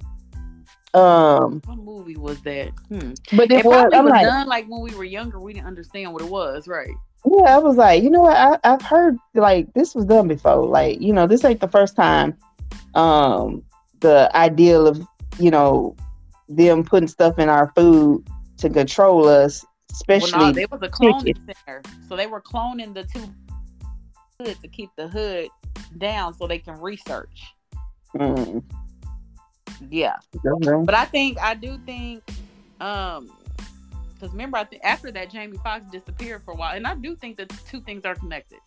Um, 0.95 1.61
what 1.65 1.79
movie 1.79 2.17
was 2.17 2.41
that? 2.43 2.71
Hmm. 2.89 3.13
But 3.37 3.51
it, 3.51 3.61
it 3.61 3.65
was, 3.65 3.91
was 3.93 4.11
like, 4.11 4.27
done 4.27 4.47
like 4.47 4.67
when 4.69 4.81
we 4.81 4.95
were 4.95 5.05
younger. 5.05 5.41
We 5.41 5.53
didn't 5.53 5.67
understand 5.67 6.13
what 6.13 6.23
it 6.23 6.29
was, 6.29 6.69
right? 6.69 6.95
Yeah, 7.27 7.57
I 7.57 7.59
was 7.59 7.77
like, 7.77 8.03
you 8.03 8.11
know 8.11 8.21
what? 8.21 8.37
I, 8.37 8.59
I've 8.65 8.83
heard 8.83 9.17
like 9.35 9.73
this 9.75 9.95
was 9.95 10.05
done 10.05 10.29
before. 10.29 10.67
Like, 10.67 11.01
you 11.01 11.13
know, 11.13 11.27
this 11.27 11.45
ain't 11.45 11.61
the 11.61 11.69
first 11.69 11.97
time. 11.97 12.37
Um, 12.95 13.65
the 14.01 14.31
ideal 14.37 14.87
of 14.87 15.05
you 15.39 15.51
know 15.51 15.97
them 16.49 16.85
putting 16.85 17.09
stuff 17.09 17.39
in 17.39 17.49
our 17.49 17.73
food 17.75 18.25
to 18.59 18.71
control 18.71 19.27
us, 19.27 19.65
especially. 19.91 20.33
Well, 20.33 20.47
no, 20.47 20.53
they 20.53 20.67
was 20.67 20.83
a 20.83 20.89
cloning 20.89 21.37
center, 21.45 21.83
so 22.09 22.15
they 22.15 22.27
were 22.27 22.41
cloning 22.41 22.95
the 22.95 23.05
two 23.05 23.25
hood 24.39 24.57
to 24.63 24.69
keep 24.69 24.91
the 24.97 25.09
hood 25.09 25.49
down 25.99 26.35
so 26.35 26.47
they 26.47 26.59
can 26.59 26.81
research. 26.81 27.43
Mm. 28.17 28.63
Yeah, 29.91 30.17
mm-hmm. 30.37 30.85
but 30.85 30.95
I 30.95 31.05
think 31.05 31.39
I 31.41 31.55
do 31.55 31.79
think, 31.85 32.23
um, 32.81 33.31
because 34.15 34.33
remember, 34.33 34.59
I 34.59 34.65
think 34.65 34.83
after 34.85 35.11
that 35.13 35.31
Jamie 35.31 35.59
Foxx 35.63 35.85
disappeared 35.91 36.43
for 36.45 36.53
a 36.53 36.57
while, 36.57 36.77
and 36.77 36.87
I 36.87 36.95
do 36.95 37.17
think 37.17 37.37
that 37.37 37.49
the 37.49 37.59
two 37.69 37.81
things 37.81 38.05
are 38.05 38.15
connected. 38.15 38.59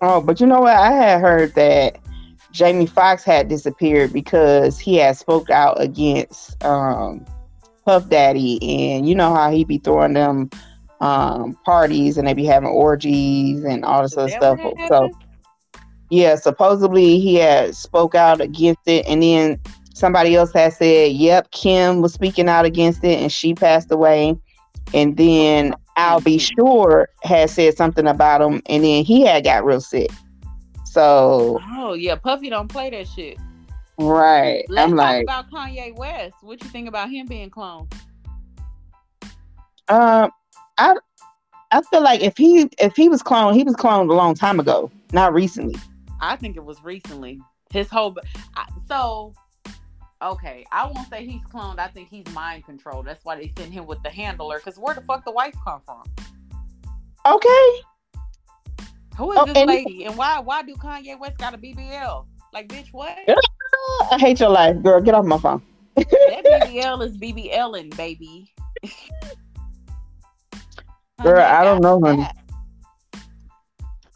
Oh, 0.00 0.20
but 0.20 0.40
you 0.40 0.46
know 0.46 0.60
what? 0.60 0.76
I 0.76 0.92
had 0.92 1.20
heard 1.20 1.54
that 1.54 1.98
Jamie 2.50 2.86
Foxx 2.86 3.24
had 3.24 3.48
disappeared 3.48 4.12
because 4.12 4.78
he 4.78 4.96
had 4.96 5.16
spoke 5.16 5.48
out 5.48 5.80
against 5.80 6.62
um, 6.64 7.24
Puff 7.84 8.08
Daddy, 8.08 8.58
and 8.62 9.08
you 9.08 9.14
know 9.14 9.34
how 9.34 9.50
he 9.50 9.64
be 9.64 9.78
throwing 9.78 10.12
them 10.12 10.50
um, 11.02 11.58
parties 11.64 12.16
and 12.16 12.28
they 12.28 12.32
be 12.32 12.44
having 12.44 12.68
orgies 12.68 13.64
and 13.64 13.84
all 13.84 14.02
this 14.02 14.16
other 14.16 14.28
stuff. 14.28 14.60
So, 14.88 15.10
yeah, 16.12 16.34
supposedly 16.34 17.18
he 17.18 17.36
had 17.36 17.74
spoke 17.74 18.14
out 18.14 18.42
against 18.42 18.82
it, 18.84 19.06
and 19.08 19.22
then 19.22 19.58
somebody 19.94 20.36
else 20.36 20.52
had 20.52 20.74
said, 20.74 21.12
"Yep, 21.12 21.52
Kim 21.52 22.02
was 22.02 22.12
speaking 22.12 22.50
out 22.50 22.66
against 22.66 23.02
it, 23.02 23.18
and 23.18 23.32
she 23.32 23.54
passed 23.54 23.90
away." 23.90 24.36
And 24.92 25.16
then 25.16 25.74
Al 25.96 26.20
B. 26.20 26.36
Sure 26.36 27.08
had 27.22 27.48
said 27.48 27.78
something 27.78 28.06
about 28.06 28.42
him, 28.42 28.60
and 28.66 28.84
then 28.84 29.04
he 29.04 29.22
had 29.22 29.42
got 29.42 29.64
real 29.64 29.80
sick. 29.80 30.10
So, 30.84 31.58
oh 31.72 31.94
yeah, 31.94 32.16
Puffy 32.16 32.50
don't 32.50 32.68
play 32.68 32.90
that 32.90 33.08
shit. 33.08 33.38
Right. 33.98 34.66
Let's 34.68 34.90
I'm 34.90 34.96
like 34.96 35.22
about 35.22 35.50
Kanye 35.50 35.96
West. 35.96 36.34
What 36.42 36.62
you 36.62 36.68
think 36.68 36.88
about 36.88 37.08
him 37.08 37.26
being 37.26 37.48
cloned? 37.48 37.90
Um, 39.88 40.30
I 40.76 40.94
I 41.70 41.80
feel 41.80 42.02
like 42.02 42.20
if 42.20 42.36
he 42.36 42.68
if 42.78 42.94
he 42.96 43.08
was 43.08 43.22
cloned, 43.22 43.54
he 43.54 43.64
was 43.64 43.76
cloned 43.76 44.10
a 44.10 44.14
long 44.14 44.34
time 44.34 44.60
ago, 44.60 44.90
not 45.14 45.32
recently. 45.32 45.80
I 46.22 46.36
think 46.36 46.56
it 46.56 46.64
was 46.64 46.82
recently. 46.82 47.40
His 47.72 47.90
whole 47.90 48.16
so 48.88 49.34
okay. 50.22 50.64
I 50.70 50.86
won't 50.86 51.08
say 51.10 51.26
he's 51.26 51.42
cloned. 51.42 51.78
I 51.78 51.88
think 51.88 52.08
he's 52.08 52.26
mind 52.32 52.64
controlled. 52.64 53.06
That's 53.06 53.24
why 53.24 53.36
they 53.36 53.52
sent 53.58 53.72
him 53.72 53.86
with 53.86 54.02
the 54.02 54.10
handler. 54.10 54.58
Because 54.58 54.78
where 54.78 54.94
the 54.94 55.00
fuck 55.02 55.24
the 55.24 55.32
wife 55.32 55.54
come 55.64 55.80
from? 55.84 56.04
Okay. 57.26 57.80
Who 59.18 59.32
is 59.32 59.38
oh, 59.38 59.44
this 59.46 59.56
and 59.56 59.68
lady, 59.68 60.04
and 60.04 60.16
why 60.16 60.38
why 60.38 60.62
do 60.62 60.74
Kanye 60.76 61.18
West 61.18 61.38
got 61.38 61.54
a 61.54 61.58
BBL? 61.58 62.26
Like, 62.52 62.68
bitch, 62.68 62.88
what? 62.92 63.18
I 64.10 64.18
hate 64.18 64.40
your 64.40 64.50
life, 64.50 64.82
girl. 64.82 65.00
Get 65.00 65.14
off 65.14 65.24
my 65.24 65.38
phone. 65.38 65.62
that 65.96 66.06
BBL 66.44 67.04
is 67.04 67.18
BBLing, 67.18 67.94
baby. 67.96 68.52
girl, 71.22 71.40
I 71.40 71.64
don't 71.64 71.82
know, 71.82 72.00
honey. 72.00 72.26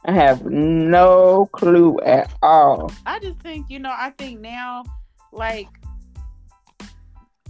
I 0.06 0.12
have 0.12 0.44
no 0.46 1.48
clue 1.52 1.98
at 2.00 2.32
all. 2.42 2.92
I 3.06 3.18
just 3.18 3.40
think, 3.40 3.68
you 3.68 3.80
know, 3.80 3.92
I 3.92 4.10
think 4.10 4.40
now, 4.40 4.84
like, 5.32 5.68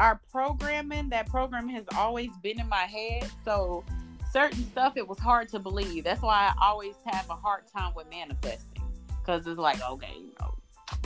our 0.00 0.20
programming, 0.30 1.10
that 1.10 1.28
program 1.28 1.68
has 1.68 1.84
always 1.94 2.30
been 2.42 2.58
in 2.58 2.68
my 2.68 2.84
head. 2.84 3.30
So 3.44 3.84
certain 4.32 4.64
stuff 4.70 4.96
it 4.96 5.06
was 5.06 5.18
hard 5.18 5.48
to 5.50 5.58
believe. 5.58 6.04
That's 6.04 6.22
why 6.22 6.52
I 6.56 6.66
always 6.66 6.94
have 7.06 7.28
a 7.28 7.34
hard 7.34 7.64
time 7.74 7.94
with 7.94 8.08
manifesting. 8.10 8.82
Cause 9.24 9.46
it's 9.46 9.58
like, 9.58 9.80
okay, 9.82 10.14
you 10.14 10.32
know, 10.40 10.54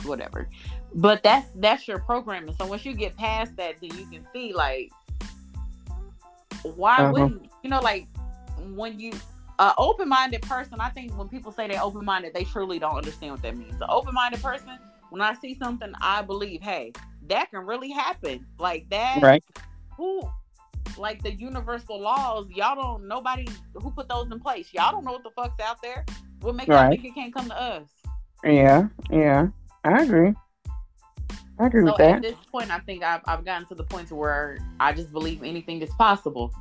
whatever. 0.03 0.47
But 0.93 1.23
that's 1.23 1.47
that's 1.55 1.87
your 1.87 1.99
programming. 1.99 2.55
So 2.55 2.65
once 2.65 2.85
you 2.85 2.93
get 2.93 3.17
past 3.17 3.55
that, 3.55 3.75
then 3.81 3.97
you 3.97 4.05
can 4.05 4.27
see 4.33 4.53
like 4.53 4.91
why 6.63 6.97
uh-huh. 6.97 7.11
wouldn't 7.11 7.49
you 7.63 7.69
know 7.69 7.79
like 7.79 8.07
when 8.75 8.99
you 8.99 9.11
uh, 9.61 9.73
open-minded 9.77 10.41
person 10.41 10.79
i 10.79 10.89
think 10.89 11.15
when 11.17 11.29
people 11.29 11.51
say 11.51 11.67
they're 11.67 11.81
open-minded 11.81 12.33
they 12.33 12.43
truly 12.43 12.79
don't 12.79 12.95
understand 12.95 13.31
what 13.31 13.41
that 13.41 13.55
means 13.55 13.77
the 13.79 13.87
open-minded 13.89 14.41
person 14.41 14.77
when 15.09 15.21
i 15.21 15.33
see 15.35 15.53
something 15.53 15.93
i 16.01 16.21
believe 16.21 16.61
hey 16.61 16.91
that 17.27 17.49
can 17.51 17.65
really 17.65 17.91
happen 17.91 18.45
like 18.57 18.89
that 18.89 19.21
right 19.21 19.43
who 19.95 20.21
like 20.97 21.21
the 21.23 21.33
universal 21.33 21.99
laws, 21.99 22.49
y'all 22.49 22.75
don't 22.75 23.07
nobody 23.07 23.47
who 23.73 23.91
put 23.91 24.09
those 24.09 24.31
in 24.31 24.39
place. 24.39 24.69
Y'all 24.73 24.91
don't 24.91 25.05
know 25.05 25.11
what 25.11 25.23
the 25.23 25.31
fuck's 25.31 25.59
out 25.59 25.81
there. 25.81 26.05
What 26.41 26.55
makes 26.55 26.69
right. 26.69 26.89
think 26.89 27.05
it 27.05 27.15
can't 27.15 27.33
come 27.33 27.47
to 27.49 27.59
us? 27.59 27.83
Yeah, 28.43 28.87
yeah, 29.09 29.47
I 29.83 30.03
agree. 30.03 30.33
I 31.59 31.67
agree 31.67 31.81
so 31.81 31.85
with 31.85 31.97
that. 31.97 32.15
At 32.15 32.21
this 32.23 32.35
point, 32.51 32.71
I 32.71 32.79
think 32.79 33.03
I've, 33.03 33.21
I've 33.25 33.45
gotten 33.45 33.67
to 33.67 33.75
the 33.75 33.83
point 33.83 34.07
to 34.07 34.15
where 34.15 34.57
I 34.79 34.93
just 34.93 35.11
believe 35.11 35.43
anything 35.43 35.81
is 35.81 35.91
possible. 35.91 36.51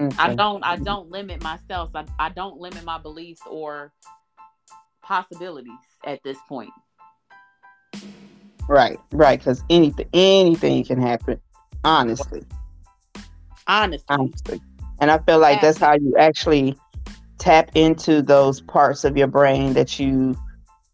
Okay. 0.00 0.16
I 0.18 0.34
don't 0.34 0.64
I 0.64 0.76
don't 0.76 1.10
limit 1.10 1.42
myself. 1.42 1.90
I, 1.94 2.04
I 2.18 2.30
don't 2.30 2.58
limit 2.58 2.84
my 2.84 2.98
beliefs 2.98 3.42
or 3.46 3.92
possibilities 5.02 5.72
at 6.06 6.22
this 6.22 6.38
point. 6.48 6.70
Right, 8.66 8.98
right, 9.12 9.38
because 9.38 9.62
anything 9.68 10.08
anything 10.14 10.84
can 10.84 11.00
happen. 11.02 11.40
Honestly. 11.84 12.44
Honestly. 13.66 14.06
Honestly. 14.08 14.60
And 15.00 15.10
I 15.10 15.18
feel 15.18 15.38
like 15.38 15.56
yeah. 15.56 15.62
that's 15.62 15.78
how 15.78 15.94
you 15.94 16.16
actually 16.18 16.78
tap 17.38 17.70
into 17.74 18.22
those 18.22 18.60
parts 18.60 19.04
of 19.04 19.16
your 19.16 19.26
brain 19.26 19.72
that 19.72 19.98
you 19.98 20.36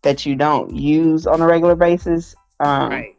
that 0.03 0.25
you 0.25 0.35
don't 0.35 0.75
use 0.75 1.27
on 1.27 1.41
a 1.41 1.47
regular 1.47 1.75
basis. 1.77 2.35
Um, 2.61 2.91
right. 2.91 3.17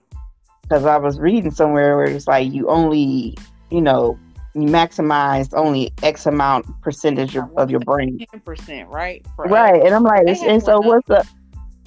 Because 0.64 0.86
I 0.86 0.98
was 0.98 1.20
reading 1.20 1.52
somewhere 1.52 1.96
where 1.96 2.08
it's 2.08 2.28
like 2.28 2.52
you 2.52 2.70
only, 2.70 3.38
you 3.70 3.82
know, 3.82 4.20
maximize 4.58 5.54
only 5.54 5.94
X 6.04 6.26
amount 6.26 6.66
percentage 6.82 7.36
of, 7.36 7.50
of 7.58 7.70
your 7.70 7.80
brain. 7.82 8.18
Ten 8.32 8.40
percent, 8.42 8.90
right? 8.90 9.26
For 9.36 9.46
right. 9.46 9.82
And 9.86 9.94
I'm 9.94 10.04
like, 10.04 10.28
and 10.28 10.64
so 10.64 10.80
what's 10.80 11.08
the? 11.08 11.28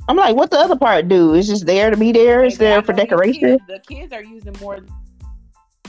I'm 0.09 0.17
like, 0.17 0.35
what 0.35 0.51
the 0.51 0.59
other 0.59 0.77
part 0.77 1.09
do? 1.09 1.35
It's 1.35 1.47
just 1.47 1.67
there 1.67 1.91
to 1.91 1.97
be 1.97 2.11
there. 2.13 2.45
It's 2.45 2.59
there 2.59 2.83
for 2.83 2.93
decoration. 2.93 3.59
Kids, 3.59 3.63
the 3.69 3.81
kids 3.87 4.13
are 4.13 4.25
using 4.25 4.57
more. 4.61 4.81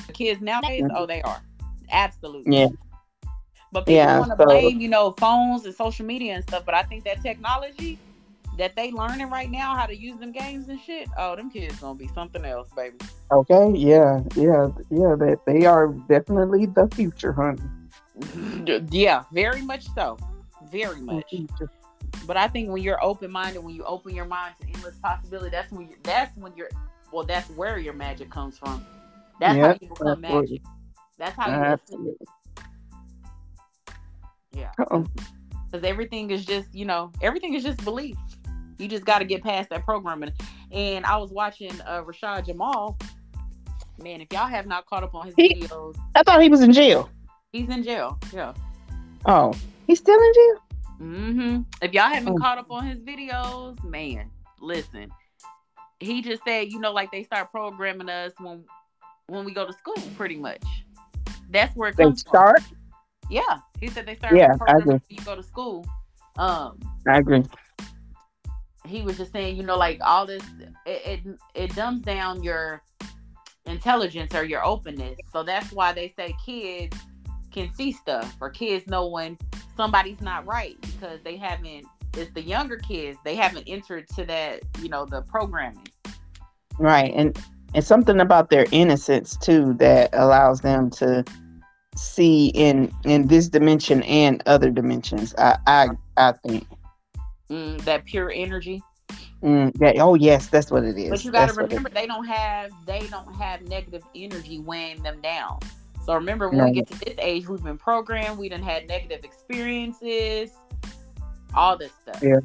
The 0.07 0.13
kids 0.13 0.41
nowadays, 0.41 0.83
mm-hmm. 0.83 0.95
oh, 0.95 1.05
they 1.05 1.21
are. 1.21 1.41
Absolutely. 1.91 2.57
Yeah. 2.57 2.67
But 3.71 3.81
people 3.81 3.93
yeah, 3.95 4.19
want 4.19 4.31
to 4.31 4.37
so, 4.37 4.45
blame, 4.45 4.81
you 4.81 4.89
know, 4.89 5.11
phones 5.13 5.65
and 5.65 5.73
social 5.73 6.05
media 6.05 6.35
and 6.35 6.43
stuff. 6.43 6.65
But 6.65 6.75
I 6.75 6.83
think 6.83 7.05
that 7.05 7.21
technology 7.21 7.97
that 8.57 8.75
they 8.75 8.91
learning 8.91 9.29
right 9.29 9.49
now 9.49 9.75
how 9.75 9.85
to 9.85 9.95
use 9.95 10.19
them 10.19 10.31
games 10.31 10.69
and 10.69 10.79
shit. 10.79 11.07
Oh, 11.17 11.35
them 11.35 11.49
kids 11.49 11.79
gonna 11.79 11.95
be 11.95 12.07
something 12.09 12.45
else, 12.45 12.69
baby. 12.75 12.97
Okay. 13.31 13.71
Yeah. 13.75 14.21
Yeah. 14.35 14.67
Yeah. 14.89 15.15
That 15.17 15.39
they, 15.45 15.59
they 15.59 15.65
are 15.65 15.87
definitely 15.87 16.65
the 16.65 16.87
future, 16.93 17.33
honey. 17.33 17.61
yeah. 18.91 19.23
Very 19.31 19.61
much 19.61 19.87
so. 19.95 20.17
Very 20.69 21.01
much. 21.01 21.33
But 22.27 22.37
I 22.37 22.47
think 22.47 22.69
when 22.69 22.83
you're 22.83 23.03
open 23.03 23.31
minded, 23.31 23.63
when 23.63 23.73
you 23.73 23.83
open 23.83 24.13
your 24.13 24.25
mind 24.25 24.55
to 24.61 24.67
endless 24.67 24.97
possibility, 24.97 25.49
that's 25.49 25.71
when 25.71 25.87
you 25.87 25.95
that's 26.03 26.35
when 26.37 26.55
you're 26.55 26.69
well, 27.11 27.25
that's 27.25 27.49
where 27.51 27.77
your 27.77 27.93
magic 27.93 28.29
comes 28.29 28.57
from. 28.57 28.85
That's 29.39 29.57
how 29.57 29.77
you 29.81 29.89
become 29.89 30.21
magic. 30.21 30.61
That's 31.17 31.35
how 31.35 31.47
you 31.47 31.55
Absolutely. 31.55 32.27
Yeah. 34.53 34.71
Because 34.77 35.83
everything 35.83 36.31
is 36.31 36.45
just, 36.45 36.73
you 36.73 36.85
know, 36.85 37.11
everything 37.21 37.53
is 37.53 37.63
just 37.63 37.83
belief. 37.83 38.17
You 38.81 38.87
just 38.87 39.05
got 39.05 39.19
to 39.19 39.25
get 39.25 39.43
past 39.43 39.69
that 39.69 39.85
programming. 39.85 40.31
And 40.71 41.05
I 41.05 41.17
was 41.17 41.31
watching 41.31 41.79
uh, 41.81 42.01
Rashad 42.03 42.47
Jamal. 42.47 42.97
Man, 44.01 44.21
if 44.21 44.27
y'all 44.33 44.47
have 44.47 44.65
not 44.65 44.87
caught 44.87 45.03
up 45.03 45.13
on 45.13 45.27
his 45.27 45.35
he, 45.37 45.53
videos, 45.53 45.95
I 46.15 46.23
thought 46.23 46.41
he 46.41 46.49
was 46.49 46.61
in 46.61 46.73
jail. 46.73 47.07
He's 47.51 47.69
in 47.69 47.83
jail. 47.83 48.17
Yeah. 48.33 48.53
Oh, 49.25 49.53
he's 49.85 49.99
still 49.99 50.19
in 50.19 50.33
jail. 50.33 50.55
Mm-hmm. 50.99 51.61
If 51.83 51.93
y'all 51.93 52.09
haven't 52.09 52.33
oh. 52.33 52.37
caught 52.37 52.57
up 52.57 52.71
on 52.71 52.87
his 52.87 52.99
videos, 53.01 53.83
man, 53.83 54.31
listen. 54.59 55.11
He 55.99 56.23
just 56.23 56.43
said, 56.43 56.71
you 56.71 56.79
know, 56.79 56.91
like 56.91 57.11
they 57.11 57.23
start 57.23 57.51
programming 57.51 58.09
us 58.09 58.31
when 58.39 58.63
when 59.27 59.45
we 59.45 59.53
go 59.53 59.67
to 59.67 59.73
school, 59.73 60.01
pretty 60.17 60.37
much. 60.37 60.63
That's 61.51 61.75
where 61.75 61.89
it 61.89 61.97
they 61.97 62.05
comes 62.05 62.21
start. 62.21 62.61
From. 62.63 62.77
Yeah, 63.29 63.59
he 63.79 63.89
said 63.89 64.07
they 64.07 64.15
start. 64.15 64.35
Yeah, 64.35 64.55
I 64.67 64.77
agree. 64.77 64.99
You 65.09 65.23
go 65.23 65.35
to 65.35 65.43
school. 65.43 65.85
Um, 66.37 66.79
I 67.07 67.19
agree. 67.19 67.43
He 68.91 69.01
was 69.01 69.17
just 69.17 69.31
saying, 69.31 69.55
you 69.55 69.63
know, 69.63 69.77
like 69.77 69.99
all 70.03 70.25
this, 70.25 70.43
it, 70.85 71.23
it 71.25 71.39
it 71.55 71.75
dumbs 71.75 72.01
down 72.03 72.43
your 72.43 72.83
intelligence 73.65 74.35
or 74.35 74.43
your 74.43 74.63
openness. 74.63 75.17
So 75.31 75.43
that's 75.43 75.71
why 75.71 75.93
they 75.93 76.13
say 76.17 76.35
kids 76.45 76.97
can 77.51 77.71
see 77.73 77.91
stuff 77.91 78.35
or 78.41 78.49
kids 78.49 78.87
know 78.87 79.07
when 79.07 79.37
somebody's 79.77 80.21
not 80.21 80.45
right 80.45 80.79
because 80.81 81.19
they 81.23 81.37
haven't. 81.37 81.85
It's 82.17 82.31
the 82.33 82.41
younger 82.41 82.77
kids 82.77 83.17
they 83.23 83.35
haven't 83.35 83.63
entered 83.67 84.07
to 84.09 84.25
that, 84.25 84.61
you 84.81 84.89
know, 84.89 85.05
the 85.05 85.21
programming. 85.23 85.87
Right, 86.77 87.13
and 87.15 87.37
and 87.73 87.83
something 87.85 88.19
about 88.19 88.49
their 88.49 88.65
innocence 88.71 89.37
too 89.37 89.73
that 89.75 90.09
allows 90.13 90.61
them 90.61 90.89
to 90.91 91.23
see 91.95 92.47
in 92.47 92.91
in 93.05 93.27
this 93.27 93.47
dimension 93.47 94.03
and 94.03 94.43
other 94.45 94.69
dimensions. 94.69 95.33
I 95.37 95.57
I 95.67 95.89
I 96.17 96.33
think 96.33 96.67
mm, 97.51 97.81
that 97.83 98.05
pure 98.05 98.31
energy. 98.33 98.81
Mm, 99.43 99.73
that, 99.79 99.97
oh 99.99 100.15
yes, 100.15 100.47
that's 100.47 100.71
what 100.71 100.83
it 100.83 100.97
is. 100.97 101.09
But 101.09 101.25
you 101.25 101.31
got 101.31 101.49
to 101.49 101.55
remember, 101.55 101.89
they 101.89 102.05
don't 102.05 102.25
have 102.25 102.71
they 102.85 103.07
don't 103.07 103.33
have 103.35 103.61
negative 103.63 104.03
energy 104.15 104.59
weighing 104.59 105.01
them 105.03 105.19
down. 105.21 105.59
So 106.05 106.13
remember, 106.13 106.49
when 106.49 106.63
we 106.65 106.71
get 106.71 106.87
to 106.87 106.99
this 106.99 107.15
age, 107.19 107.47
we've 107.47 107.63
been 107.63 107.77
programmed. 107.77 108.39
We 108.39 108.49
done 108.49 108.63
had 108.63 108.87
negative 108.87 109.23
experiences, 109.23 110.51
all 111.53 111.77
this 111.77 111.91
stuff. 112.01 112.21
Yeah. 112.23 112.39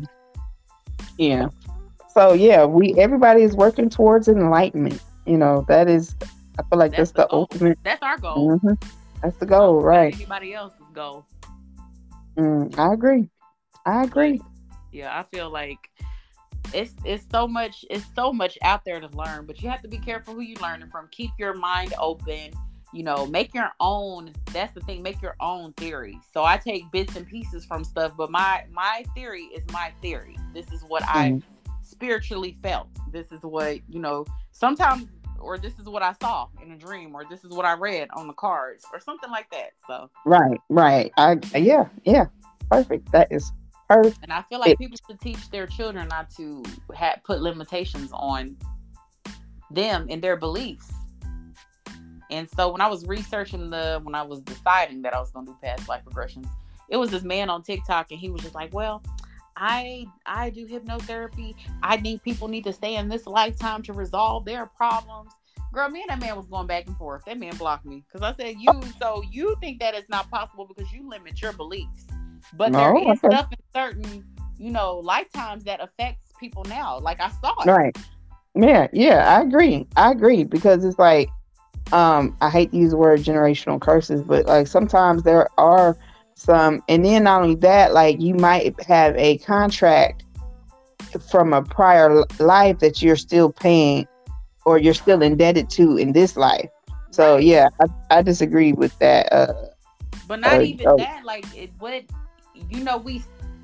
Yeah. 1.19 1.49
So 2.13 2.33
yeah, 2.33 2.65
we 2.65 2.95
everybody 2.99 3.43
is 3.43 3.55
working 3.55 3.89
towards 3.89 4.29
enlightenment. 4.29 5.03
You 5.27 5.39
know, 5.39 5.65
that 5.69 5.89
is 5.89 6.15
I 6.59 6.63
feel 6.63 6.79
like 6.79 6.93
that's, 6.93 7.13
that's 7.13 7.29
the, 7.29 7.29
the 7.29 7.35
ultimate. 7.35 7.79
That's 7.83 8.03
our 8.03 8.19
goal. 8.19 8.59
Mm-hmm. 8.59 8.89
That's 9.23 9.37
the 9.39 9.47
goal, 9.47 9.81
right? 9.81 10.15
Anybody 10.15 10.55
else's 10.55 10.81
goal? 10.93 11.27
Mm, 12.39 12.79
I 12.79 12.93
agree. 12.93 13.29
I 13.85 14.05
agree. 14.05 14.41
Yeah, 14.97 15.18
I 15.18 15.24
feel 15.24 15.51
like 15.51 15.90
it's 16.72 16.94
it's 17.05 17.24
so 17.30 17.47
much 17.47 17.84
it's 17.90 18.07
so 18.14 18.32
much 18.32 18.57
out 18.62 18.82
there 18.86 18.99
to 18.99 19.09
learn, 19.09 19.44
but 19.44 19.61
you 19.61 19.68
have 19.68 19.82
to 19.82 19.88
be 19.88 19.99
careful 19.99 20.32
who 20.34 20.40
you're 20.40 20.61
learning 20.61 20.88
from. 20.88 21.09
Keep 21.11 21.32
your 21.38 21.53
mind 21.53 21.92
open. 21.99 22.53
You 22.94 23.03
know, 23.03 23.26
make 23.26 23.53
your 23.53 23.72
own. 23.78 24.32
That's 24.55 24.72
the 24.72 24.80
thing. 24.80 25.03
Make 25.03 25.20
your 25.20 25.36
own 25.40 25.74
theory. 25.74 26.18
So 26.32 26.44
I 26.44 26.57
take 26.57 26.90
bits 26.92 27.14
and 27.14 27.26
pieces 27.26 27.66
from 27.66 27.84
stuff, 27.84 28.12
but 28.16 28.30
my 28.30 28.64
my 28.72 29.05
theory 29.14 29.42
is 29.55 29.62
my 29.70 29.92
theory. 30.01 30.38
This 30.55 30.72
is 30.72 30.82
what 30.88 31.03
mm. 31.03 31.42
I 31.42 31.42
spiritually 31.82 32.57
felt. 32.62 32.88
This 33.12 33.32
is 33.32 33.42
what 33.42 33.80
you 33.90 34.01
know. 34.01 34.24
Sometimes 34.53 35.09
or 35.38 35.59
this 35.59 35.78
is 35.78 35.84
what 35.84 36.03
I 36.03 36.14
saw 36.22 36.49
in 36.62 36.72
a 36.72 36.76
dream, 36.78 37.14
or 37.14 37.24
this 37.28 37.44
is 37.44 37.51
what 37.51 37.66
I 37.66 37.74
read 37.74 38.09
on 38.14 38.26
the 38.26 38.32
cards, 38.32 38.86
or 38.94 39.01
something 39.01 39.30
like 39.30 39.51
that. 39.51 39.72
So 39.86 40.09
right, 40.24 40.59
right. 40.70 41.12
I 41.18 41.36
yeah, 41.55 41.86
yeah, 42.05 42.26
perfect. 42.70 43.12
That 43.12 43.28
is 43.30 43.53
perfect. 43.89 44.18
And 44.22 44.32
I 44.32 44.43
feel 44.43 44.59
like 44.59 44.78
people 44.78 44.99
should 45.09 45.20
teach 45.20 45.51
their 45.51 45.66
children 45.66 46.09
not 46.09 46.30
to 46.37 46.62
ha- 46.95 47.16
put 47.24 47.41
limitations 47.41 48.11
on 48.12 48.57
them 49.70 50.07
and 50.11 50.22
their 50.22 50.37
beliefs. 50.37 50.93
And 52.30 52.49
so 52.51 52.72
when 52.72 52.80
I 52.80 52.89
was 52.89 53.07
researching 53.07 53.70
the, 53.70 54.01
when 54.03 54.14
I 54.14 54.22
was 54.22 54.41
deciding 54.41 55.03
that 55.03 55.14
I 55.14 55.20
was 55.20 55.30
going 55.30 55.47
to 55.47 55.53
do 55.53 55.59
past 55.62 55.89
life 55.89 56.03
regressions, 56.05 56.49
it 56.89 56.97
was 56.97 57.11
this 57.11 57.22
man 57.22 57.51
on 57.51 57.62
TikTok, 57.62 58.11
and 58.11 58.20
he 58.20 58.30
was 58.30 58.43
just 58.43 58.55
like, 58.55 58.72
"Well, 58.72 59.03
I 59.57 60.07
I 60.24 60.51
do 60.51 60.66
hypnotherapy. 60.66 61.55
I 61.82 61.97
think 61.97 62.22
people 62.22 62.49
need 62.49 62.64
to 62.64 62.72
stay 62.72 62.97
in 62.97 63.09
this 63.09 63.26
lifetime 63.26 63.82
to 63.84 63.93
resolve 63.93 64.45
their 64.45 64.66
problems. 64.66 65.32
Girl, 65.72 65.89
me 65.89 66.03
and 66.03 66.11
that 66.11 66.24
man 66.24 66.37
was 66.37 66.47
going 66.47 66.66
back 66.66 66.87
and 66.87 66.97
forth. 66.97 67.24
That 67.24 67.39
man 67.39 67.57
blocked 67.57 67.84
me 67.84 68.05
because 68.07 68.22
I 68.22 68.37
said, 68.37 68.57
"You 68.59 68.80
so 69.01 69.22
you 69.30 69.57
think 69.61 69.80
that 69.80 69.95
it's 69.95 70.09
not 70.09 70.30
possible 70.30 70.66
because 70.66 70.93
you 70.93 71.09
limit 71.09 71.43
your 71.43 71.53
beliefs, 71.53 72.07
but 72.55 72.72
no, 72.72 72.78
there 72.78 72.97
is 72.97 73.24
okay. 73.24 73.34
stuff 73.34 73.53
in 73.53 73.59
certain 73.74 74.24
you 74.59 74.70
know 74.70 74.99
lifetimes 74.99 75.64
that 75.64 75.80
affects 75.80 76.32
people 76.38 76.64
now. 76.64 76.99
Like 76.99 77.20
I 77.20 77.30
saw 77.40 77.55
it. 77.62 77.66
Right. 77.66 77.97
Yeah. 78.55 78.88
Yeah. 78.92 79.36
I 79.36 79.42
agree. 79.42 79.86
I 79.97 80.12
agree 80.12 80.44
because 80.44 80.84
it's 80.84 80.99
like 80.99 81.28
um 81.92 82.36
I 82.40 82.51
hate 82.51 82.70
to 82.72 82.76
use 82.76 82.90
the 82.90 82.97
word 82.97 83.20
generational 83.20 83.80
curses, 83.80 84.22
but 84.22 84.47
like 84.47 84.66
sometimes 84.66 85.22
there 85.22 85.49
are 85.59 85.97
some 86.36 86.82
and 86.88 87.05
then 87.05 87.24
not 87.24 87.42
only 87.42 87.55
that 87.57 87.94
like 87.94 88.20
you 88.20 88.34
might 88.34 88.80
have 88.82 89.16
a 89.16 89.38
contract 89.38 90.22
from 91.30 91.55
a 91.55 91.62
prior 91.62 92.24
life 92.38 92.78
that 92.78 93.01
you're 93.01 93.16
still 93.16 93.51
paying 93.51 94.07
or 94.66 94.78
you're 94.78 94.94
still 94.94 95.22
indebted 95.22 95.70
to 95.70 95.97
in 95.97 96.12
this 96.12 96.36
life 96.36 96.68
so 97.11 97.38
yeah 97.38 97.70
i, 97.80 98.18
I 98.18 98.22
disagree 98.22 98.74
with 98.74 98.97
that 98.99 99.32
uh 99.32 99.55
but 100.28 100.40
not 100.40 100.59
uh, 100.59 100.62
even 100.62 100.86
oh. 100.86 100.97
that 100.99 101.24
like 101.24 101.47
it 101.57 101.70
would 101.80 102.05
you 102.71 102.83
know 102.83 102.97
we 102.97 103.23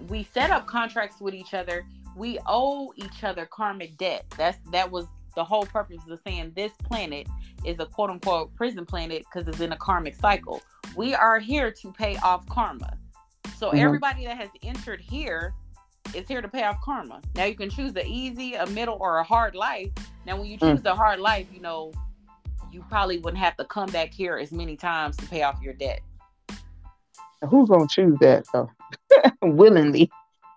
we 0.09 0.23
set 0.23 0.51
up 0.51 0.67
contracts 0.67 1.21
with 1.21 1.35
each 1.35 1.55
other 1.55 1.87
we 2.17 2.39
owe 2.47 2.93
each 2.97 3.25
other 3.25 3.47
karmic 3.47 3.97
debt 3.97 4.25
that's 4.37 4.59
that 4.71 4.91
was 4.91 5.07
the 5.35 5.45
whole 5.45 5.65
purpose 5.67 6.01
of 6.09 6.21
saying 6.25 6.53
this 6.55 6.73
planet 6.85 7.27
is 7.65 7.79
a 7.79 7.87
quote 7.87 8.11
unquote 8.11 8.55
prison 8.55 8.85
planet 8.85 9.25
because 9.31 9.49
it's 9.49 9.61
in 9.61 9.73
a 9.73 9.77
karmic 9.77 10.15
cycle. 10.15 10.63
We 10.97 11.15
are 11.15 11.39
here 11.39 11.71
to 11.71 11.93
pay 11.93 12.17
off 12.19 12.47
karma. 12.49 12.97
So 13.57 13.69
mm-hmm. 13.69 13.79
everybody 13.79 14.25
that 14.27 14.37
has 14.37 14.51
entered 14.63 15.01
here 15.01 15.55
is 16.15 16.29
here 16.29 16.43
to 16.43 16.49
pay 16.49 16.65
off 16.65 16.81
karma. 16.83 17.21
Now 17.35 17.45
you 17.45 17.55
can 17.55 17.71
choose 17.71 17.93
the 17.93 18.05
easy, 18.07 18.55
a 18.55 18.67
middle, 18.67 18.99
or 19.01 19.19
a 19.19 19.25
hard 19.25 19.55
life. 19.55 19.91
Now 20.27 20.37
when 20.37 20.47
you 20.47 20.59
choose 20.59 20.81
mm. 20.81 20.83
the 20.83 20.95
hard 20.95 21.21
life, 21.21 21.47
you 21.53 21.61
know, 21.61 21.93
you 22.71 22.85
probably 22.89 23.19
wouldn't 23.19 23.43
have 23.43 23.57
to 23.57 23.65
come 23.65 23.91
back 23.91 24.13
here 24.13 24.37
as 24.37 24.53
many 24.53 24.77
times 24.77 25.17
to 25.19 25.27
pay 25.27 25.43
off 25.43 25.61
your 25.63 25.75
debt. 25.75 26.01
Who's 27.49 27.69
gonna 27.69 27.87
choose 27.89 28.19
that 28.21 28.45
though? 28.53 28.71
Willingly. 29.43 30.11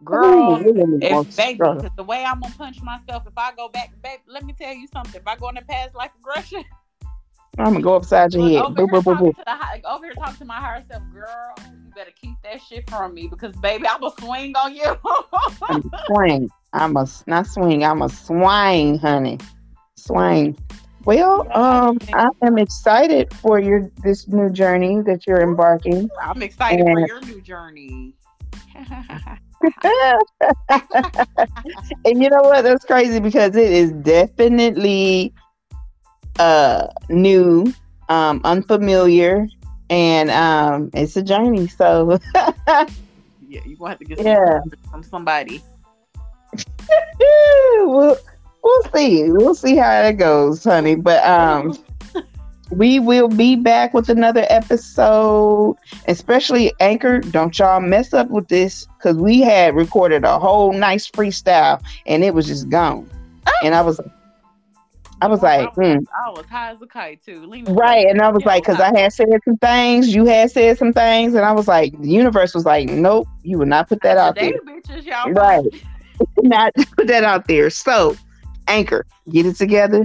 Girl, 0.04 0.62
if 1.02 1.36
baby, 1.36 1.60
the 1.96 2.04
way 2.04 2.24
I'm 2.24 2.42
gonna 2.42 2.54
punch 2.56 2.82
myself 2.82 3.24
if 3.26 3.34
I 3.38 3.54
go 3.56 3.70
back, 3.70 3.94
baby, 4.04 4.22
let 4.28 4.44
me 4.44 4.54
tell 4.54 4.74
you 4.74 4.88
something. 4.94 5.20
If 5.20 5.28
I 5.28 5.36
go 5.36 5.50
in 5.50 5.56
the 5.56 5.62
past 5.62 5.96
life 5.96 6.12
regression, 6.18 6.64
I'm 7.58 7.66
gonna 7.66 7.82
go 7.82 7.96
upside 7.96 8.34
your 8.34 8.48
head. 8.48 8.58
Over, 8.58 8.76
here 8.76 8.88
boop, 8.88 9.18
boop, 9.18 9.36
the, 9.36 9.90
over 9.90 10.06
here 10.06 10.14
talking 10.14 10.36
to 10.36 10.46
my 10.46 10.58
higher 10.58 10.84
self, 10.92 11.04
girl. 11.14 11.56
You 11.58 11.92
better 11.96 12.12
keep 12.22 12.36
that 12.44 12.62
shit 12.62 12.90
from 12.90 13.14
me 13.14 13.28
because, 13.28 13.56
baby, 13.58 13.88
I'm 13.88 14.02
gonna 14.02 14.14
swing 14.20 14.56
on 14.56 14.76
you. 14.76 14.96
I'm 15.62 15.92
swing. 16.08 16.50
I'm 16.74 16.98
a 16.98 17.08
not 17.28 17.48
swing. 17.48 17.84
I'm 17.86 18.02
a 18.02 18.10
swing, 18.10 19.00
honey. 19.00 19.40
Swing. 19.96 20.58
Well, 21.06 21.48
um, 21.56 22.00
I 22.14 22.30
am 22.42 22.58
excited 22.58 23.32
for 23.32 23.60
your 23.60 23.92
this 24.04 24.28
new 24.28 24.50
journey 24.50 25.02
that 25.02 25.28
you're 25.28 25.42
embarking. 25.42 26.10
I'm 26.20 26.42
excited 26.42 26.80
and, 26.80 26.94
for 26.94 27.08
your 27.08 27.22
new 27.22 27.42
journey. 27.42 28.16
and 32.04 32.24
you 32.24 32.30
know 32.30 32.42
what? 32.42 32.64
That's 32.64 32.84
crazy 32.86 33.20
because 33.20 33.56
it 33.56 33.72
is 33.72 33.92
definitely 33.92 35.32
uh 36.40 36.88
new, 37.10 37.72
um, 38.10 38.42
unfamiliar, 38.44 39.48
and 39.92 40.32
um 40.32 40.90
it's 40.96 41.16
a 41.18 41.22
journey. 41.22 41.68
So 41.68 42.18
yeah, 42.36 42.88
you 43.64 43.78
gonna 43.78 43.92
have 43.92 44.00
to 44.00 44.06
get 44.06 44.24
yeah. 44.24 44.60
from 44.90 45.04
somebody. 45.04 45.62
we'll, 47.80 48.18
we'll 48.66 48.84
see. 48.94 49.24
We'll 49.30 49.56
see 49.56 49.76
how 49.76 50.02
it 50.02 50.14
goes, 50.14 50.64
honey. 50.64 50.96
But 50.96 51.24
um 51.26 51.78
we 52.72 53.00
will 53.00 53.30
be 53.30 53.56
back 53.56 53.94
with 53.94 54.10
another 54.10 54.46
episode, 54.50 55.78
especially 56.08 56.74
Anchor. 56.80 57.20
Don't 57.20 57.58
y'all 57.58 57.80
mess 57.80 58.14
up 58.14 58.30
with 58.30 58.48
this 58.48 58.88
because 58.98 59.18
we 59.18 59.42
had 59.42 59.76
recorded 59.76 60.24
a 60.24 60.40
whole 60.40 60.74
nice 60.74 61.10
freestyle 61.10 61.82
and 62.06 62.24
it 62.24 62.34
was 62.34 62.48
just 62.48 62.70
gone. 62.70 63.10
And 63.64 63.76
I 63.76 63.82
was, 63.82 64.02
I 65.22 65.28
was 65.28 65.44
like, 65.44 65.62
I 65.62 65.66
was, 65.66 65.76
mm. 65.78 66.06
I 66.26 66.30
was 66.32 66.46
high 66.48 66.72
as 66.72 66.82
a 66.82 66.88
kite 66.88 67.24
too. 67.24 67.48
Right, 67.68 68.08
and 68.08 68.22
I 68.22 68.30
was 68.30 68.44
like, 68.44 68.64
because 68.64 68.80
I 68.80 68.98
had 68.98 69.14
said 69.14 69.28
some 69.46 69.58
things, 69.58 70.14
you 70.14 70.26
had 70.26 70.50
said 70.50 70.80
some 70.80 70.92
things, 70.92 71.36
and 71.36 71.46
I 71.46 71.52
was 71.52 71.68
like, 71.68 72.00
the 72.02 72.10
universe 72.10 72.56
was 72.56 72.66
like, 72.66 72.90
nope, 72.90 73.28
you 73.44 73.60
will 73.60 73.68
not 73.68 73.88
put 73.88 74.02
that 74.02 74.18
out 74.18 74.36
there. 74.36 74.54
Bitches, 74.68 75.06
y'all 75.06 75.32
right, 75.32 75.64
not 76.40 76.74
put 76.98 77.08
that 77.08 77.24
out 77.24 77.48
there. 77.48 77.70
So, 77.70 78.18
Anchor, 78.68 79.06
get 79.30 79.46
it 79.46 79.56
together 79.56 80.04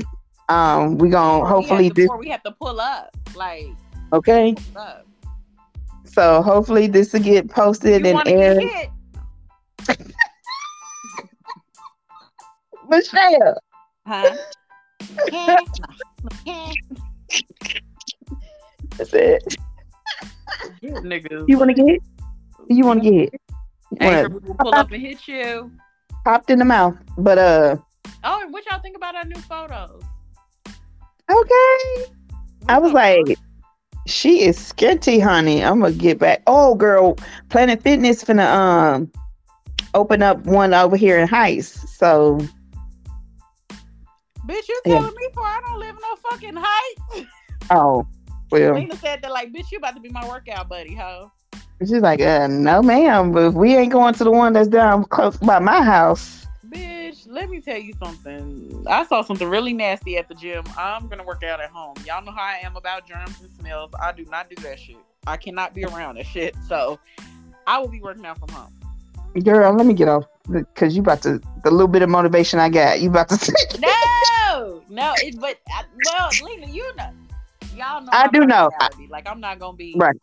um, 0.51 0.99
we 0.99 1.09
gonna 1.11 1.47
hopefully 1.47 1.85
we 1.85 1.91
this. 1.91 2.11
We 2.19 2.29
have 2.31 2.43
to 2.43 2.51
pull 2.51 2.81
up, 2.81 3.17
like. 3.37 3.69
Okay. 4.13 4.57
Up. 4.75 5.07
So 6.05 6.43
hopefully 6.43 6.89
this 6.89 7.13
will 7.13 7.21
get 7.21 7.49
posted 7.49 8.05
you 8.05 8.19
and 8.19 8.29
aired. 8.29 8.65
Michelle. 12.89 13.61
Huh? 14.05 14.37
That's 18.97 19.13
it. 19.13 19.57
Niggas. 20.83 21.45
You 21.47 21.59
want 21.59 21.77
to 21.77 21.83
get? 21.85 22.01
You 22.69 22.85
want 22.85 23.05
to 23.05 23.11
get? 23.11 23.41
Hey, 24.01 24.27
pull 24.59 24.75
up 24.75 24.91
and 24.91 25.01
hit 25.01 25.29
you. 25.29 25.71
Popped 26.25 26.51
in 26.51 26.59
the 26.59 26.65
mouth, 26.65 26.97
but 27.17 27.39
uh. 27.39 27.77
Oh, 28.23 28.47
what 28.51 28.65
y'all 28.67 28.81
think 28.81 28.97
about 28.97 29.15
our 29.15 29.25
new 29.25 29.41
photos? 29.43 30.03
Okay. 31.31 32.13
I 32.69 32.79
was 32.79 32.93
like, 32.93 33.39
she 34.07 34.43
is 34.43 34.59
skinty, 34.59 35.23
honey. 35.23 35.65
I'm 35.65 35.81
gonna 35.81 35.95
get 35.95 36.19
back. 36.19 36.43
Oh, 36.47 36.75
girl, 36.75 37.17
Planet 37.49 37.83
Fitness 37.83 38.23
finna 38.23 38.47
um 38.47 39.11
open 39.95 40.23
up 40.23 40.45
one 40.45 40.75
over 40.75 40.97
here 40.97 41.19
in 41.19 41.29
Heights. 41.29 41.97
So, 41.97 42.39
bitch, 44.47 44.69
you 44.69 44.81
telling 44.85 45.03
yeah. 45.05 45.11
me 45.11 45.29
for 45.33 45.43
I 45.43 45.61
don't 45.67 45.79
live 45.79 45.95
in 45.95 46.01
no 46.03 46.17
fucking 46.31 46.57
Heights? 46.57 47.31
Oh, 47.73 48.05
well. 48.51 48.75
Lena 48.75 48.97
said 48.97 49.23
that 49.23 49.31
like, 49.31 49.53
bitch, 49.53 49.71
you 49.71 49.79
about 49.79 49.95
to 49.95 50.01
be 50.01 50.09
my 50.09 50.29
workout 50.29 50.69
buddy, 50.69 50.93
ho. 50.93 51.31
She's 51.79 51.93
like, 51.93 52.21
uh, 52.21 52.49
no, 52.49 52.83
ma'am. 52.83 53.31
But 53.31 53.55
we 53.55 53.77
ain't 53.77 53.93
going 53.93 54.13
to 54.15 54.25
the 54.25 54.33
one 54.33 54.55
that's 54.55 54.67
down 54.67 55.05
close 55.05 55.37
by 55.37 55.61
my 55.61 55.81
house 55.85 56.41
let 57.27 57.51
me 57.51 57.61
tell 57.61 57.79
you 57.79 57.95
something. 58.03 58.85
I 58.89 59.05
saw 59.05 59.23
something 59.23 59.49
really 59.49 59.73
nasty 59.73 60.17
at 60.17 60.29
the 60.29 60.35
gym. 60.35 60.65
I'm 60.77 61.09
gonna 61.09 61.25
work 61.25 61.43
out 61.43 61.61
at 61.61 61.71
home. 61.71 61.95
Y'all 62.07 62.25
know 62.25 62.33
how 62.33 62.43
I 62.43 62.61
am 62.63 62.77
about 62.77 63.07
germs 63.07 63.41
and 63.41 63.51
smells. 63.59 63.91
I 64.01 64.13
do 64.13 64.25
not 64.27 64.51
do 64.51 64.61
that 64.63 64.79
shit. 64.79 64.97
I 65.27 65.37
cannot 65.37 65.75
be 65.75 65.85
around 65.85 66.17
that 66.17 66.27
shit. 66.27 66.55
So 66.67 66.99
I 67.67 67.79
will 67.79 67.89
be 67.89 68.01
working 68.01 68.25
out 68.25 68.39
from 68.39 68.49
home. 68.51 68.75
Girl, 69.45 69.73
let 69.75 69.87
me 69.87 69.95
get 69.95 70.09
off 70.09 70.25
because 70.51 70.97
you 70.97 71.03
about 71.03 71.23
to 71.23 71.41
the 71.63 71.71
little 71.71 71.89
bit 71.89 72.03
of 72.03 72.09
motivation 72.09 72.59
I 72.59 72.69
got. 72.69 73.01
You 73.01 73.11
about 73.11 73.29
to 73.29 73.53
no, 73.81 74.83
no. 74.89 75.15
It, 75.19 75.41
but 75.41 75.59
well, 76.05 76.31
Lena, 76.43 76.67
you 76.67 76.95
know, 76.97 77.11
y'all 77.77 78.03
know. 78.03 78.11
I 78.13 78.29
do 78.29 78.45
know. 78.45 78.71
Like 79.09 79.29
I'm 79.29 79.41
not 79.41 79.59
gonna 79.61 79.77
be. 79.77 79.95
Right. 79.97 80.17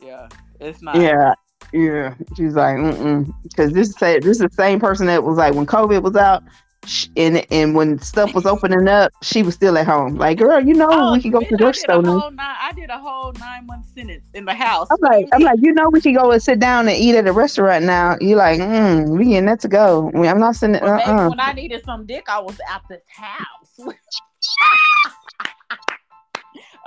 Yeah, 0.00 0.28
it's 0.58 0.80
not. 0.80 0.96
Yeah, 0.96 1.34
yeah. 1.72 2.14
She's 2.36 2.54
like, 2.54 2.76
mm 2.76 3.32
because 3.42 3.72
this 3.72 3.92
say 3.92 4.18
this 4.18 4.32
is 4.32 4.38
the 4.38 4.50
same 4.50 4.78
person 4.80 5.06
that 5.06 5.24
was 5.24 5.36
like 5.38 5.54
when 5.54 5.66
COVID 5.66 6.02
was 6.02 6.16
out, 6.16 6.42
sh- 6.86 7.08
and 7.16 7.44
and 7.50 7.74
when 7.74 7.98
stuff 7.98 8.34
was 8.34 8.46
opening 8.46 8.88
up, 8.88 9.12
she 9.22 9.42
was 9.42 9.54
still 9.54 9.76
at 9.78 9.86
home. 9.86 10.16
Like, 10.16 10.38
girl, 10.38 10.60
you 10.60 10.74
know 10.74 10.88
Oh, 10.90 11.12
we 11.12 11.20
can 11.22 11.30
go 11.30 11.40
to 11.40 11.46
the 11.48 11.54
I 11.54 11.58
grocery 11.58 11.80
store 11.80 12.02
nine. 12.02 12.36
I 12.38 12.72
did 12.74 12.90
a 12.90 12.98
whole 12.98 13.32
nine 13.38 13.66
month 13.66 13.86
sentence 13.94 14.26
in 14.34 14.44
the 14.44 14.54
house. 14.54 14.88
I'm 14.90 14.98
like, 15.00 15.28
I'm 15.32 15.42
like, 15.42 15.58
you 15.60 15.72
know, 15.72 15.88
we 15.90 16.00
can 16.00 16.14
go 16.14 16.30
and 16.30 16.42
sit 16.42 16.58
down 16.60 16.88
and 16.88 16.96
eat 16.96 17.14
at 17.14 17.26
a 17.26 17.32
restaurant 17.32 17.84
now. 17.84 18.16
You're 18.20 18.38
like, 18.38 18.60
mm, 18.60 19.16
we 19.18 19.26
getting 19.26 19.46
that 19.46 19.60
to 19.60 19.68
go. 19.68 20.10
I'm 20.14 20.38
not 20.40 20.56
sitting. 20.56 20.80
Well, 20.82 20.94
Uh-uh. 21.00 21.28
when 21.30 21.40
I 21.40 21.52
needed 21.52 21.84
some 21.84 22.06
dick, 22.06 22.26
I 22.28 22.38
was 22.40 22.58
at 22.70 22.82
this 22.88 23.02
house. 23.08 23.78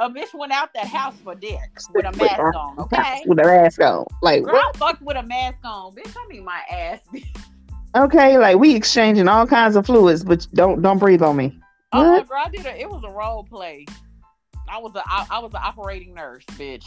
a 0.01 0.09
bitch 0.09 0.33
went 0.33 0.51
out 0.51 0.73
that 0.73 0.87
house 0.87 1.15
for 1.23 1.35
dick 1.35 1.59
with 1.93 2.05
a 2.05 2.11
mask 2.17 2.39
on. 2.39 2.79
Okay. 2.79 3.23
With 3.25 3.39
a 3.39 3.43
mask 3.43 3.81
on, 3.81 4.05
like 4.21 4.43
Girl, 4.43 4.55
I 4.55 4.71
fucked 4.75 5.01
with 5.01 5.15
a 5.15 5.23
mask 5.23 5.59
on, 5.63 5.93
bitch. 5.95 6.13
I 6.17 6.27
need 6.33 6.43
my 6.43 6.61
ass. 6.71 6.99
okay, 7.95 8.37
like 8.37 8.57
we 8.57 8.75
exchanging 8.75 9.27
all 9.27 9.45
kinds 9.45 9.75
of 9.75 9.85
fluids, 9.85 10.23
but 10.23 10.45
don't 10.53 10.81
don't 10.81 10.97
breathe 10.97 11.21
on 11.21 11.37
me. 11.37 11.57
Oh, 11.93 12.13
What? 12.13 12.27
girl, 12.27 12.41
I 12.45 12.49
did 12.49 12.65
a. 12.65 12.79
It 12.79 12.89
was 12.89 13.03
a 13.03 13.09
role 13.09 13.43
play. 13.43 13.85
I 14.67 14.79
was 14.79 14.95
a. 14.95 15.03
I, 15.05 15.27
I 15.29 15.39
was 15.39 15.53
an 15.53 15.61
operating 15.63 16.13
nurse, 16.13 16.45
bitch. 16.51 16.85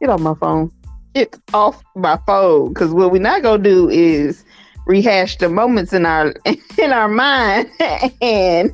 Get 0.00 0.08
off 0.08 0.20
my 0.20 0.34
phone. 0.34 0.72
Get 1.14 1.36
off 1.52 1.82
my 1.96 2.18
phone, 2.26 2.72
because 2.72 2.92
what 2.92 3.10
we 3.10 3.18
not 3.18 3.42
gonna 3.42 3.62
do 3.62 3.90
is 3.90 4.44
rehash 4.86 5.36
the 5.36 5.48
moments 5.48 5.92
in 5.92 6.06
our 6.06 6.34
in 6.78 6.92
our 6.92 7.08
mind 7.08 7.68
and 8.22 8.72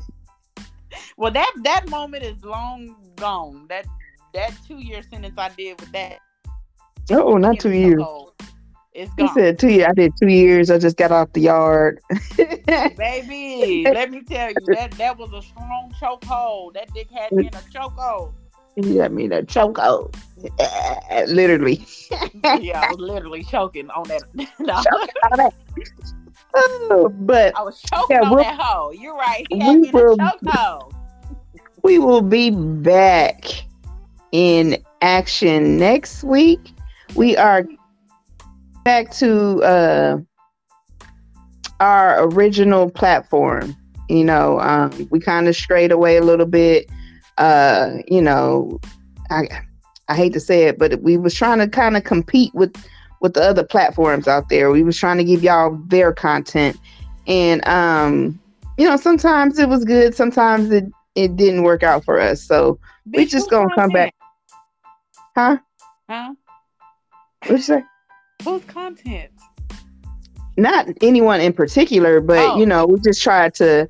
Well, 1.16 1.32
that 1.32 1.52
that 1.62 1.88
moment 1.88 2.24
is 2.24 2.44
long 2.44 2.94
gone. 3.16 3.66
That 3.68 3.86
that 4.34 4.52
two 4.66 4.78
year 4.78 5.02
sentence 5.02 5.34
I 5.38 5.48
did 5.50 5.80
with 5.80 5.90
that. 5.92 6.18
oh, 7.10 7.36
not 7.36 7.58
two 7.58 7.72
years. 7.72 8.02
It's 8.92 9.12
He 9.16 9.24
gone. 9.24 9.34
said 9.34 9.58
two 9.58 9.68
years. 9.68 9.86
I 9.88 9.92
did 9.92 10.12
two 10.20 10.28
years. 10.28 10.70
I 10.70 10.78
just 10.78 10.96
got 10.96 11.12
off 11.12 11.32
the 11.32 11.42
yard. 11.42 12.00
Baby, 12.96 13.84
let 13.92 14.10
me 14.10 14.22
tell 14.22 14.50
you, 14.50 14.66
that 14.68 14.92
that 14.92 15.18
was 15.18 15.30
a 15.32 15.42
strong 15.42 15.92
chokehold. 16.00 16.74
That 16.74 16.92
dick 16.94 17.08
had 17.10 17.32
me 17.32 17.46
in 17.46 17.54
a 17.54 17.62
chokehold. 17.62 18.32
He 18.74 18.96
got 18.96 19.12
me 19.12 19.28
the 19.28 19.42
chokehold. 19.42 20.14
Literally. 21.28 21.84
Yeah, 22.60 22.82
I 22.82 22.86
was 22.86 22.98
literally 22.98 23.42
choking 23.42 23.90
on 23.90 24.04
that. 24.08 24.22
No, 24.58 24.82
Oh, 26.54 27.12
but 27.20 27.56
I 27.56 27.62
was 27.62 27.80
choking 27.80 28.16
Yeah, 28.16 28.30
on 28.30 28.36
that 28.38 28.60
hole. 28.60 28.94
You're 28.94 29.16
right. 29.16 29.46
He 29.50 29.56
we 29.56 29.60
had 29.64 29.80
me 29.80 29.88
in 29.88 29.96
a 29.96 29.98
chokehold. 29.98 30.92
We 31.86 32.00
will 32.00 32.20
be 32.20 32.50
back 32.50 33.44
in 34.32 34.76
action 35.02 35.76
next 35.76 36.24
week. 36.24 36.72
We 37.14 37.36
are 37.36 37.64
back 38.82 39.12
to 39.12 39.62
uh, 39.62 40.18
our 41.78 42.24
original 42.24 42.90
platform. 42.90 43.76
You 44.08 44.24
know, 44.24 44.58
um, 44.58 45.06
we 45.12 45.20
kind 45.20 45.46
of 45.46 45.54
strayed 45.54 45.92
away 45.92 46.16
a 46.16 46.22
little 46.22 46.44
bit. 46.44 46.90
Uh, 47.38 47.98
you 48.08 48.20
know, 48.20 48.80
I 49.30 49.46
I 50.08 50.16
hate 50.16 50.32
to 50.32 50.40
say 50.40 50.64
it, 50.64 50.80
but 50.80 51.00
we 51.02 51.16
was 51.16 51.34
trying 51.36 51.58
to 51.58 51.68
kind 51.68 51.96
of 51.96 52.02
compete 52.02 52.52
with 52.52 52.74
with 53.20 53.34
the 53.34 53.42
other 53.42 53.62
platforms 53.62 54.26
out 54.26 54.48
there. 54.48 54.72
We 54.72 54.82
was 54.82 54.98
trying 54.98 55.18
to 55.18 55.24
give 55.24 55.44
y'all 55.44 55.76
their 55.86 56.12
content, 56.12 56.80
and 57.28 57.64
um, 57.68 58.40
you 58.76 58.88
know, 58.88 58.96
sometimes 58.96 59.60
it 59.60 59.68
was 59.68 59.84
good, 59.84 60.16
sometimes 60.16 60.72
it 60.72 60.84
it 61.16 61.36
didn't 61.36 61.62
work 61.64 61.82
out 61.82 62.04
for 62.04 62.20
us. 62.20 62.42
So 62.42 62.78
we 63.12 63.26
just 63.26 63.50
gonna 63.50 63.74
come 63.74 63.90
back, 63.90 64.14
huh? 65.36 65.56
Huh? 66.08 66.34
What 67.46 67.50
you 67.50 67.58
say? 67.58 67.82
Whose 68.44 68.62
content? 68.64 69.30
Not 70.56 70.86
anyone 71.02 71.40
in 71.40 71.52
particular, 71.52 72.20
but 72.20 72.38
Oh. 72.38 72.56
you 72.58 72.66
know, 72.66 72.86
we 72.86 73.00
just 73.00 73.22
tried 73.22 73.54
to 73.54 73.88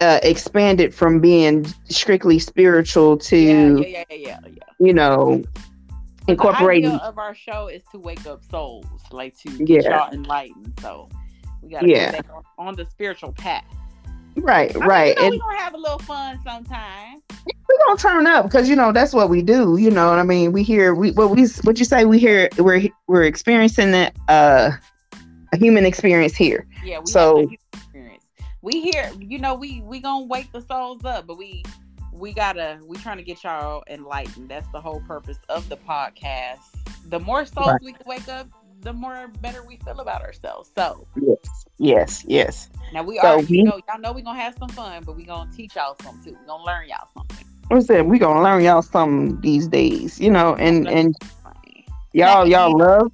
uh, 0.00 0.20
expand 0.22 0.80
it 0.80 0.94
from 0.94 1.20
being 1.20 1.66
strictly 1.88 2.38
spiritual 2.38 3.16
to 3.18 3.36
Yeah, 3.36 3.86
yeah, 3.86 4.04
yeah, 4.10 4.16
yeah, 4.16 4.38
yeah. 4.46 4.62
you 4.78 4.92
know 4.94 5.42
incorporating. 6.28 6.90
The 6.90 6.96
idea 6.96 7.08
of 7.08 7.18
our 7.18 7.34
show 7.34 7.66
is 7.68 7.82
to 7.92 7.98
wake 7.98 8.24
up 8.26 8.44
souls, 8.44 8.86
like 9.10 9.36
to 9.38 9.64
get 9.64 9.84
y'all 9.84 10.12
enlightened. 10.12 10.72
So 10.80 11.08
we 11.62 11.70
gotta 11.70 11.88
Yeah. 11.88 12.20
on, 12.58 12.68
on 12.68 12.74
the 12.76 12.84
spiritual 12.84 13.32
path. 13.32 13.64
Right, 14.42 14.74
I 14.74 14.78
mean, 14.78 14.88
right, 14.88 15.08
you 15.08 15.14
know, 15.16 15.22
and 15.26 15.32
we 15.32 15.38
gonna 15.38 15.58
have 15.58 15.74
a 15.74 15.78
little 15.78 15.98
fun 16.00 16.38
sometime. 16.44 17.20
we're 17.46 17.86
gonna 17.86 17.98
turn 17.98 18.26
up 18.26 18.44
because 18.46 18.68
you 18.68 18.76
know 18.76 18.92
that's 18.92 19.12
what 19.12 19.28
we 19.28 19.42
do. 19.42 19.76
You 19.76 19.90
know 19.90 20.08
what 20.10 20.18
I 20.18 20.22
mean? 20.22 20.52
We 20.52 20.62
hear 20.62 20.94
we 20.94 21.10
what 21.12 21.30
we 21.30 21.46
what 21.64 21.78
you 21.78 21.84
say 21.84 22.04
we 22.04 22.18
hear 22.18 22.48
we're 22.58 22.88
we're 23.06 23.24
experiencing 23.24 23.92
that 23.92 24.14
uh, 24.28 24.70
a 25.52 25.56
human 25.56 25.84
experience 25.86 26.34
here. 26.34 26.66
Yeah, 26.84 27.00
we 27.00 27.06
So- 27.06 27.26
have 27.26 27.34
the 27.36 27.40
human 27.42 27.58
experience. 27.74 28.24
We 28.62 28.80
here, 28.80 29.10
you 29.20 29.38
know, 29.38 29.54
we 29.54 29.80
we 29.82 30.00
gonna 30.00 30.24
wake 30.26 30.50
the 30.52 30.60
souls 30.60 31.04
up, 31.04 31.26
but 31.26 31.38
we 31.38 31.62
we 32.12 32.32
gotta 32.32 32.80
we 32.86 32.96
trying 32.96 33.18
to 33.18 33.22
get 33.22 33.44
y'all 33.44 33.84
enlightened. 33.88 34.48
That's 34.48 34.68
the 34.72 34.80
whole 34.80 35.00
purpose 35.06 35.38
of 35.48 35.68
the 35.68 35.76
podcast. 35.76 36.58
The 37.08 37.20
more 37.20 37.46
souls 37.46 37.68
Right. 37.68 37.80
we 37.82 37.92
can 37.92 38.02
wake 38.06 38.28
up, 38.28 38.48
the 38.82 38.92
more 38.92 39.28
better 39.40 39.62
we 39.62 39.76
feel 39.76 40.00
about 40.00 40.22
ourselves. 40.22 40.70
So 40.74 41.06
Yes, 41.16 41.64
yes, 41.78 42.24
yes. 42.26 42.70
now 42.92 43.02
we 43.02 43.18
So 43.18 43.26
are, 43.38 43.40
we- 43.40 43.62
know, 43.62 43.80
y'all 43.88 43.98
know 44.00 44.12
we 44.12 44.22
gonna 44.22 44.38
have 44.38 44.54
some 44.58 44.68
fun, 44.70 45.02
but 45.04 45.16
we 45.16 45.24
gonna 45.24 45.50
teach 45.54 45.74
y'all 45.76 45.96
something 46.02 46.32
too. 46.32 46.38
We 46.40 46.46
gonna 46.46 46.64
learn 46.64 46.88
y'all 46.88 47.08
something. 47.14 47.44
I 47.70 47.80
said 47.80 48.06
we 48.06 48.18
gonna 48.18 48.42
learn 48.42 48.62
y'all 48.62 48.82
something 48.82 49.40
these 49.40 49.68
days, 49.68 50.18
you 50.20 50.30
know, 50.30 50.54
and 50.56 50.88
and 50.88 51.14
y'all 52.12 52.46
y'all 52.46 52.76
love 52.76 53.12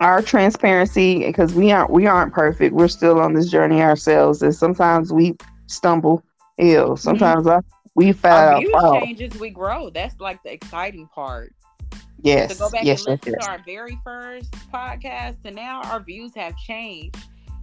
our 0.00 0.20
transparency 0.20 1.24
because 1.24 1.54
we 1.54 1.70
aren't 1.72 1.90
we 1.90 2.06
aren't 2.06 2.32
perfect. 2.32 2.74
We're 2.74 2.88
still 2.88 3.20
on 3.20 3.32
this 3.34 3.48
journey 3.50 3.80
ourselves, 3.80 4.42
and 4.42 4.54
sometimes 4.54 5.12
we 5.12 5.36
stumble. 5.68 6.22
Ill. 6.58 6.96
Sometimes 7.08 7.48
I 7.48 7.60
we 7.96 8.12
fat 8.12 8.62
out. 8.74 9.02
changes, 9.02 9.34
we 9.40 9.50
grow. 9.50 9.90
That's 9.90 10.20
like 10.20 10.40
the 10.44 10.52
exciting 10.52 11.08
part. 11.08 11.52
Yes, 12.24 12.52
to 12.52 12.58
go 12.58 12.70
back 12.70 12.84
yes, 12.84 13.04
and 13.06 13.14
listen 13.14 13.34
yes. 13.34 13.44
to 13.44 13.50
our 13.50 13.58
very 13.64 13.98
first 14.02 14.50
podcast, 14.72 15.36
and 15.44 15.54
now 15.54 15.82
our 15.82 16.00
views 16.00 16.34
have 16.34 16.56
changed, 16.56 17.16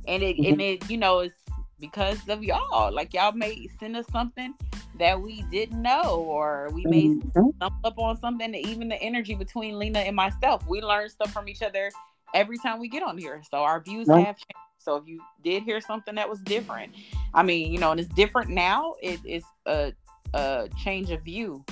and 0.07 0.21
it 0.23 0.37
Mhm. 0.37 0.51
and 0.51 0.61
it 0.61 0.89
you 0.89 0.97
know 0.97 1.19
it's 1.19 1.35
because 1.79 2.19
of 2.29 2.43
y'all. 2.43 2.91
Like 2.93 3.13
y'all 3.13 3.31
may 3.31 3.67
send 3.79 3.97
us 3.97 4.05
something 4.11 4.53
that 4.99 5.19
we 5.19 5.41
didn't 5.51 5.81
know, 5.81 6.23
or 6.27 6.69
we 6.73 6.85
may 6.85 7.05
Mhm. 7.07 7.29
stumble 7.31 7.79
up 7.83 7.97
on 7.97 8.17
something. 8.17 8.53
Even 8.53 8.87
the 8.89 9.01
energy 9.01 9.33
between 9.33 9.79
Lena 9.79 9.99
and 9.99 10.15
myself, 10.15 10.65
we 10.67 10.79
learn 10.81 11.09
stuff 11.09 11.31
from 11.31 11.49
each 11.49 11.63
other 11.63 11.89
every 12.35 12.57
time 12.59 12.79
we 12.79 12.87
get 12.87 13.01
on 13.01 13.17
here. 13.17 13.41
So 13.49 13.63
our 13.63 13.79
views 13.79 14.07
Right. 14.07 14.25
have 14.25 14.35
changed. 14.37 14.57
So 14.77 14.95
if 14.97 15.07
you 15.07 15.21
did 15.43 15.63
hear 15.63 15.81
something 15.81 16.15
that 16.15 16.29
was 16.29 16.39
different, 16.41 16.93
I 17.33 17.41
mean, 17.43 17.71
you 17.71 17.79
know, 17.79 17.91
and 17.91 17.99
it's 17.99 18.09
different 18.13 18.51
now. 18.51 18.93
It 19.01 19.19
is 19.25 19.43
a 19.65 19.93
a 20.33 20.69
change 20.83 21.09
of 21.11 21.21
view, 21.23 21.65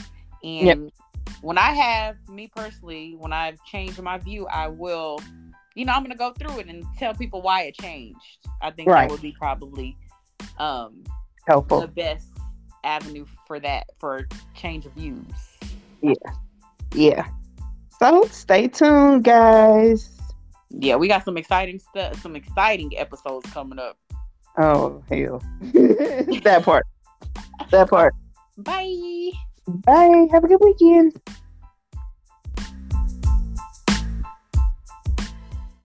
and 0.44 0.68
Yep. 0.68 0.94
When 1.42 1.58
I 1.58 1.72
have 1.74 2.16
me 2.30 2.50
personally, 2.56 3.16
when 3.18 3.34
I've 3.34 3.64
changed 3.66 4.02
my 4.02 4.18
view, 4.18 4.48
I 4.48 4.68
will, 4.68 5.20
you 5.76 5.86
know, 5.86 5.94
I'm 5.94 6.04
gonna 6.04 6.16
go 6.16 6.34
through 6.34 6.60
it 6.60 6.68
and 6.68 6.84
tell 6.98 7.14
people 7.14 7.42
why 7.42 7.64
it 7.64 7.76
changed. 7.76 8.20
I 8.62 8.72
think 8.72 8.90
Right. 8.90 9.08
that 9.08 9.12
would 9.12 9.22
be 9.22 9.34
probably 9.38 9.98
um 10.58 11.04
Helpful. 11.48 11.82
the 11.82 11.88
best 11.88 12.28
avenue 12.84 13.26
for 13.48 13.60
that 13.60 13.88
for 14.00 14.28
change 14.56 14.86
of 14.86 14.94
views. 14.94 15.26
Yeah. 16.02 16.14
Yeah. 16.94 17.28
So 18.00 18.24
stay 18.32 18.68
tuned, 18.68 19.24
guys. 19.24 20.10
Yeah, 20.70 20.96
we 20.96 21.08
got 21.08 21.26
some 21.26 21.36
exciting 21.38 21.80
stuff, 21.80 22.22
some 22.22 22.36
exciting 22.36 22.98
episodes 22.98 23.50
coming 23.52 23.80
up. 23.80 23.98
Oh 24.58 25.04
hell, 25.10 25.42
that 25.74 26.62
part. 26.64 26.86
That 27.72 27.90
part. 27.90 28.14
Bye. 28.58 29.32
Bye. 29.78 30.28
Have 30.32 30.44
a 30.44 30.48
good 30.48 30.60
weekend. 30.62 31.20